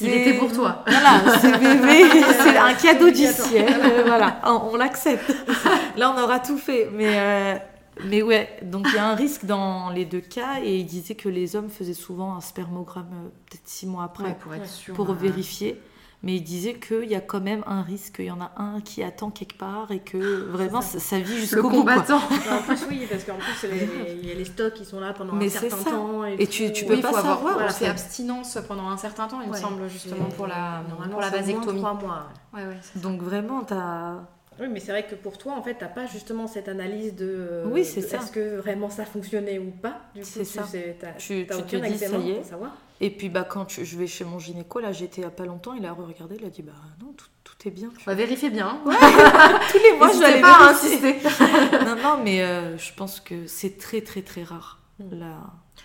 Il 0.00 0.08
était 0.14 0.34
pour 0.34 0.52
toi. 0.52 0.84
Voilà, 0.86 1.38
c'est 1.40 1.52
bébé, 1.58 2.04
c'est 2.42 2.56
un 2.56 2.74
cadeau 2.74 3.10
du 3.10 3.26
ciel. 3.26 3.66
euh, 3.68 4.02
voilà, 4.06 4.40
on, 4.44 4.70
on 4.72 4.76
l'accepte. 4.76 5.34
Là, 5.96 6.14
on 6.16 6.22
aura 6.22 6.38
tout 6.38 6.58
fait. 6.58 6.88
Mais, 6.92 7.12
euh, 7.18 7.54
mais 8.04 8.22
ouais, 8.22 8.48
donc 8.62 8.86
il 8.90 8.94
y 8.94 8.98
a 8.98 9.08
un 9.08 9.14
risque 9.14 9.44
dans 9.44 9.90
les 9.90 10.04
deux 10.04 10.20
cas. 10.20 10.60
Et 10.62 10.76
il 10.78 10.86
disait 10.86 11.14
que 11.14 11.28
les 11.28 11.56
hommes 11.56 11.68
faisaient 11.70 11.94
souvent 11.94 12.34
un 12.36 12.40
spermogramme 12.40 13.10
euh, 13.12 13.28
peut-être 13.50 13.66
six 13.66 13.86
mois 13.86 14.04
après 14.04 14.24
Ouais, 14.24 14.36
pour 14.40 14.54
être 14.54 14.68
sûr. 14.68 14.94
pour 14.94 15.10
euh, 15.10 15.14
vérifier. 15.14 15.80
Mais 16.24 16.34
il 16.34 16.42
disait 16.42 16.74
qu'il 16.74 17.04
y 17.08 17.14
a 17.14 17.20
quand 17.20 17.40
même 17.40 17.62
un 17.68 17.80
risque, 17.82 18.16
qu'il 18.16 18.24
y 18.24 18.30
en 18.32 18.40
a 18.40 18.50
un 18.56 18.80
qui 18.80 19.04
attend 19.04 19.30
quelque 19.30 19.56
part 19.56 19.92
et 19.92 20.00
que 20.00 20.18
vraiment 20.50 20.80
ça. 20.80 21.18
vit 21.20 21.34
Le 21.34 21.40
jusqu'au 21.40 21.70
combattant. 21.70 22.16
en 22.18 22.62
plus, 22.66 22.86
oui, 22.90 23.06
parce 23.08 23.22
qu'en 23.22 23.36
plus, 23.36 23.68
il 24.20 24.26
y 24.26 24.32
a 24.32 24.34
les 24.34 24.44
stocks 24.44 24.74
qui 24.74 24.84
sont 24.84 24.98
là 24.98 25.12
pendant 25.12 25.34
Mais 25.34 25.46
un 25.46 25.48
c'est 25.48 25.70
certain 25.70 25.84
ça. 25.84 25.90
temps. 25.90 26.24
Et 26.24 26.46
tu- 26.48 26.72
tu 26.72 26.84
peux 26.86 26.94
Oui, 26.94 26.98
il 26.98 27.02
pas 27.02 27.10
faut 27.10 27.16
avoir 27.18 27.36
savoir, 27.36 27.52
voilà, 27.54 27.70
c'est 27.70 27.84
fait. 27.84 27.90
abstinence 27.92 28.58
pendant 28.66 28.88
un 28.90 28.96
certain 28.96 29.28
temps, 29.28 29.40
il 29.42 29.48
me 29.50 29.56
semble, 29.56 29.88
justement, 29.88 30.24
pour 30.36 30.48
la, 30.48 30.82
pour 30.88 31.00
la 31.00 31.06
au 31.06 31.10
moins 31.10 31.30
vasectomie. 31.30 31.78
trois 31.78 31.94
mois. 31.94 32.26
Ouais, 32.52 32.66
ouais. 32.66 32.78
Donc 32.96 33.22
vraiment, 33.22 33.62
t'as... 33.62 34.14
Oui, 34.60 34.66
mais 34.68 34.80
c'est 34.80 34.90
vrai 34.90 35.06
que 35.06 35.14
pour 35.14 35.38
toi, 35.38 35.52
en 35.56 35.62
fait, 35.62 35.76
t'as 35.78 35.86
pas 35.86 36.06
justement 36.06 36.48
cette 36.48 36.66
analyse 36.66 37.14
de. 37.14 37.62
Oui, 37.66 37.84
c'est 37.84 38.02
ça. 38.02 38.16
Est-ce 38.16 38.32
que 38.32 38.56
vraiment 38.56 38.90
ça 38.90 39.04
fonctionnait 39.04 39.60
ou 39.60 39.70
pas 39.70 40.00
C'est 40.20 40.40
tu 40.40 40.46
ça. 40.46 40.64
sais, 40.64 40.96
t'as- 41.00 41.12
Tu- 41.12 41.46
tu 41.46 41.62
te 41.62 41.76
dis, 41.86 41.96
ça 41.96 42.16
y 42.18 42.30
est. 42.32 42.34
pour 42.38 42.44
savoir. 42.44 42.72
Et 43.00 43.10
puis 43.10 43.28
bah 43.28 43.44
quand 43.44 43.68
je 43.82 43.96
vais 43.96 44.08
chez 44.08 44.24
mon 44.24 44.38
gynéco, 44.40 44.80
là 44.80 44.90
j'étais 44.92 45.20
il 45.20 45.24
y 45.24 45.26
a 45.26 45.30
pas 45.30 45.44
longtemps, 45.44 45.72
il 45.74 45.86
a 45.86 45.92
regardé, 45.92 46.36
il 46.40 46.44
a 46.44 46.50
dit 46.50 46.62
bah 46.62 46.72
non, 47.00 47.12
tout, 47.16 47.26
tout 47.44 47.68
est 47.68 47.70
bien. 47.70 47.90
tu 47.96 48.04
Bah, 48.04 48.14
vérifiez 48.14 48.50
bien. 48.50 48.80
Tous 48.84 49.78
les 49.78 49.96
mois, 49.96 50.12
je 50.12 50.18
vais 50.18 50.40
pas 50.40 50.70
insister. 50.70 51.16
non, 51.84 51.96
non, 52.02 52.22
mais 52.24 52.42
euh, 52.42 52.76
je 52.76 52.92
pense 52.94 53.20
que 53.20 53.46
c'est 53.46 53.78
très, 53.78 54.00
très, 54.00 54.22
très 54.22 54.42
rare. 54.42 54.80
Mm. 54.98 55.14
Là. 55.20 55.36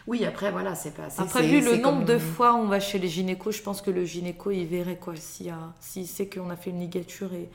Oui, 0.07 0.25
après, 0.25 0.51
voilà, 0.51 0.73
c'est 0.73 0.95
pas. 0.95 1.07
Après, 1.19 1.43
vu 1.43 1.61
le 1.61 1.75
nombre 1.77 1.99
comme- 1.99 2.05
de 2.05 2.17
fois 2.17 2.53
où 2.53 2.57
on 2.57 2.67
va 2.67 2.79
chez 2.79 2.97
les 2.97 3.07
gynécos, 3.07 3.55
je 3.55 3.61
pense 3.61 3.81
que 3.83 3.91
le 3.91 4.05
gynéco, 4.05 4.49
il 4.49 4.65
verrait 4.65 4.97
quoi. 4.97 5.15
S'il 5.15 5.49
a- 5.49 5.73
s'il 5.79 6.07
sait 6.07 6.27
qu'on 6.27 6.49
a 6.49 6.55
fait 6.55 6.71
une 6.71 6.79
ligature 6.79 7.31
et. 7.33 7.49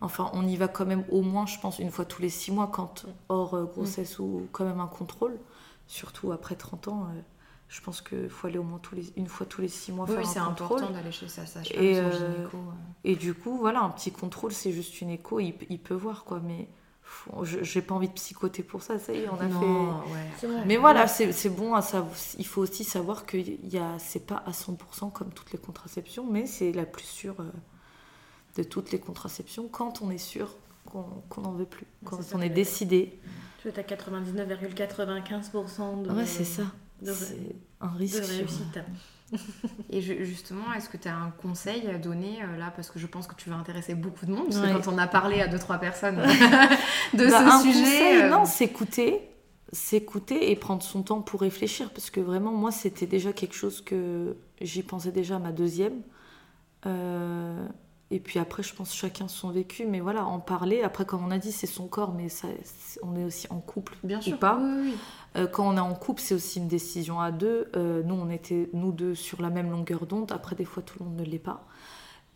Enfin, 0.00 0.30
on 0.32 0.46
y 0.46 0.56
va 0.56 0.68
quand 0.68 0.86
même 0.86 1.04
au 1.10 1.22
moins, 1.22 1.46
je 1.46 1.58
pense, 1.58 1.78
une 1.80 1.90
fois 1.90 2.04
tous 2.04 2.22
les 2.22 2.28
six 2.30 2.50
mois, 2.52 2.68
quand 2.72 3.06
hors 3.28 3.54
euh, 3.54 3.64
grossesse 3.64 4.18
ou 4.18 4.48
quand 4.52 4.64
même 4.64 4.80
un 4.80 4.86
contrôle. 4.86 5.38
Surtout 5.86 6.30
après 6.32 6.54
30 6.56 6.88
ans, 6.88 7.06
euh, 7.14 7.20
je 7.68 7.80
pense 7.82 8.00
qu'il 8.00 8.28
faut 8.30 8.46
aller 8.46 8.58
au 8.58 8.62
moins 8.62 8.78
tous 8.78 8.94
les, 8.94 9.12
une 9.16 9.26
fois 9.28 9.44
tous 9.46 9.60
les 9.60 9.68
six 9.68 9.92
mois 9.92 10.06
Oui, 10.06 10.12
faire 10.14 10.22
oui, 10.22 10.28
un 10.28 10.32
c'est 10.32 10.40
contrôle. 10.40 10.78
important 10.78 10.92
d'aller 10.94 11.12
chez 11.12 11.28
sa 11.28 11.44
sage-femme, 11.46 11.82
Et, 11.82 11.98
euh, 11.98 12.10
gynéco. 12.12 12.56
euh. 12.56 12.72
Et 13.04 13.16
du 13.16 13.34
coup, 13.34 13.58
voilà, 13.58 13.80
un 13.82 13.90
petit 13.90 14.10
contrôle, 14.10 14.52
c'est 14.52 14.72
juste 14.72 15.00
une 15.00 15.10
écho, 15.10 15.38
il, 15.40 15.54
il 15.68 15.78
peut 15.78 15.94
voir 15.94 16.24
quoi. 16.24 16.40
Mais 16.42 16.68
faut- 17.02 17.44
je- 17.44 17.62
j'ai 17.62 17.82
pas 17.82 17.94
envie 17.94 18.08
de 18.08 18.12
psychoter 18.14 18.62
pour 18.62 18.82
ça, 18.82 18.98
ça 18.98 19.12
y 19.12 19.18
est, 19.18 19.28
on 19.28 19.38
a 19.40 19.46
Non, 19.46 19.60
fait. 19.60 20.12
ouais. 20.12 20.26
C'est. 20.38 20.48
Mais 20.66 20.76
voilà, 20.78 21.06
c'est 21.06 21.32
c'est 21.32 21.50
bon 21.50 21.74
à 21.74 21.82
savoir. 21.82 22.12
Il 22.38 22.46
faut 22.46 22.62
aussi 22.62 22.84
savoir 22.84 23.26
que 23.26 23.36
y 23.36 23.78
a, 23.78 23.98
c'est 23.98 24.26
pas 24.26 24.42
à 24.46 24.52
100% 24.52 25.10
comme 25.10 25.30
toutes 25.32 25.52
les 25.52 25.58
contraceptions, 25.58 26.26
mais 26.30 26.46
c'est 26.46 26.72
la 26.72 26.86
plus 26.86 27.04
sûre 27.04 27.36
euh, 27.40 27.50
de 28.56 28.62
toutes 28.62 28.90
les 28.92 28.98
contraceptions 28.98 29.68
quand 29.68 30.00
on 30.02 30.10
est 30.10 30.16
sûr 30.18 30.54
qu'on 30.86 31.42
n'en 31.42 31.52
veut 31.52 31.66
plus, 31.66 31.86
quand 32.06 32.16
C'est 32.16 32.22
ça, 32.30 32.36
on 32.38 32.40
est 32.40 32.48
décidé. 32.48 33.20
Tu 33.60 33.68
as 33.68 33.72
99,95% 33.82 36.02
de, 36.02 36.10
Ouais, 36.10 36.26
c'est 36.26 36.44
ça. 36.44 36.62
De, 37.02 37.12
C'est 37.12 37.36
un 37.80 37.88
de 37.92 37.98
risque. 37.98 38.24
sur- 38.24 38.36
réussite. 38.36 38.78
Et 39.90 40.00
ju- 40.00 40.24
justement, 40.24 40.72
est-ce 40.74 40.88
que 40.88 40.96
tu 40.96 41.06
as 41.08 41.14
un 41.16 41.30
conseil 41.30 41.86
à 41.88 41.98
donner 41.98 42.42
euh, 42.42 42.56
là 42.56 42.72
Parce 42.74 42.90
que 42.90 42.98
je 42.98 43.06
pense 43.06 43.26
que 43.26 43.34
tu 43.34 43.50
vas 43.50 43.56
intéresser 43.56 43.94
beaucoup 43.94 44.24
de 44.26 44.30
monde. 44.32 44.46
Parce 44.46 44.58
Ouais. 44.60 44.72
que 44.72 44.84
quand 44.84 44.92
on 44.92 44.98
a 44.98 45.06
parlé 45.06 45.40
à 45.42 45.48
deux, 45.48 45.58
trois 45.58 45.78
personnes 45.78 46.16
de 47.14 47.26
Bah, 47.30 47.40
un 47.54 47.58
ce 47.60 47.66
sujet. 47.66 47.80
conseil, 47.82 48.22
euh, 48.22 48.28
non, 48.30 48.44
s'écouter, 48.46 49.20
s'écouter 49.70 50.50
et 50.50 50.56
prendre 50.56 50.82
son 50.82 51.02
temps 51.02 51.20
pour 51.20 51.42
réfléchir, 51.42 51.90
parce 51.90 52.08
que 52.10 52.20
vraiment, 52.20 52.52
moi, 52.52 52.70
c'était 52.72 53.06
déjà 53.06 53.34
quelque 53.34 53.54
chose 53.54 53.82
que 53.82 54.34
j'y 54.62 54.82
pensais 54.82 55.12
déjà 55.12 55.36
à 55.36 55.40
ma 55.40 55.52
deuxième. 55.52 56.00
Euh, 56.86 57.66
et 58.10 58.20
puis 58.20 58.38
après, 58.38 58.62
je 58.62 58.74
pense 58.74 58.94
chacun 58.94 59.28
son 59.28 59.50
vécu, 59.50 59.84
mais 59.84 60.00
voilà, 60.00 60.24
en 60.24 60.40
parler. 60.40 60.82
Après, 60.82 61.04
comme 61.04 61.24
on 61.26 61.30
a 61.30 61.36
dit, 61.38 61.52
c'est 61.52 61.66
son 61.66 61.88
corps, 61.88 62.14
mais 62.14 62.30
ça, 62.30 62.48
on 63.02 63.14
est 63.16 63.24
aussi 63.24 63.46
en 63.50 63.60
couple 63.60 63.96
Bien 64.02 64.18
ou 64.18 64.22
sûr. 64.22 64.38
pas. 64.38 64.56
Oui, 64.58 64.70
oui, 64.76 64.82
oui. 64.90 64.94
Euh, 65.36 65.46
quand 65.46 65.68
on 65.68 65.76
est 65.76 65.80
en 65.80 65.94
couple, 65.94 66.22
c'est 66.22 66.34
aussi 66.34 66.58
une 66.58 66.68
décision 66.68 67.20
à 67.20 67.30
deux. 67.30 67.68
Euh, 67.76 68.02
nous, 68.02 68.14
on 68.14 68.30
était, 68.30 68.70
nous 68.72 68.92
deux, 68.92 69.14
sur 69.14 69.42
la 69.42 69.50
même 69.50 69.70
longueur 69.70 70.06
d'onde. 70.06 70.32
Après, 70.32 70.56
des 70.56 70.64
fois, 70.64 70.82
tout 70.82 70.96
le 71.00 71.04
monde 71.04 71.16
ne 71.16 71.24
l'est 71.24 71.38
pas. 71.38 71.66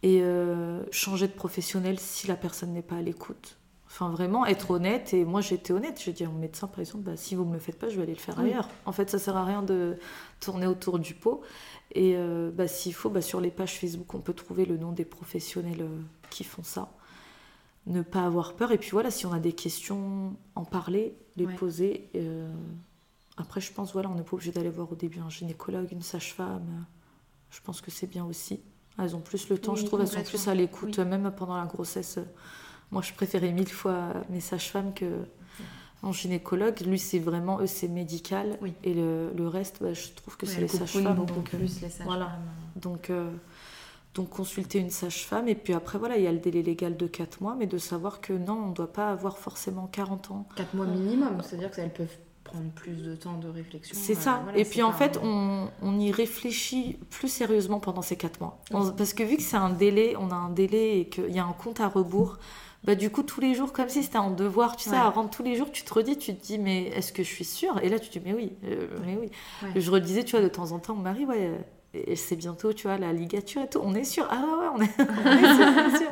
Et 0.02 0.20
euh, 0.22 0.82
changer 0.90 1.26
de 1.26 1.32
professionnel 1.32 1.98
si 1.98 2.26
la 2.26 2.36
personne 2.36 2.72
n'est 2.74 2.82
pas 2.82 2.96
à 2.96 3.02
l'écoute. 3.02 3.56
Enfin, 3.94 4.08
vraiment, 4.08 4.46
être 4.46 4.70
honnête. 4.70 5.12
Et 5.12 5.26
moi, 5.26 5.42
j'étais 5.42 5.74
honnête. 5.74 6.00
J'ai 6.02 6.14
dit 6.14 6.24
à 6.24 6.28
mon 6.28 6.38
médecin, 6.38 6.66
par 6.66 6.80
exemple, 6.80 7.04
bah, 7.04 7.16
si 7.18 7.34
vous 7.34 7.44
ne 7.44 7.50
me 7.50 7.54
le 7.54 7.60
faites 7.60 7.78
pas, 7.78 7.90
je 7.90 7.96
vais 7.96 8.02
aller 8.04 8.14
le 8.14 8.18
faire 8.18 8.36
Oui. 8.38 8.44
ailleurs. 8.46 8.70
En 8.86 8.92
fait, 8.92 9.10
ça 9.10 9.18
sert 9.18 9.36
à 9.36 9.44
rien 9.44 9.62
de 9.62 9.98
tourner 10.40 10.66
autour 10.66 10.98
du 10.98 11.12
pot. 11.12 11.42
Et 11.94 12.16
euh, 12.16 12.50
bah, 12.50 12.68
s'il 12.68 12.94
faut, 12.94 13.10
bah, 13.10 13.20
sur 13.20 13.38
les 13.38 13.50
pages 13.50 13.78
Facebook, 13.78 14.14
on 14.14 14.20
peut 14.20 14.32
trouver 14.32 14.64
le 14.64 14.78
nom 14.78 14.92
des 14.92 15.04
professionnels 15.04 15.82
euh, 15.82 15.98
qui 16.30 16.42
font 16.42 16.62
ça. 16.62 16.90
Ne 17.86 18.00
pas 18.00 18.24
avoir 18.24 18.54
peur. 18.54 18.72
Et 18.72 18.78
puis 18.78 18.90
voilà, 18.92 19.10
si 19.10 19.26
on 19.26 19.32
a 19.32 19.38
des 19.40 19.52
questions, 19.52 20.34
en 20.54 20.64
parler, 20.64 21.14
les 21.36 21.44
Ouais. 21.44 21.54
poser. 21.54 22.08
euh, 22.14 22.50
après, 23.36 23.60
je 23.60 23.72
pense, 23.74 23.92
voilà, 23.92 24.08
on 24.08 24.14
n'est 24.14 24.22
pas 24.22 24.32
obligé 24.34 24.52
d'aller 24.52 24.70
voir 24.70 24.90
au 24.90 24.94
début 24.94 25.18
un 25.20 25.28
gynécologue, 25.28 25.88
une 25.92 26.00
sage-femme. 26.02 26.86
Je 27.50 27.60
pense 27.60 27.82
que 27.82 27.90
c'est 27.90 28.06
bien 28.06 28.24
aussi. 28.24 28.60
Elles 28.98 29.14
ont 29.16 29.20
plus 29.20 29.50
le 29.50 29.58
temps, 29.58 29.72
Oui, 29.74 29.80
je 29.80 29.84
trouve, 29.86 30.00
elles 30.00 30.08
sont 30.08 30.22
plus 30.22 30.48
à 30.48 30.54
l'écoute, 30.54 30.96
Oui. 30.98 31.04
même 31.04 31.30
pendant 31.36 31.56
la 31.58 31.66
grossesse. 31.66 32.18
Euh, 32.92 32.94
Moi, 32.94 33.02
je 33.02 33.12
préférais 33.12 33.52
mille 33.52 33.68
fois 33.68 34.12
mes 34.30 34.40
sages-femmes 34.40 34.92
que 34.94 35.06
mon 36.02 36.12
gynécologue. 36.12 36.80
Lui, 36.80 36.98
c'est 36.98 37.18
vraiment, 37.18 37.60
eux, 37.60 37.66
c'est 37.66 37.88
médical. 37.88 38.58
Oui. 38.60 38.74
Et 38.84 38.94
le, 38.94 39.32
le 39.36 39.48
reste, 39.48 39.78
bah, 39.80 39.92
je 39.92 40.08
trouve 40.08 40.36
que 40.36 40.46
c'est 40.46 40.60
les 40.60 40.68
sages-femmes. 40.68 41.14
beaucoup 41.14 41.34
Donc, 41.34 41.54
euh, 41.54 41.58
plus 41.58 41.80
les 41.80 41.88
sages-femmes. 41.88 42.06
voilà. 42.06 42.38
donc, 42.76 43.10
euh, 43.10 43.30
Donc 44.14 44.28
consulter 44.30 44.78
une 44.78 44.90
sage-femme 44.90 45.48
et 45.48 45.54
puis 45.54 45.72
après 45.72 45.98
voilà, 45.98 46.16
il 46.18 46.22
y 46.22 46.26
a 46.26 46.32
le 46.32 46.38
délai 46.38 46.62
légal 46.62 46.96
de 46.96 47.06
4 47.06 47.40
mois, 47.40 47.54
mais 47.58 47.66
de 47.66 47.78
savoir 47.78 48.20
que 48.20 48.32
non, 48.34 48.64
on 48.64 48.68
ne 48.68 48.74
doit 48.74 48.92
pas 48.92 49.10
avoir 49.10 49.38
forcément 49.38 49.86
40 49.86 50.30
ans. 50.32 50.46
4 50.56 50.74
mois 50.74 50.86
minimum, 50.86 51.40
c'est-à-dire 51.42 51.70
qu'elles 51.70 51.92
peuvent 51.92 52.18
prendre 52.44 52.70
plus 52.74 53.02
de 53.04 53.14
temps 53.14 53.38
de 53.38 53.48
réflexion. 53.48 53.96
C'est 53.98 54.14
ça. 54.14 54.42
et 54.54 54.64
puis 54.64 54.82
en 54.82 54.92
fait, 54.92 55.18
on, 55.22 55.68
on, 55.80 55.98
y 55.98 56.12
réfléchit 56.12 56.98
plus 57.08 57.28
sérieusement 57.28 57.80
pendant 57.80 58.02
ces 58.02 58.16
4 58.16 58.40
mois. 58.40 58.60
parce 58.70 59.14
que 59.14 59.22
vu 59.22 59.36
que 59.36 59.42
c'est 59.42 59.56
un 59.56 59.70
délai, 59.70 60.14
on 60.18 60.30
a 60.30 60.34
un 60.34 60.50
délai 60.50 60.98
et 61.00 61.08
qu'il 61.08 61.30
y 61.30 61.38
a 61.38 61.46
un 61.46 61.52
compte 61.52 61.80
à 61.80 61.88
rebours, 61.88 62.38
bah 62.84 62.94
du 62.94 63.10
coup 63.10 63.22
tous 63.22 63.40
les 63.40 63.54
jours 63.54 63.72
comme 63.72 63.88
si 63.88 64.02
c'était 64.02 64.18
un 64.18 64.30
devoir 64.30 64.76
tu 64.76 64.88
sais 64.90 64.96
à 64.96 65.08
rendre 65.08 65.30
tous 65.30 65.42
les 65.42 65.54
jours 65.54 65.70
tu 65.70 65.84
te 65.84 65.94
redis 65.94 66.18
tu 66.18 66.34
te 66.34 66.44
dis 66.44 66.58
mais 66.58 66.88
est-ce 66.88 67.12
que 67.12 67.22
je 67.22 67.28
suis 67.28 67.44
sûre? 67.44 67.78
Et 67.82 67.88
là 67.88 67.98
tu 67.98 68.08
te 68.08 68.18
dis 68.18 68.24
mais 68.24 68.34
oui 68.34 68.52
euh, 68.64 68.88
mais 69.06 69.16
oui 69.20 69.30
je 69.76 69.90
redisais 69.90 70.24
tu 70.24 70.32
vois 70.32 70.42
de 70.42 70.48
temps 70.48 70.72
en 70.72 70.78
temps 70.78 70.94
mon 70.94 71.02
mari 71.02 71.24
ouais 71.24 71.52
et 71.94 72.16
c'est 72.16 72.36
bientôt, 72.36 72.72
tu 72.72 72.86
vois, 72.86 72.96
la 72.96 73.12
ligature 73.12 73.62
et 73.62 73.68
tout. 73.68 73.80
On 73.82 73.94
est 73.94 74.04
sûr. 74.04 74.26
Ah 74.30 74.36
ouais, 74.36 74.68
on 74.74 74.80
est, 74.80 74.90
on 74.98 75.92
est 75.94 75.98
sûr, 75.98 76.08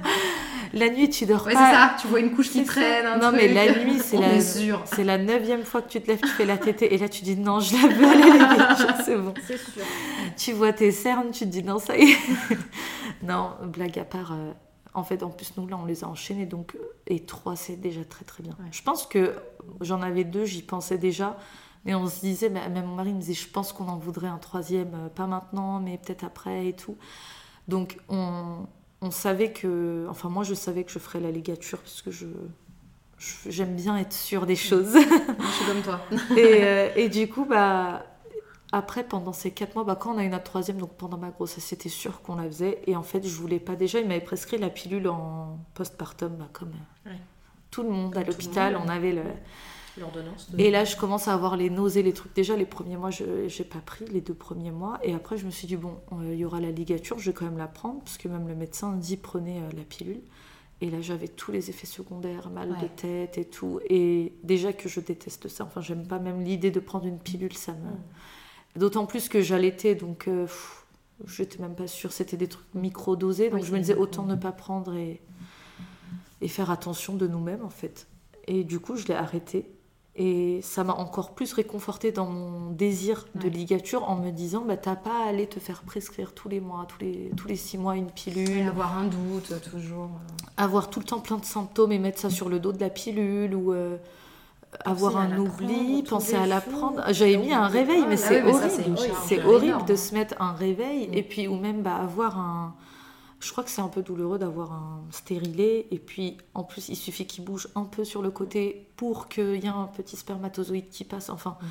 La 0.74 0.90
nuit, 0.90 1.08
tu 1.08 1.24
dors 1.24 1.46
ouais, 1.46 1.54
pas. 1.54 1.70
c'est 1.70 1.74
ça. 1.74 1.96
Tu 1.98 2.06
vois 2.06 2.20
une 2.20 2.34
couche 2.34 2.50
qui 2.50 2.64
traîne. 2.64 3.18
non, 3.18 3.32
mais 3.32 3.48
la 3.48 3.82
nuit, 3.82 3.98
c'est 3.98 4.18
la, 4.18 4.40
c'est 4.40 5.04
la 5.04 5.16
neuvième 5.16 5.62
fois 5.62 5.80
que 5.80 5.88
tu 5.88 6.00
te 6.02 6.08
lèves, 6.08 6.20
tu 6.20 6.28
fais 6.28 6.44
la 6.44 6.58
tétée. 6.58 6.92
Et 6.94 6.98
là, 6.98 7.08
tu 7.08 7.22
dis 7.24 7.34
non, 7.34 7.60
je 7.60 7.74
la 7.76 7.94
veux 7.94 8.06
aller, 8.06 8.30
ligature, 8.30 8.94
c'est 9.04 9.16
bon. 9.16 9.32
C'est 9.46 9.56
sûr. 9.56 9.82
Tu 10.36 10.52
vois 10.52 10.74
tes 10.74 10.90
cernes, 10.92 11.30
tu 11.30 11.46
te 11.46 11.50
dis 11.50 11.62
non, 11.62 11.78
ça 11.78 11.96
y 11.96 12.10
est. 12.10 12.18
non, 13.22 13.52
blague 13.64 13.98
à 13.98 14.04
part. 14.04 14.32
Euh, 14.32 14.52
en 14.94 15.04
fait, 15.04 15.22
en 15.22 15.30
plus, 15.30 15.56
nous, 15.56 15.66
là, 15.66 15.78
on 15.80 15.84
les 15.84 16.04
a 16.04 16.08
enchaînés. 16.08 16.46
Donc, 16.46 16.76
et 17.06 17.20
trois, 17.24 17.56
c'est 17.56 17.76
déjà 17.76 18.04
très, 18.04 18.24
très 18.24 18.42
bien. 18.42 18.56
Je 18.72 18.82
pense 18.82 19.06
que 19.06 19.34
j'en 19.80 20.02
avais 20.02 20.24
deux, 20.24 20.44
j'y 20.44 20.62
pensais 20.62 20.98
déjà. 20.98 21.38
Mais 21.84 21.94
on 21.94 22.08
se 22.08 22.20
disait, 22.20 22.50
bah, 22.50 22.68
même 22.68 22.86
mon 22.86 22.96
mari 22.96 23.14
me 23.14 23.20
disait, 23.20 23.34
je 23.34 23.48
pense 23.48 23.72
qu'on 23.72 23.88
en 23.88 23.96
voudrait 23.96 24.28
un 24.28 24.38
troisième, 24.38 24.92
euh, 24.94 25.08
pas 25.08 25.26
maintenant, 25.26 25.80
mais 25.80 25.96
peut-être 25.96 26.24
après 26.24 26.66
et 26.66 26.72
tout. 26.74 26.96
Donc 27.68 27.98
on, 28.08 28.66
on, 29.00 29.10
savait 29.10 29.52
que, 29.52 30.06
enfin 30.10 30.28
moi 30.28 30.44
je 30.44 30.54
savais 30.54 30.84
que 30.84 30.90
je 30.90 30.98
ferais 30.98 31.20
la 31.20 31.30
ligature 31.30 31.78
parce 31.78 32.02
que 32.02 32.10
je, 32.10 32.26
j'aime 33.48 33.76
bien 33.76 33.96
être 33.96 34.12
sûre 34.12 34.44
des 34.44 34.56
choses. 34.56 34.92
je 34.94 35.46
suis 35.46 35.64
comme 35.64 35.82
toi. 35.82 36.00
et, 36.36 36.64
euh, 36.64 36.90
et, 36.96 37.08
du 37.08 37.28
coup, 37.28 37.46
bah, 37.46 38.04
après, 38.72 39.04
pendant 39.04 39.32
ces 39.32 39.50
quatre 39.50 39.74
mois, 39.74 39.84
bah, 39.84 39.96
quand 39.96 40.14
on 40.14 40.18
a 40.18 40.24
eu 40.24 40.28
notre 40.28 40.44
troisième, 40.44 40.78
donc 40.78 40.94
pendant 40.94 41.18
ma 41.18 41.30
grossesse, 41.30 41.64
c'était 41.64 41.88
sûr 41.88 42.22
qu'on 42.22 42.36
la 42.36 42.44
faisait. 42.44 42.82
Et 42.86 42.96
en 42.96 43.02
fait, 43.02 43.26
je 43.26 43.34
voulais 43.34 43.60
pas 43.60 43.76
déjà, 43.76 44.00
il 44.00 44.06
m'avait 44.06 44.20
prescrit 44.20 44.58
la 44.58 44.70
pilule 44.70 45.08
en 45.08 45.58
postpartum, 45.74 46.36
bah, 46.36 46.48
comme 46.52 46.72
tout 47.70 47.82
le 47.82 47.90
monde 47.90 48.16
à 48.16 48.24
l'hôpital, 48.24 48.76
on 48.76 48.88
avait 48.88 49.12
le 49.12 49.22
et 50.58 50.70
là, 50.70 50.84
je 50.84 50.96
commence 50.96 51.28
à 51.28 51.34
avoir 51.34 51.56
les 51.56 51.70
nausées, 51.70 52.02
les 52.02 52.12
trucs. 52.12 52.34
Déjà, 52.34 52.56
les 52.56 52.64
premiers 52.64 52.96
mois, 52.96 53.10
je 53.10 53.24
n'ai 53.24 53.64
pas 53.64 53.80
pris, 53.80 54.06
les 54.06 54.20
deux 54.20 54.34
premiers 54.34 54.70
mois. 54.70 54.98
Et 55.02 55.14
après, 55.14 55.36
je 55.36 55.46
me 55.46 55.50
suis 55.50 55.66
dit, 55.66 55.76
bon, 55.76 55.96
euh, 56.12 56.32
il 56.32 56.38
y 56.38 56.44
aura 56.44 56.60
la 56.60 56.70
ligature, 56.70 57.18
je 57.18 57.30
vais 57.30 57.34
quand 57.34 57.44
même 57.44 57.58
la 57.58 57.66
prendre, 57.66 58.00
parce 58.00 58.18
que 58.18 58.28
même 58.28 58.48
le 58.48 58.54
médecin 58.54 58.92
dit, 58.96 59.16
prenez 59.16 59.58
euh, 59.58 59.68
la 59.76 59.82
pilule. 59.82 60.20
Et 60.80 60.90
là, 60.90 61.00
j'avais 61.00 61.28
tous 61.28 61.52
les 61.52 61.68
effets 61.68 61.86
secondaires, 61.86 62.48
mal 62.50 62.78
de 62.80 62.86
tête 62.86 63.36
et 63.36 63.44
tout. 63.44 63.80
Et 63.90 64.32
déjà 64.42 64.72
que 64.72 64.88
je 64.88 65.00
déteste 65.00 65.48
ça. 65.48 65.64
Enfin, 65.64 65.82
j'aime 65.82 66.06
pas 66.06 66.18
même 66.18 66.42
l'idée 66.42 66.70
de 66.70 66.80
prendre 66.80 67.04
une 67.04 67.18
pilule, 67.18 67.52
ça 67.52 67.72
me. 67.72 67.90
D'autant 68.76 69.06
plus 69.06 69.28
que 69.28 69.40
j'allaitais, 69.40 69.94
donc 69.94 70.28
euh, 70.28 70.46
je 71.26 71.42
n'étais 71.42 71.58
même 71.58 71.74
pas 71.74 71.88
sûre. 71.88 72.12
C'était 72.12 72.36
des 72.36 72.48
trucs 72.48 72.72
micro-dosés. 72.74 73.50
Donc 73.50 73.64
je 73.64 73.72
me 73.72 73.78
disais, 73.78 73.94
autant 73.94 74.24
ne 74.24 74.36
pas 74.36 74.52
prendre 74.52 74.94
et, 74.94 75.20
et 76.40 76.48
faire 76.48 76.70
attention 76.70 77.14
de 77.14 77.26
nous-mêmes, 77.26 77.64
en 77.64 77.70
fait. 77.70 78.06
Et 78.46 78.64
du 78.64 78.80
coup, 78.80 78.96
je 78.96 79.06
l'ai 79.06 79.14
arrêté. 79.14 79.70
Et 80.16 80.60
ça 80.62 80.82
m'a 80.82 80.92
encore 80.92 81.34
plus 81.34 81.52
réconforté 81.52 82.10
dans 82.10 82.26
mon 82.26 82.70
désir 82.70 83.26
de 83.36 83.48
ligature 83.48 84.08
en 84.08 84.16
me 84.16 84.30
disant 84.30 84.64
bah, 84.66 84.76
t'as 84.76 84.96
pas 84.96 85.24
à 85.24 85.28
aller 85.28 85.46
te 85.46 85.60
faire 85.60 85.82
prescrire 85.82 86.34
tous 86.34 86.48
les 86.48 86.60
mois, 86.60 86.84
tous 86.88 87.00
les, 87.00 87.30
tous 87.36 87.46
les 87.46 87.56
six 87.56 87.78
mois 87.78 87.96
une 87.96 88.10
pilule. 88.10 88.50
Et 88.50 88.62
avoir 88.62 88.98
un 88.98 89.06
doute 89.06 89.54
toujours. 89.70 90.10
Avoir 90.56 90.90
tout 90.90 90.98
le 90.98 91.06
temps 91.06 91.20
plein 91.20 91.38
de 91.38 91.44
symptômes 91.44 91.92
et 91.92 91.98
mettre 91.98 92.18
ça 92.18 92.28
sur 92.28 92.48
le 92.48 92.58
dos 92.58 92.72
de 92.72 92.80
la 92.80 92.90
pilule 92.90 93.54
ou 93.54 93.72
euh, 93.72 93.96
avoir 94.84 95.16
un 95.16 95.38
oubli, 95.38 96.02
penser 96.02 96.34
à 96.34 96.46
la 96.46 96.60
prendre. 96.60 97.02
J'avais 97.12 97.36
mis 97.36 97.52
un 97.52 97.66
réveil, 97.66 98.04
mais 98.08 98.16
c'est 98.16 98.42
horrible. 98.42 98.98
C'est 99.24 99.44
horrible 99.44 99.84
de 99.84 99.96
se 99.96 100.14
mettre 100.14 100.40
un 100.40 100.52
réveil 100.52 101.08
et 101.12 101.22
puis 101.22 101.48
ou 101.48 101.56
même 101.56 101.82
bah, 101.82 101.96
avoir 101.96 102.38
un 102.38 102.74
je 103.40 103.50
crois 103.52 103.64
que 103.64 103.70
c'est 103.70 103.80
un 103.80 103.88
peu 103.88 104.02
douloureux 104.02 104.38
d'avoir 104.38 104.72
un 104.72 105.02
stérilet 105.10 105.86
et 105.90 105.98
puis 105.98 106.36
en 106.54 106.62
plus 106.62 106.90
il 106.90 106.96
suffit 106.96 107.26
qu'il 107.26 107.42
bouge 107.42 107.68
un 107.74 107.84
peu 107.84 108.04
sur 108.04 108.20
le 108.20 108.30
côté 108.30 108.86
pour 108.96 109.28
qu'il 109.28 109.56
y 109.56 109.66
ait 109.66 109.68
un 109.68 109.86
petit 109.86 110.16
spermatozoïde 110.16 110.90
qui 110.90 111.04
passe. 111.04 111.30
Enfin, 111.30 111.56
mm. 111.60 111.66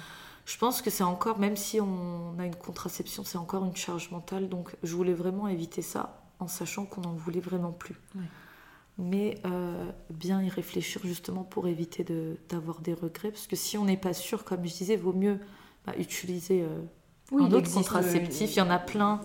je 0.46 0.58
pense 0.58 0.82
que 0.82 0.90
c'est 0.90 1.04
encore, 1.04 1.38
même 1.38 1.56
si 1.56 1.80
on 1.80 2.36
a 2.40 2.46
une 2.46 2.56
contraception, 2.56 3.24
c'est 3.24 3.38
encore 3.38 3.64
une 3.64 3.76
charge 3.76 4.10
mentale. 4.10 4.50
Donc 4.50 4.76
je 4.82 4.96
voulais 4.96 5.14
vraiment 5.14 5.48
éviter 5.48 5.84
ça 5.84 6.24
en 6.40 6.48
sachant 6.48 6.86
qu'on 6.86 7.02
n'en 7.02 7.14
voulait 7.14 7.40
vraiment 7.40 7.72
plus. 7.72 7.96
Mais 9.02 9.40
euh, 9.46 9.90
bien 10.10 10.44
y 10.44 10.50
réfléchir 10.50 11.02
justement 11.06 11.44
pour 11.44 11.68
éviter 11.68 12.06
d'avoir 12.50 12.82
des 12.82 12.94
regrets. 12.94 13.32
Parce 13.32 13.48
que 13.48 13.56
si 13.56 13.78
on 13.78 13.86
n'est 13.86 13.98
pas 13.98 14.14
sûr, 14.14 14.44
comme 14.44 14.66
je 14.66 14.74
disais, 14.74 14.98
vaut 14.98 15.14
mieux 15.14 15.40
bah, 15.86 15.94
utiliser... 15.98 16.62
Euh, 16.62 16.82
oui, 17.32 17.44
un 17.44 17.52
autre 17.54 17.72
contraceptif, 17.72 18.56
il 18.56 18.58
y 18.58 18.62
en 18.62 18.70
a 18.70 18.80
plein. 18.80 19.22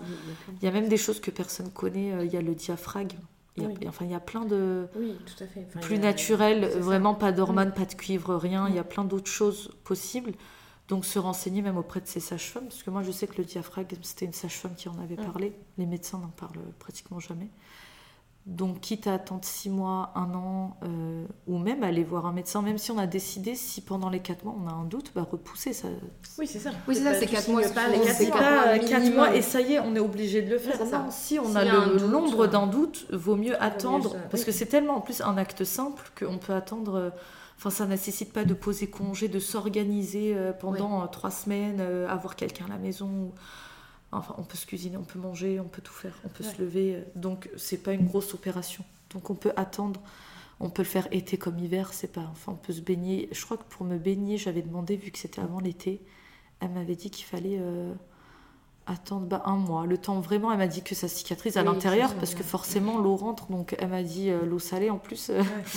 Il 0.61 0.65
y 0.65 0.67
a 0.67 0.71
même 0.71 0.87
des 0.87 0.97
choses 0.97 1.19
que 1.19 1.31
personne 1.31 1.71
connaît. 1.71 2.13
Euh, 2.13 2.23
il 2.23 2.31
y 2.31 2.37
a 2.37 2.41
le 2.41 2.55
diaphragme. 2.55 3.17
Il 3.57 3.63
y 3.63 3.65
a, 3.65 3.89
enfin, 3.89 4.05
il 4.05 4.11
y 4.11 4.15
a 4.15 4.19
plein 4.19 4.45
de. 4.45 4.87
Oui, 4.95 5.15
tout 5.25 5.43
à 5.43 5.47
fait. 5.47 5.67
plus 5.81 5.97
naturel, 5.97 6.67
vraiment 6.77 7.15
pas 7.15 7.31
d'hormones, 7.31 7.73
pas 7.73 7.85
de 7.85 7.93
cuivre, 7.93 8.35
rien. 8.35 8.67
Il 8.69 8.75
y 8.75 8.79
a 8.79 8.83
plein 8.83 9.05
d'autres 9.05 9.31
choses 9.31 9.71
possibles. 9.83 10.33
Donc 10.87 11.03
se 11.03 11.17
renseigner 11.17 11.63
même 11.63 11.77
auprès 11.77 11.99
de 11.99 12.05
ces 12.05 12.19
sages-femmes, 12.19 12.65
parce 12.65 12.83
que 12.83 12.91
moi 12.91 13.01
je 13.01 13.11
sais 13.11 13.25
que 13.25 13.37
le 13.39 13.43
diaphragme, 13.43 13.97
c'était 14.03 14.25
une 14.25 14.33
sage-femme 14.33 14.75
qui 14.75 14.87
en 14.87 14.99
avait 14.99 15.15
parlé. 15.15 15.53
Les 15.79 15.87
médecins 15.87 16.19
n'en 16.19 16.27
parlent 16.27 16.59
pratiquement 16.77 17.19
jamais. 17.19 17.49
Donc, 18.45 18.79
quitte 18.79 19.07
à 19.07 19.15
attendre 19.15 19.43
six 19.43 19.71
mois, 19.71 20.11
un 20.13 20.31
an, 20.35 20.77
euh, 20.83 21.25
ou 21.47 21.57
même 21.57 21.81
aller 21.81 22.03
voir 22.03 22.27
un 22.27 22.31
médecin, 22.31 22.61
même 22.61 22.77
si 22.77 22.91
on 22.91 22.99
a 22.99 23.07
décidé, 23.07 23.55
si 23.55 23.81
pendant 23.81 24.07
les 24.07 24.19
quatre 24.19 24.45
mois 24.45 24.55
on 24.63 24.67
a 24.67 24.71
un 24.71 24.83
doute, 24.83 25.11
bah 25.15 25.27
repousser 25.29 25.73
ça. 25.73 25.87
Oui, 26.37 26.45
c'est 26.45 26.59
ça. 26.59 26.69
Oui, 26.87 26.95
c'est 26.95 27.01
ça, 27.01 27.15
c'est 27.15 27.25
quatre 27.25 27.49
mois. 27.49 27.63
C'est 27.63 27.73
pas 27.73 27.87
les 27.89 28.85
quatre 28.85 29.11
mois, 29.15 29.35
et 29.35 29.41
ça 29.41 29.61
y 29.61 29.73
est, 29.73 29.79
on 29.79 29.95
est 29.95 29.99
obligé 29.99 30.43
de 30.43 30.51
le 30.51 30.59
faire. 30.59 30.77
Non, 30.85 31.07
si 31.09 31.39
on 31.39 31.55
a 31.55 31.65
l'ombre 31.97 32.45
d'un 32.45 32.67
doute, 32.67 33.07
vaut 33.11 33.35
mieux 33.35 33.59
attendre, 33.59 34.15
parce 34.29 34.43
que 34.43 34.51
c'est 34.51 34.67
tellement 34.67 34.97
en 34.97 35.01
plus 35.01 35.21
un 35.21 35.37
acte 35.37 35.63
simple 35.63 36.11
qu'on 36.17 36.37
peut 36.37 36.53
attendre. 36.53 36.95
Euh, 36.95 37.09
enfin, 37.57 37.71
ça 37.71 37.87
nécessite 37.87 38.31
pas 38.31 38.45
de 38.45 38.53
poser 38.53 38.87
congé, 38.87 39.27
de 39.27 39.39
s'organiser 39.39 40.35
euh, 40.35 40.53
pendant 40.53 41.07
trois 41.07 41.31
semaines, 41.31 41.81
avoir 42.07 42.35
quelqu'un 42.35 42.65
à 42.65 42.69
la 42.69 42.77
maison. 42.77 43.31
Enfin, 44.17 44.35
on 44.37 44.43
peut 44.43 44.57
se 44.57 44.65
cuisiner, 44.65 44.97
on 44.97 45.03
peut 45.03 45.19
manger, 45.19 45.59
on 45.59 45.67
peut 45.67 45.81
tout 45.81 45.93
faire, 45.93 46.17
on 46.25 46.29
peut 46.29 46.43
se 46.43 46.61
lever. 46.61 47.03
Donc, 47.15 47.49
c'est 47.57 47.77
pas 47.77 47.93
une 47.93 48.05
grosse 48.05 48.33
opération. 48.33 48.83
Donc, 49.13 49.29
on 49.29 49.35
peut 49.35 49.53
attendre. 49.55 50.01
On 50.59 50.69
peut 50.69 50.83
le 50.83 50.87
faire 50.87 51.07
été 51.11 51.37
comme 51.37 51.59
hiver, 51.59 51.93
c'est 51.93 52.11
pas. 52.11 52.27
Enfin, 52.31 52.53
on 52.53 52.55
peut 52.55 52.73
se 52.73 52.81
baigner. 52.81 53.27
Je 53.31 53.43
crois 53.43 53.57
que 53.57 53.63
pour 53.63 53.85
me 53.85 53.97
baigner, 53.97 54.37
j'avais 54.37 54.61
demandé, 54.61 54.95
vu 54.95 55.11
que 55.11 55.19
c'était 55.19 55.41
avant 55.41 55.59
l'été, 55.59 56.01
elle 56.61 56.69
m'avait 56.69 56.95
dit 56.95 57.09
qu'il 57.09 57.25
fallait 57.25 57.57
euh, 57.59 57.93
attendre 58.85 59.25
bah, 59.25 59.43
un 59.45 59.57
mois. 59.57 59.85
Le 59.85 59.97
temps 59.97 60.19
vraiment, 60.21 60.51
elle 60.51 60.57
m'a 60.57 60.67
dit 60.67 60.81
que 60.81 60.95
ça 60.95 61.09
cicatrise 61.09 61.57
à 61.57 61.63
l'intérieur, 61.63 62.13
parce 62.15 62.35
que 62.35 62.43
forcément, 62.43 62.97
l'eau 62.99 63.17
rentre. 63.17 63.51
Donc, 63.51 63.75
elle 63.79 63.89
m'a 63.89 64.03
dit 64.03 64.29
euh, 64.29 64.45
l'eau 64.45 64.59
salée 64.59 64.89
en 64.89 64.97
plus. 64.97 65.29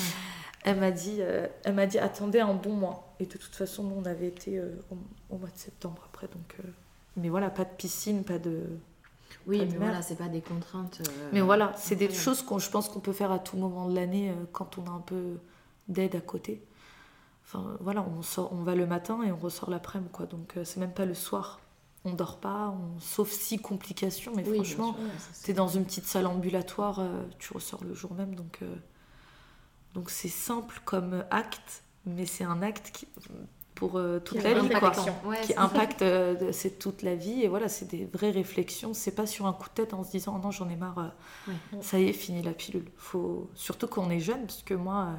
elle 0.64 0.78
m'a 0.78 0.92
dit, 0.92 1.16
euh, 1.20 1.48
elle 1.64 1.74
m'a 1.74 1.86
dit 1.86 1.98
attendez 1.98 2.38
un 2.38 2.54
bon 2.54 2.74
mois. 2.74 3.16
Et 3.18 3.26
de 3.26 3.36
toute 3.36 3.56
façon, 3.56 3.82
nous, 3.82 3.96
on 3.96 4.04
avait 4.04 4.28
été 4.28 4.60
au, 5.30 5.38
mois 5.38 5.48
de 5.48 5.58
septembre 5.58 6.02
après, 6.06 6.28
donc. 6.28 6.56
Mais 7.18 7.28
voilà, 7.28 7.50
pas 7.50 7.64
de 7.64 7.70
piscine, 7.70 8.24
pas 8.24 8.38
de. 8.38 8.64
Oui, 9.46 9.58
mais 9.58 9.76
voilà, 9.76 10.02
c'est 10.02 10.16
pas 10.16 10.28
des 10.28 10.40
contraintes. 10.40 11.00
Euh, 11.00 11.28
mais 11.32 11.40
voilà, 11.40 11.72
c'est 11.76 11.96
des 11.96 12.12
choses 12.12 12.42
qu'on, 12.42 12.58
je 12.58 12.70
pense 12.70 12.88
qu'on 12.88 13.00
peut 13.00 13.12
faire 13.12 13.32
à 13.32 13.38
tout 13.38 13.56
moment 13.56 13.88
de 13.88 13.94
l'année 13.94 14.30
euh, 14.30 14.34
quand 14.52 14.78
on 14.78 14.86
a 14.86 14.90
un 14.90 15.00
peu 15.00 15.38
d'aide 15.88 16.14
à 16.14 16.20
côté. 16.20 16.62
Enfin, 17.44 17.76
voilà, 17.80 18.02
on, 18.02 18.22
sort, 18.22 18.52
on 18.52 18.62
va 18.62 18.74
le 18.74 18.86
matin 18.86 19.22
et 19.22 19.32
on 19.32 19.36
ressort 19.36 19.70
l'après-midi, 19.70 20.10
quoi. 20.12 20.26
Donc, 20.26 20.56
euh, 20.56 20.64
c'est 20.64 20.80
même 20.80 20.92
pas 20.92 21.06
le 21.06 21.14
soir. 21.14 21.60
On 22.04 22.12
dort 22.12 22.38
pas, 22.38 22.68
on, 22.68 23.00
sauf 23.00 23.30
si 23.30 23.58
complications, 23.58 24.32
mais 24.36 24.44
franchement, 24.44 24.96
tu 25.44 25.50
es 25.50 25.54
dans 25.54 25.68
une 25.68 25.84
petite 25.84 26.06
salle 26.06 26.26
ambulatoire, 26.26 27.02
tu 27.38 27.52
ressors 27.52 27.82
le 27.84 27.92
jour 27.92 28.14
même. 28.14 28.34
Donc, 28.34 28.60
donc 29.94 30.08
c'est 30.10 30.28
simple 30.28 30.80
comme 30.84 31.24
acte, 31.30 31.82
mais 32.06 32.24
c'est 32.24 32.44
un 32.44 32.62
acte 32.62 32.92
qui, 32.92 33.08
pour 33.78 33.96
euh, 33.96 34.18
toute 34.18 34.42
la 34.42 34.54
vie, 34.54 34.68
quoi, 34.70 34.90
qui 35.40 35.54
impacte 35.56 36.02
euh, 36.02 36.50
c'est 36.50 36.80
toute 36.80 37.02
la 37.02 37.14
vie. 37.14 37.44
Et 37.44 37.48
voilà, 37.48 37.68
c'est 37.68 37.88
des 37.88 38.06
vraies 38.06 38.32
réflexions. 38.32 38.92
C'est 38.92 39.14
pas 39.14 39.24
sur 39.24 39.46
un 39.46 39.52
coup 39.52 39.68
de 39.68 39.74
tête 39.74 39.94
en 39.94 40.02
se 40.02 40.10
disant 40.10 40.34
oh 40.36 40.40
non, 40.42 40.50
j'en 40.50 40.68
ai 40.68 40.74
marre, 40.74 41.12
euh, 41.46 41.52
ça 41.80 42.00
y 42.00 42.08
est, 42.08 42.12
fini 42.12 42.42
la 42.42 42.50
pilule. 42.50 42.90
Faut 42.96 43.48
surtout 43.54 43.86
quand 43.86 44.02
on 44.04 44.10
est 44.10 44.18
jeune, 44.18 44.46
parce 44.46 44.64
que 44.64 44.74
moi, 44.74 45.10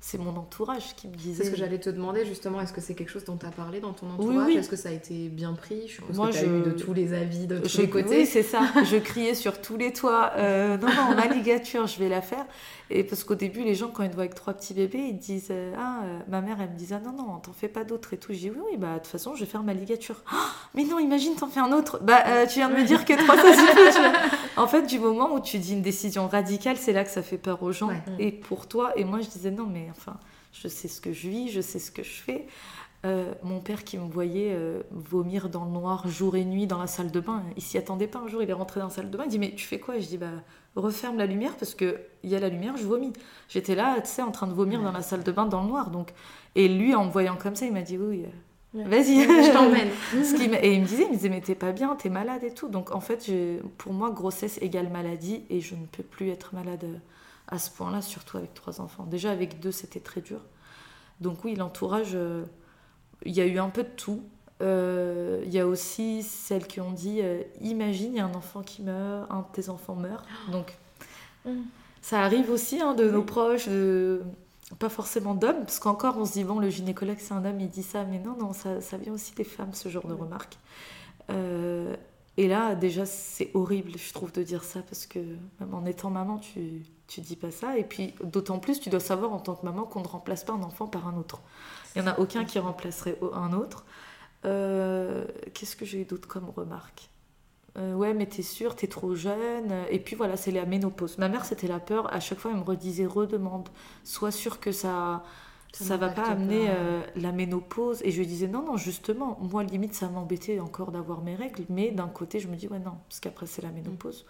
c'est 0.00 0.18
mon 0.18 0.36
entourage 0.36 0.94
qui 0.96 1.08
me 1.08 1.14
disait. 1.14 1.42
C'est 1.42 1.48
ce 1.48 1.50
que 1.52 1.56
j'allais 1.56 1.80
te 1.80 1.90
demander 1.90 2.24
justement, 2.24 2.60
est-ce 2.60 2.72
que 2.72 2.80
c'est 2.80 2.94
quelque 2.94 3.10
chose 3.10 3.24
dont 3.24 3.36
tu 3.36 3.46
as 3.46 3.50
parlé 3.50 3.80
dans 3.80 3.92
ton 3.92 4.08
entourage? 4.10 4.46
oui. 4.46 4.56
Est-ce 4.56 4.68
que 4.68 4.76
ça 4.76 4.90
a 4.90 4.92
été 4.92 5.28
bien 5.28 5.54
pris? 5.54 5.88
Je 5.88 5.94
suppose 5.94 6.16
Moi, 6.16 6.28
que 6.28 6.32
tu 6.34 6.38
as 6.38 6.42
je- 6.42 6.46
eu 6.46 6.62
de 6.62 6.70
tous 6.70 6.92
les 6.94 7.12
avis, 7.14 7.46
de 7.48 7.58
tous 7.58 7.68
Je- 7.68 7.80
les 7.82 7.90
côtés. 7.90 8.18
Oui, 8.20 8.26
c'est 8.26 8.42
ça. 8.44 8.60
Je 8.84 8.96
criais 8.96 9.34
sur 9.34 9.60
tous 9.60 9.76
les 9.76 9.92
toits. 9.92 10.32
euh, 10.36 10.76
non, 10.78 10.86
non, 10.88 11.14
ma 11.16 11.26
ligature, 11.34 11.86
je 11.88 11.98
vais 11.98 12.08
la 12.08 12.22
faire. 12.22 12.46
Et 12.90 13.04
parce 13.04 13.22
qu'au 13.24 13.34
début, 13.34 13.64
les 13.64 13.74
gens, 13.74 13.88
quand 13.88 14.02
ils 14.02 14.08
te 14.08 14.14
voient 14.14 14.22
avec 14.24 14.34
trois 14.34 14.54
petits 14.54 14.72
bébés, 14.72 14.98
ils 15.10 15.18
disent 15.18 15.48
euh, 15.50 15.74
Ah, 15.76 16.02
euh, 16.04 16.18
ma 16.28 16.40
mère, 16.40 16.56
elle 16.60 16.70
me 16.70 16.76
disait 16.76 16.94
Ah, 16.94 17.00
non, 17.04 17.12
non, 17.12 17.38
t'en 17.38 17.52
fais 17.52 17.68
pas 17.68 17.84
d'autres 17.84 18.14
et 18.14 18.18
tout. 18.18 18.32
Je 18.32 18.38
dis 18.38 18.50
Oui, 18.50 18.56
oui, 18.70 18.76
bah, 18.78 18.94
de 18.94 18.98
toute 19.00 19.08
façon, 19.08 19.34
je 19.34 19.40
vais 19.40 19.46
faire 19.50 19.62
ma 19.64 19.74
ligature. 19.74 20.22
Ah, 20.30 20.36
mais 20.74 20.84
non, 20.84 20.98
imagine, 20.98 21.34
t'en 21.34 21.48
fais 21.48 21.60
un 21.60 21.72
autre. 21.72 21.98
Bah, 22.02 22.22
euh, 22.28 22.46
tu 22.46 22.54
viens 22.60 22.70
de 22.70 22.74
me 22.76 22.84
dire 22.84 23.04
que 23.04 23.14
trois, 23.14 23.36
ça 23.36 23.52
suffit. 23.52 23.98
En 24.56 24.66
fait, 24.66 24.82
du 24.86 24.98
moment 24.98 25.34
où 25.34 25.40
tu 25.40 25.58
dis 25.58 25.72
une 25.74 25.82
décision 25.82 26.28
radicale, 26.28 26.76
c'est 26.78 26.92
là 26.92 27.04
que 27.04 27.10
ça 27.10 27.22
fait 27.22 27.36
peur 27.38 27.62
aux 27.62 27.72
gens. 27.72 27.88
Ouais. 27.88 28.02
Et 28.18 28.32
pour 28.32 28.66
toi, 28.68 28.92
et 28.96 29.04
moi, 29.04 29.20
je 29.20 29.28
disais 29.28 29.50
Non, 29.50 29.66
mais 29.70 29.87
enfin, 29.90 30.18
je 30.52 30.68
sais 30.68 30.88
ce 30.88 31.00
que 31.00 31.12
je 31.12 31.28
vis, 31.28 31.50
je 31.50 31.60
sais 31.60 31.78
ce 31.78 31.90
que 31.90 32.02
je 32.02 32.22
fais. 32.22 32.46
Euh, 33.06 33.32
mon 33.44 33.60
père 33.60 33.84
qui 33.84 33.96
me 33.96 34.10
voyait 34.10 34.52
euh, 34.52 34.82
vomir 34.90 35.48
dans 35.50 35.64
le 35.64 35.70
noir 35.70 36.08
jour 36.08 36.34
et 36.34 36.44
nuit 36.44 36.66
dans 36.66 36.78
la 36.78 36.88
salle 36.88 37.12
de 37.12 37.20
bain, 37.20 37.44
il 37.56 37.62
s'y 37.62 37.78
attendait 37.78 38.08
pas. 38.08 38.18
Un 38.18 38.26
jour, 38.26 38.42
il 38.42 38.50
est 38.50 38.54
rentré 38.54 38.80
dans 38.80 38.86
la 38.86 38.92
salle 38.92 39.10
de 39.10 39.16
bain, 39.16 39.24
il 39.26 39.30
dit 39.30 39.38
Mais 39.38 39.52
tu 39.54 39.66
fais 39.66 39.78
quoi? 39.78 39.96
Et 39.96 40.00
je 40.00 40.08
dis 40.08 40.18
Bah, 40.18 40.32
referme 40.74 41.16
la 41.16 41.26
lumière 41.26 41.56
parce 41.56 41.76
qu'il 41.76 41.96
y 42.24 42.34
a 42.34 42.40
la 42.40 42.48
lumière, 42.48 42.76
je 42.76 42.84
vomis. 42.84 43.12
J'étais 43.48 43.76
là, 43.76 44.00
tu 44.00 44.08
sais, 44.08 44.22
en 44.22 44.32
train 44.32 44.48
de 44.48 44.52
vomir 44.52 44.82
dans 44.82 44.90
la 44.90 45.02
salle 45.02 45.22
de 45.22 45.30
bain 45.30 45.46
dans 45.46 45.62
le 45.62 45.68
noir. 45.68 45.90
Donc... 45.90 46.12
Et 46.54 46.66
lui, 46.66 46.92
en 46.94 47.04
me 47.04 47.10
voyant 47.10 47.36
comme 47.36 47.54
ça, 47.54 47.66
il 47.66 47.72
m'a 47.72 47.82
dit 47.82 47.96
Oui, 47.96 48.24
euh, 48.74 48.82
vas-y, 48.84 49.22
Je 49.22 49.52
t'emmène. 49.52 49.90
Et 50.62 50.74
il 50.74 50.80
me 50.80 50.86
disait, 50.86 51.04
il 51.04 51.10
me 51.10 51.14
disait, 51.14 51.28
mais 51.28 51.40
t'es 51.40 51.54
pas 51.54 51.70
bien, 51.70 51.94
t'es 51.94 52.10
malade 52.10 52.42
et 52.42 52.52
tout. 52.52 52.68
Donc 52.68 52.90
en 52.90 53.00
fait, 53.00 53.30
pour 53.76 53.92
moi, 53.92 54.10
grossesse 54.10 54.58
égale 54.60 54.88
maladie 54.88 55.44
et 55.50 55.60
je 55.60 55.76
ne 55.76 55.86
peux 55.86 56.02
plus 56.02 56.30
être 56.30 56.54
malade 56.54 56.84
à 57.48 57.58
ce 57.58 57.70
point-là, 57.70 58.02
surtout 58.02 58.36
avec 58.36 58.54
trois 58.54 58.80
enfants. 58.80 59.04
Déjà 59.04 59.30
avec 59.30 59.60
deux, 59.60 59.72
c'était 59.72 60.00
très 60.00 60.20
dur. 60.20 60.40
Donc 61.20 61.44
oui, 61.44 61.54
l'entourage, 61.56 62.10
euh, 62.14 62.44
il 63.24 63.32
y 63.34 63.40
a 63.40 63.46
eu 63.46 63.58
un 63.58 63.70
peu 63.70 63.82
de 63.82 63.88
tout. 63.88 64.22
Euh, 64.62 65.42
Il 65.46 65.52
y 65.52 65.58
a 65.60 65.66
aussi 65.66 66.22
celles 66.22 66.66
qui 66.66 66.80
ont 66.80 66.92
dit, 66.92 67.20
euh, 67.22 67.42
imagine, 67.60 68.12
il 68.14 68.18
y 68.18 68.20
a 68.20 68.26
un 68.26 68.34
enfant 68.34 68.62
qui 68.62 68.82
meurt, 68.82 69.30
un 69.30 69.40
de 69.40 69.46
tes 69.52 69.68
enfants 69.70 69.94
meurt. 69.96 70.26
Donc 70.52 70.76
Mm. 71.44 71.62
ça 72.02 72.20
arrive 72.22 72.50
aussi 72.50 72.80
hein, 72.80 72.94
de 72.94 73.08
nos 73.10 73.22
proches, 73.22 73.68
pas 74.78 74.88
forcément 74.88 75.34
d'hommes, 75.34 75.60
parce 75.60 75.78
qu'encore 75.78 76.18
on 76.18 76.24
se 76.26 76.32
dit, 76.32 76.44
bon, 76.44 76.58
le 76.58 76.68
gynécologue 76.70 77.18
c'est 77.20 77.32
un 77.34 77.44
homme, 77.44 77.60
il 77.60 77.68
dit 77.70 77.82
ça, 77.82 78.04
mais 78.04 78.18
non, 78.18 78.36
non, 78.36 78.52
ça, 78.52 78.80
ça 78.80 78.96
vient 78.98 79.12
aussi 79.12 79.34
des 79.34 79.44
femmes, 79.44 79.72
ce 79.72 79.88
genre 79.88 80.06
de 80.06 80.14
remarques. 80.14 80.58
Et 82.38 82.48
là, 82.48 82.76
déjà, 82.76 83.06
c'est 83.06 83.50
horrible, 83.54 83.92
je 83.98 84.14
trouve, 84.14 84.32
de 84.32 84.44
dire 84.44 84.64
ça, 84.64 84.82
parce 84.82 85.06
que 85.06 85.20
même 85.60 85.74
en 85.74 85.84
étant 85.86 86.10
maman, 86.10 86.38
tu, 86.38 86.84
tu 87.08 87.20
dis 87.22 87.36
pas 87.36 87.52
ça. 87.52 87.78
Et 87.78 87.84
puis, 87.84 88.14
d'autant 88.24 88.60
plus, 88.60 88.80
tu 88.80 88.90
dois 88.90 89.00
savoir 89.00 89.32
en 89.34 89.40
tant 89.40 89.56
que 89.56 89.66
maman 89.66 89.84
qu'on 89.86 90.02
ne 90.02 90.08
remplace 90.08 90.44
pas 90.44 90.54
un 90.54 90.62
enfant 90.64 90.88
par 90.88 91.08
un 91.08 91.16
autre. 91.18 91.42
Il 91.96 92.02
n'y 92.02 92.08
en 92.08 92.12
a 92.12 92.18
aucun 92.20 92.44
qui 92.46 92.58
remplacerait 92.60 93.18
un 93.34 93.52
autre. 93.54 93.86
Euh, 94.46 95.26
Qu'est-ce 95.54 95.76
que 95.76 95.84
j'ai 95.86 96.04
d'autre 96.04 96.28
comme 96.28 96.50
remarque? 96.50 97.10
Euh, 97.78 97.94
Ouais, 97.94 98.14
mais 98.14 98.26
t'es 98.26 98.42
sûre, 98.42 98.76
t'es 98.76 98.88
trop 98.88 99.14
jeune. 99.14 99.72
Et 99.90 99.98
puis 100.00 100.16
voilà, 100.16 100.36
c'est 100.36 100.50
la 100.52 100.66
ménopause. 100.66 101.18
Ma 101.18 101.28
mère, 101.28 101.44
c'était 101.44 101.68
la 101.68 101.80
peur. 101.80 102.12
À 102.14 102.20
chaque 102.20 102.38
fois, 102.38 102.50
elle 102.52 102.58
me 102.58 102.64
redisait 102.64 103.06
redemande. 103.06 103.68
Sois 104.04 104.32
sûre 104.32 104.60
que 104.60 104.72
ça. 104.72 105.22
Ça 105.72 105.96
va 105.96 106.08
pas 106.08 106.26
amener 106.28 106.66
euh, 106.70 107.02
la 107.16 107.32
ménopause. 107.32 108.00
Et 108.04 108.10
je 108.10 108.18
lui 108.18 108.26
disais 108.26 108.48
non, 108.48 108.64
non, 108.64 108.76
justement, 108.76 109.38
moi, 109.40 109.62
limite, 109.64 109.94
ça 109.94 110.08
m'embêtait 110.08 110.60
encore 110.60 110.90
d'avoir 110.92 111.22
mes 111.22 111.34
règles. 111.36 111.64
Mais 111.68 111.90
d'un 111.90 112.08
côté, 112.08 112.40
je 112.40 112.48
me 112.48 112.56
dis, 112.56 112.68
ouais, 112.68 112.78
non, 112.78 112.94
parce 113.08 113.20
qu'après, 113.20 113.46
c'est 113.46 113.62
la 113.62 113.70
ménopause. 113.70 114.26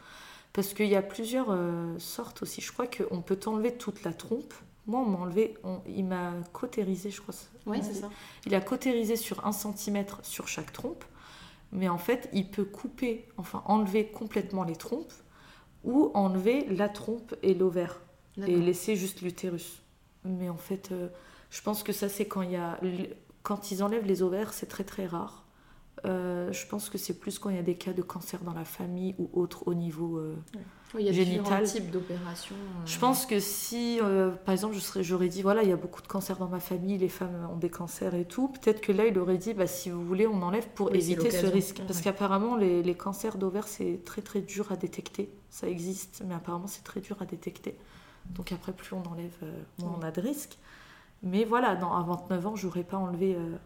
Parce 0.53 0.75
qu'il 0.75 0.87
y 0.89 0.97
a 0.97 1.03
plusieurs 1.03 1.49
euh, 1.51 1.99
sortes 1.99 2.43
aussi. 2.43 2.61
Je 2.61 2.73
crois 2.73 2.87
qu'on 2.87 3.23
peut 3.23 3.37
t'enlever 3.37 3.75
toute 3.77 4.03
la 4.05 4.13
trompe. 4.13 4.53
Moi, 4.87 5.01
on 5.01 5.07
m'a 5.07 5.19
enlevé, 5.19 5.55
on- 5.65 5.81
il 5.87 6.05
m'a 6.07 6.33
cautérisé, 6.53 7.11
je 7.11 7.21
crois. 7.21 7.35
Oui, 7.67 7.79
c'est 7.83 7.95
ça. 7.95 8.09
Il 8.47 8.55
a 8.55 8.61
cautérisé 8.61 9.17
sur 9.17 9.47
un 9.47 9.53
centimètre 9.53 10.21
sur 10.25 10.49
chaque 10.49 10.73
trompe. 10.73 11.05
Mais 11.73 11.89
en 11.89 11.99
fait, 11.99 12.31
il 12.33 12.51
peut 12.51 12.65
couper, 12.65 13.29
enfin 13.37 13.63
enlever 13.67 14.07
complètement 14.09 14.65
les 14.65 14.77
trompes 14.77 15.13
ou 15.85 16.11
enlever 16.15 16.67
la 16.71 16.89
trompe 16.89 17.35
et 17.43 17.55
l'ovaire 17.55 18.01
et 18.47 18.57
laisser 18.57 18.97
juste 18.97 19.21
l'utérus. 19.23 19.83
Mais 20.25 20.49
en 20.49 20.57
fait, 20.57 20.91
euh, 20.93 21.09
je 21.51 21.63
pense 21.63 21.83
que 21.83 21.93
ça, 21.93 22.09
c'est 22.09 22.27
quand 22.27 22.43
il 22.43 22.53
y 22.53 22.57
a. 22.57 22.79
Quand 23.43 23.71
ils 23.71 23.83
enlèvent 23.83 24.05
les 24.07 24.23
ovaires, 24.23 24.53
c'est 24.53 24.67
très 24.67 24.85
très 24.85 25.07
rare. 25.07 25.45
Euh, 26.05 26.53
je 26.53 26.67
pense 26.67 26.91
que 26.91 26.99
c'est 26.99 27.19
plus 27.19 27.39
quand 27.41 27.51
il 27.51 27.57
y 27.57 27.59
a 27.59 27.63
des 27.63 27.75
cas 27.75 27.93
de 27.93 28.03
cancer 28.03 28.41
dans 28.45 28.53
la 28.53 28.65
famille 28.65 29.15
ou 29.19 29.29
autre 29.33 29.67
au 29.67 29.75
niveau. 29.75 30.19
euh, 30.19 30.37
Oui, 30.95 31.01
il 31.01 31.07
y 31.07 31.09
a 31.09 31.13
génital. 31.13 31.43
différents 31.43 31.63
types 31.65 31.91
d'opérations. 31.91 32.55
euh, 32.55 32.87
Je 32.87 32.99
pense 32.99 33.27
que 33.27 33.41
si, 33.41 33.99
euh, 34.01 34.31
par 34.31 34.53
exemple, 34.53 34.75
je 34.75 34.81
serais- 34.81 35.03
j'aurais 35.03 35.29
dit, 35.29 35.43
voilà, 35.43 35.63
il 35.65 35.69
y 35.69 35.73
a 35.73 35.77
beaucoup 35.77 36.01
de 36.03 36.07
cancers 36.07 36.37
dans 36.39 36.47
ma 36.49 36.61
famille, 36.61 36.99
les 36.99 37.09
femmes 37.09 37.49
ont 37.53 37.57
des 37.57 37.69
cancers 37.71 38.15
et 38.15 38.25
tout, 38.27 38.49
peut-être 38.49 38.81
que 38.81 38.93
là, 38.93 39.07
il 39.07 39.19
aurait 39.19 39.39
dit, 39.39 39.55
bah, 39.55 39.67
si 39.67 39.91
vous 39.91 40.05
voulez, 40.05 40.27
on 40.27 40.41
enlève 40.43 40.69
pour 40.69 40.91
Oui, 40.93 40.99
éviter 40.99 41.31
ce 41.31 41.47
risque. 41.47 41.83
Parce 41.87 41.99
Ouais. 41.99 42.05
qu'apparemment, 42.05 42.55
les, 42.57 42.83
les 42.83 42.95
cancers 42.95 43.37
d'ovaire, 43.37 43.67
c'est 43.67 44.01
très 44.05 44.23
très 44.23 44.41
dur 44.41 44.71
à 44.71 44.77
détecter. 44.77 45.31
Ça 45.51 45.69
existe, 45.69 46.23
mais 46.27 46.35
apparemment, 46.35 46.69
c'est 46.69 46.85
très 46.85 47.01
dur 47.01 47.17
à 47.21 47.25
détecter. 47.25 47.77
Donc 48.31 48.53
après, 48.53 48.73
plus 48.73 48.93
on 48.95 49.03
enlève, 49.11 49.37
moins 49.79 49.97
on 49.99 50.03
a 50.03 50.11
de 50.13 50.21
risques. 50.21 50.59
Mais 51.23 51.45
voilà, 51.45 51.75
dans, 51.77 51.93
à 51.95 52.03
29 52.03 52.47
ans, 52.47 52.57
j'aurais 52.57 52.85
pas 52.85 52.97
enlevé 52.97 53.35
euh, 53.35 53.57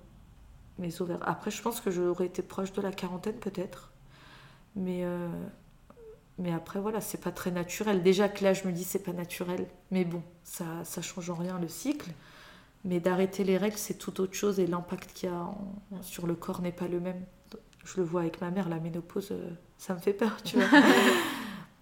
mes 0.78 1.00
ovaires. 1.02 1.20
Après, 1.22 1.50
je 1.50 1.62
pense 1.62 1.80
que 1.80 1.90
j'aurais 1.90 2.26
été 2.26 2.42
proche 2.42 2.72
de 2.72 2.82
la 2.82 2.92
quarantaine, 2.92 3.36
peut-être. 3.36 3.92
Mais, 4.76 5.04
euh, 5.04 5.28
mais 6.38 6.52
après, 6.52 6.80
voilà, 6.80 7.00
c'est 7.00 7.20
pas 7.20 7.30
très 7.30 7.50
naturel. 7.50 8.02
Déjà 8.02 8.28
que 8.28 8.42
là, 8.44 8.54
je 8.54 8.66
me 8.66 8.72
dis, 8.72 8.84
c'est 8.84 9.02
pas 9.02 9.12
naturel. 9.12 9.66
Mais 9.90 10.04
bon, 10.04 10.22
ça, 10.44 10.64
ça 10.84 11.02
change 11.02 11.30
en 11.30 11.34
rien 11.34 11.58
le 11.58 11.68
cycle. 11.68 12.10
Mais 12.84 13.00
d'arrêter 13.00 13.44
les 13.44 13.58
règles, 13.58 13.78
c'est 13.78 13.94
tout 13.98 14.20
autre 14.20 14.34
chose. 14.34 14.60
Et 14.60 14.66
l'impact 14.66 15.12
qu'il 15.14 15.30
y 15.30 15.32
a 15.32 15.36
en- 15.36 15.74
sur 16.02 16.26
le 16.26 16.34
corps 16.34 16.62
n'est 16.62 16.72
pas 16.72 16.88
le 16.88 17.00
même. 17.00 17.22
Je 17.84 17.98
le 17.98 18.04
vois 18.04 18.22
avec 18.22 18.40
ma 18.40 18.50
mère, 18.50 18.68
la 18.68 18.78
ménopause, 18.80 19.30
euh, 19.32 19.50
ça 19.78 19.94
me 19.94 19.98
fait 20.00 20.12
peur, 20.14 20.42
tu 20.44 20.58
vois. 20.58 20.66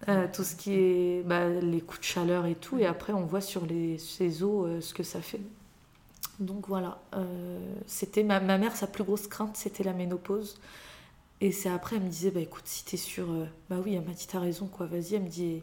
Euh, 0.09 0.27
tout 0.33 0.43
ce 0.43 0.55
qui 0.55 0.73
est 0.73 1.23
bah, 1.25 1.47
les 1.49 1.81
coups 1.81 1.99
de 1.99 2.05
chaleur 2.05 2.45
et 2.47 2.55
tout. 2.55 2.79
Et 2.79 2.85
après, 2.87 3.13
on 3.13 3.25
voit 3.25 3.41
sur 3.41 3.65
les, 3.67 3.97
ses 3.99 4.43
os 4.43 4.65
euh, 4.67 4.81
ce 4.81 4.93
que 4.95 5.03
ça 5.03 5.21
fait. 5.21 5.41
Donc 6.41 6.67
voilà, 6.67 6.99
euh, 7.15 7.59
c'était 7.85 8.23
ma, 8.23 8.39
ma 8.39 8.57
mère, 8.57 8.75
sa 8.75 8.87
plus 8.87 9.03
grosse 9.03 9.27
crainte, 9.27 9.55
c'était 9.55 9.83
la 9.83 9.93
ménopause. 9.93 10.59
Et 11.39 11.51
c'est 11.51 11.69
après, 11.69 11.95
elle 11.95 12.03
me 12.03 12.09
disait, 12.09 12.31
bah 12.31 12.39
écoute, 12.39 12.63
si 12.65 12.83
t'es 12.83 12.97
sûre, 12.97 13.31
euh, 13.31 13.45
bah 13.69 13.77
oui, 13.83 13.93
elle 13.93 14.03
m'a 14.03 14.11
dit, 14.11 14.27
t'as 14.27 14.39
raison, 14.39 14.67
quoi, 14.67 14.87
vas-y. 14.87 15.15
Elle 15.15 15.23
me 15.23 15.29
dit, 15.29 15.61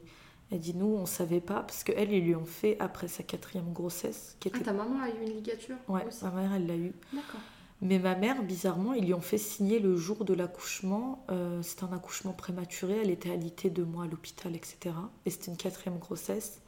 elle 0.53 0.61
dit, 0.61 0.75
nous, 0.75 0.87
on 0.87 1.05
savait 1.05 1.41
pas, 1.41 1.61
parce 1.63 1.83
qu'elle, 1.83 2.13
ils 2.13 2.25
lui 2.25 2.35
ont 2.37 2.47
fait 2.47 2.77
après 2.79 3.09
sa 3.09 3.25
quatrième 3.25 3.73
grossesse, 3.73 4.37
qui 4.39 4.51
Ah, 4.55 4.59
ta 4.61 4.73
maman 4.73 5.03
a 5.03 5.09
eu 5.09 5.27
une 5.27 5.35
ligature 5.35 5.77
ouais, 5.89 6.07
aussi 6.07 6.25
ma 6.25 6.31
mère, 6.31 6.55
elle 6.55 6.67
l'a 6.67 6.77
eu. 6.77 6.93
D'accord. 7.13 7.41
Mais 7.81 7.99
ma 7.99 8.15
mère, 8.15 8.43
bizarrement, 8.43 8.93
ils 8.93 9.05
lui 9.05 9.15
ont 9.15 9.21
fait 9.21 9.39
signer 9.39 9.79
le 9.79 9.97
jour 9.97 10.25
de 10.25 10.35
l'accouchement. 10.35 11.25
Euh, 11.31 11.63
c'était 11.63 11.85
un 11.85 11.93
accouchement 11.93 12.33
prématuré. 12.33 12.99
Elle 13.03 13.11
était 13.11 13.31
alitée 13.31 13.71
deux 13.71 13.85
mois 13.85 14.05
à 14.05 14.07
l'hôpital, 14.09 14.57
etc. 14.57 14.97
Et 15.27 15.31
c'était 15.31 15.53
une 15.53 15.57
quatrième 15.57 15.99
grossesse. 15.99 16.61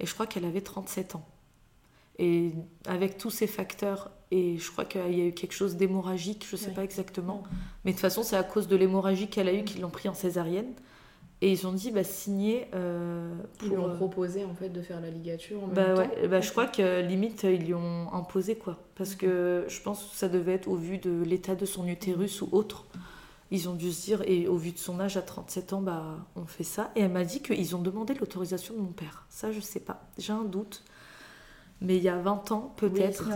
Et 0.00 0.06
je 0.06 0.14
crois 0.14 0.26
qu'elle 0.26 0.46
avait 0.46 0.62
37 0.62 1.16
ans. 1.16 1.26
Et 2.18 2.52
avec 2.86 3.18
tous 3.18 3.30
ces 3.30 3.46
facteurs, 3.46 4.10
et 4.30 4.56
je 4.58 4.70
crois 4.70 4.84
qu'il 4.84 5.16
y 5.16 5.22
a 5.22 5.26
eu 5.26 5.32
quelque 5.32 5.52
chose 5.52 5.76
d'hémorragique, 5.76 6.46
je 6.48 6.56
ne 6.56 6.60
sais 6.60 6.70
pas 6.70 6.84
exactement. 6.84 7.42
Mais 7.84 7.90
de 7.90 7.96
toute 7.96 8.02
façon, 8.02 8.22
c'est 8.22 8.36
à 8.36 8.42
cause 8.42 8.68
de 8.68 8.76
l'hémorragie 8.76 9.28
qu'elle 9.28 9.48
a 9.48 9.52
eue 9.52 9.64
qu'ils 9.64 9.80
l'ont 9.80 9.90
pris 9.90 10.08
en 10.08 10.14
césarienne. 10.14 10.72
Et 11.40 11.50
ils 11.52 11.66
ont 11.66 11.72
dit, 11.72 11.90
bah, 11.90 12.04
signer 12.04 12.68
euh, 12.74 13.34
Ils 13.60 13.68
lui 13.68 13.76
pour, 13.76 13.84
ont 13.84 13.90
euh, 13.90 13.96
proposé 13.96 14.44
en 14.44 14.54
fait 14.54 14.70
de 14.70 14.80
faire 14.80 15.00
la 15.00 15.10
ligature 15.10 15.62
en 15.62 15.66
même 15.66 15.74
bah 15.74 15.94
temps. 15.94 16.00
ouais, 16.00 16.28
bah 16.28 16.40
je 16.40 16.50
crois 16.50 16.66
que 16.66 17.02
limite 17.02 17.42
ils 17.42 17.66
lui 17.66 17.74
ont 17.74 18.12
imposé 18.14 18.54
quoi. 18.56 18.78
Parce 18.94 19.14
que 19.14 19.66
je 19.68 19.80
pense 19.82 20.04
que 20.04 20.16
ça 20.16 20.28
devait 20.28 20.54
être 20.54 20.68
au 20.68 20.76
vu 20.76 20.96
de 20.96 21.22
l'état 21.22 21.54
de 21.54 21.66
son 21.66 21.86
utérus 21.86 22.40
ou 22.40 22.48
autre. 22.52 22.86
Ils 23.50 23.68
ont 23.68 23.74
dû 23.74 23.92
se 23.92 24.04
dire, 24.06 24.22
et 24.26 24.48
au 24.48 24.56
vu 24.56 24.72
de 24.72 24.78
son 24.78 24.98
âge 25.00 25.16
à 25.16 25.22
37 25.22 25.74
ans, 25.74 25.82
bah 25.82 26.16
on 26.34 26.46
fait 26.46 26.64
ça. 26.64 26.90
Et 26.96 27.00
elle 27.00 27.12
m'a 27.12 27.24
dit 27.24 27.42
qu'ils 27.42 27.76
ont 27.76 27.82
demandé 27.82 28.14
l'autorisation 28.14 28.74
de 28.74 28.80
mon 28.80 28.92
père. 28.92 29.26
Ça, 29.28 29.52
je 29.52 29.60
sais 29.60 29.80
pas. 29.80 30.02
J'ai 30.16 30.32
un 30.32 30.44
doute. 30.44 30.82
Mais 31.80 31.96
il 31.96 32.02
y 32.02 32.08
a 32.08 32.16
20 32.16 32.52
ans, 32.52 32.72
peut-être. 32.76 33.28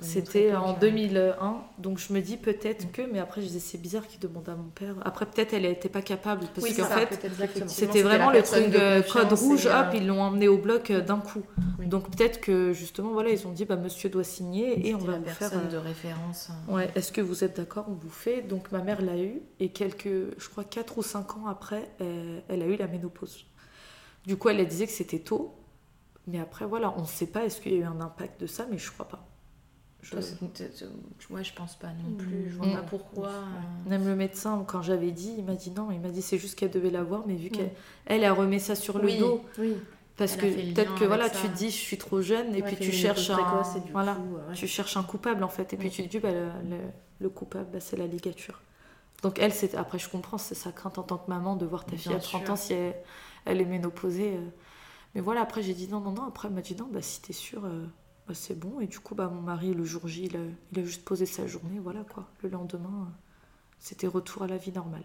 c'était 0.00 0.54
en 0.54 0.70
époque, 0.70 0.80
2001, 0.80 1.56
donc 1.78 1.98
je 1.98 2.12
me 2.12 2.20
dis 2.20 2.36
peut-être 2.36 2.92
que, 2.92 3.02
mais 3.02 3.18
après 3.18 3.40
je 3.40 3.46
disais 3.46 3.58
c'est 3.58 3.78
bizarre 3.78 4.06
qu'il 4.06 4.20
demande 4.20 4.48
à 4.48 4.54
mon 4.54 4.68
père. 4.68 4.94
Après 5.02 5.26
peut-être 5.26 5.54
elle 5.54 5.62
n'était 5.62 5.88
pas 5.88 6.02
capable 6.02 6.46
parce 6.54 6.64
Oui, 6.64 6.76
qu'en 6.76 6.84
fait 6.84 7.18
c'était 7.66 8.02
vraiment 8.02 8.30
le 8.30 8.42
truc 8.42 8.68
de 8.68 9.10
code 9.10 9.32
rouge, 9.32 9.66
et, 9.66 9.70
euh, 9.70 9.80
hop, 9.80 9.86
ils 9.94 10.06
l'ont 10.06 10.22
emmené 10.22 10.46
au 10.46 10.58
bloc 10.58 10.90
euh, 10.90 11.00
d'un 11.00 11.18
coup. 11.18 11.42
Oui. 11.78 11.86
Donc 11.86 12.10
peut-être 12.14 12.40
que 12.40 12.72
justement 12.72 13.12
voilà 13.12 13.30
ils 13.30 13.46
ont 13.46 13.52
dit 13.52 13.64
bah 13.64 13.76
monsieur 13.76 14.10
doit 14.10 14.24
signer 14.24 14.86
et 14.88 14.94
on 14.94 14.98
va 14.98 15.12
la 15.12 15.18
vous 15.18 15.24
faire. 15.24 15.38
personne 15.38 15.66
euh, 15.66 15.72
de 15.72 15.76
référence. 15.78 16.50
Ouais, 16.68 16.90
est-ce 16.94 17.10
que 17.10 17.22
vous 17.22 17.44
êtes 17.44 17.56
d'accord 17.56 17.86
On 17.88 17.94
vous 17.94 18.10
fait? 18.10 18.42
Donc 18.42 18.70
ma 18.72 18.82
mère 18.82 19.00
l'a 19.00 19.16
eu 19.18 19.40
et 19.58 19.70
quelques, 19.70 20.38
je 20.38 20.48
crois 20.48 20.64
4 20.64 20.98
ou 20.98 21.02
5 21.02 21.38
ans 21.38 21.46
après, 21.48 21.90
elle, 21.98 22.42
elle 22.48 22.62
a 22.62 22.66
eu 22.66 22.76
la 22.76 22.86
ménopause. 22.86 23.46
Du 24.26 24.36
coup, 24.36 24.48
elle 24.48 24.60
elle 24.60 24.68
disait 24.68 24.86
que 24.86 24.92
c'était 24.92 25.20
tôt. 25.20 25.54
Mais 26.26 26.38
après, 26.40 26.64
voilà, 26.66 26.92
on 26.96 27.02
ne 27.02 27.06
sait 27.06 27.26
pas 27.26 27.44
est-ce 27.44 27.60
qu'il 27.60 27.72
y 27.72 27.76
a 27.76 27.78
eu 27.78 27.84
un 27.84 28.00
impact 28.00 28.40
de 28.40 28.46
ça, 28.46 28.66
mais 28.70 28.78
je 28.78 28.90
crois 28.90 29.06
pas. 29.08 29.24
Je- 30.02 30.14
Moi, 31.30 31.42
je 31.42 31.52
pense 31.52 31.74
pas 31.76 31.88
non 31.88 32.14
plus. 32.16 32.50
Je 32.50 32.56
vois 32.56 32.66
Mm. 32.66 32.74
pas 32.74 32.82
pourquoi. 32.82 33.28
euh, 33.28 33.88
Même 33.88 34.06
le 34.06 34.14
médecin, 34.14 34.64
quand 34.66 34.82
j'avais 34.82 35.10
dit, 35.10 35.34
il 35.38 35.44
m'a 35.44 35.54
dit 35.54 35.70
non, 35.70 35.90
il 35.90 36.00
m'a 36.00 36.10
dit 36.10 36.22
c'est 36.22 36.38
juste 36.38 36.56
qu'elle 36.58 36.70
devait 36.70 36.90
l'avoir, 36.90 37.26
mais 37.26 37.34
vu 37.34 37.48
Mm. 37.48 37.52
qu'elle 37.52 37.70
elle 38.06 38.24
a 38.24 38.32
remis 38.32 38.60
ça 38.60 38.74
sur 38.76 38.98
le 38.98 39.06
Oui, 39.06 39.18
dos, 39.18 39.44
oui. 39.58 39.76
Parce 40.16 40.32
Elle 40.34 40.38
que 40.40 40.72
peut-être 40.72 40.94
que 40.94 41.04
voilà, 41.04 41.28
tu 41.28 41.46
te 41.48 41.56
dis 41.56 41.66
je 41.70 41.76
suis 41.76 41.98
trop 41.98 42.22
jeune 42.22 42.54
et 42.54 42.62
Ouais, 42.62 42.68
puis 42.72 42.76
tu 42.76 42.90
cherches 42.92 43.28
un 43.30 43.36
précoce 43.36 43.76
voilà, 43.92 44.14
coup, 44.14 44.36
ouais. 44.48 44.54
tu 44.54 44.66
cherches 44.66 44.96
un 44.96 45.02
coupable 45.02 45.44
en 45.44 45.48
fait 45.48 45.72
et 45.74 45.76
puis 45.76 45.88
Mm. 45.88 45.92
tu 45.92 46.02
te 46.04 46.08
dis 46.08 46.18
bah, 46.20 46.30
le, 46.32 46.46
le- 46.70 46.80
le 47.20 47.28
coupable 47.28 47.66
bah, 47.72 47.80
c'est 47.80 47.96
la 47.98 48.06
ligature. 48.06 48.62
Donc 49.22 49.38
elle 49.38 49.52
c'est 49.52 49.74
après 49.74 49.98
je 49.98 50.08
comprends 50.08 50.38
c'est 50.38 50.54
sa 50.54 50.72
crainte 50.72 50.96
en 50.98 51.02
tant 51.02 51.18
que 51.18 51.28
maman 51.30 51.54
de 51.56 51.66
voir 51.66 51.84
ta 51.84 51.96
fille 51.98 52.14
à 52.14 52.18
30 52.18 52.42
sûr. 52.44 52.52
ans 52.52 52.56
si 52.56 52.72
elle, 52.72 52.94
elle 53.44 53.60
est 53.60 53.64
ménopausée. 53.66 54.36
euh. 54.36 54.48
Mais 55.16 55.22
voilà 55.22 55.40
après 55.40 55.62
j'ai 55.62 55.72
dit 55.74 55.88
non 55.88 56.00
non 56.00 56.12
non 56.12 56.24
après 56.24 56.46
elle 56.48 56.54
m'a 56.54 56.60
dit 56.60 56.76
non 56.76 56.88
bah 56.92 57.00
si 57.00 57.22
t'es 57.22 57.32
sûre 57.32 57.64
euh, 57.64 57.86
bah, 58.28 58.34
c'est 58.34 58.54
bon 58.58 58.80
et 58.80 58.86
du 58.86 59.00
coup 59.00 59.14
bah 59.14 59.28
mon 59.32 59.40
mari 59.40 59.72
le 59.72 59.82
jour 59.82 60.06
J 60.06 60.26
il 60.26 60.36
a, 60.36 60.40
il 60.72 60.78
a 60.78 60.84
juste 60.84 61.04
posé 61.06 61.24
sa 61.24 61.46
journée 61.46 61.78
voilà 61.78 62.04
quoi. 62.04 62.28
Le 62.42 62.50
lendemain 62.50 63.10
c'était 63.80 64.06
retour 64.06 64.42
à 64.42 64.46
la 64.46 64.58
vie 64.58 64.72
normale. 64.72 65.04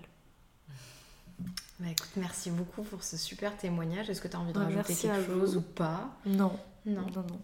Bah, 1.80 1.88
écoute, 1.90 2.12
merci 2.18 2.52
beaucoup 2.52 2.84
pour 2.84 3.04
ce 3.04 3.18
super 3.18 3.58
témoignage. 3.58 4.10
Est-ce 4.10 4.22
que 4.22 4.28
tu 4.28 4.36
as 4.36 4.40
envie 4.40 4.54
de 4.54 4.60
Bah, 4.60 4.66
rajouter 4.66 4.94
quelque 4.96 5.32
vous. 5.32 5.40
chose 5.42 5.58
ou 5.58 5.62
pas? 5.62 6.10
Non 6.26 6.60
Non. 6.86 7.02
non 7.16 7.24
non. 7.24 7.42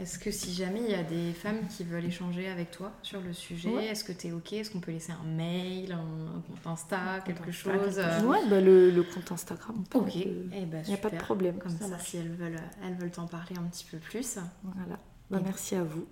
Est-ce 0.00 0.18
que 0.18 0.32
si 0.32 0.52
jamais 0.52 0.80
il 0.80 0.90
y 0.90 0.94
a 0.94 1.04
des 1.04 1.32
femmes 1.32 1.68
qui 1.68 1.84
veulent 1.84 2.04
échanger 2.04 2.48
avec 2.48 2.72
toi 2.72 2.90
sur 3.02 3.20
le 3.20 3.32
sujet, 3.32 3.68
Ouais. 3.70 3.86
est-ce 3.86 4.02
que 4.02 4.10
tu 4.10 4.26
es 4.26 4.32
OK? 4.32 4.52
Est-ce 4.52 4.70
qu'on 4.72 4.80
peut 4.80 4.90
laisser 4.90 5.12
un 5.12 5.22
mail, 5.24 5.92
un 5.92 6.42
compte 6.48 6.66
Insta, 6.66 7.20
quelque 7.24 7.52
chose 7.52 7.98
euh? 7.98 8.22
Ouais 8.24 8.40
bah, 8.48 8.60
le, 8.60 8.90
le 8.90 9.02
compte 9.04 9.30
Instagram. 9.30 9.76
on 9.78 9.82
peut- 9.82 9.98
Ok, 9.98 10.16
eh 10.16 10.26
Il 10.52 10.68
n'y 10.88 10.94
a 10.94 10.96
pas 10.96 11.10
de 11.10 11.16
problème. 11.18 11.58
Comme 11.58 11.70
Ça 11.70 11.96
si 12.00 12.16
elles 12.16 12.32
veulent, 12.34 12.56
elles 12.84 12.94
veulent 12.96 13.12
t'en 13.12 13.26
parler 13.28 13.56
un 13.56 13.62
petit 13.68 13.84
peu 13.88 13.98
plus. 13.98 14.38
Voilà. 14.64 14.98
Bah, 15.30 15.38
Et- 15.40 15.44
merci 15.44 15.76
à 15.76 15.84
vous. 15.84 16.06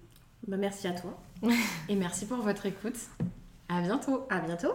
Bah, 0.46 0.56
merci 0.56 0.86
à 0.86 0.92
toi. 0.92 1.18
Et 1.88 1.96
merci 1.96 2.26
pour 2.26 2.38
votre 2.38 2.66
écoute. 2.66 2.96
À 3.68 3.80
bientôt. 3.80 4.26
À 4.30 4.38
bientôt. 4.40 4.74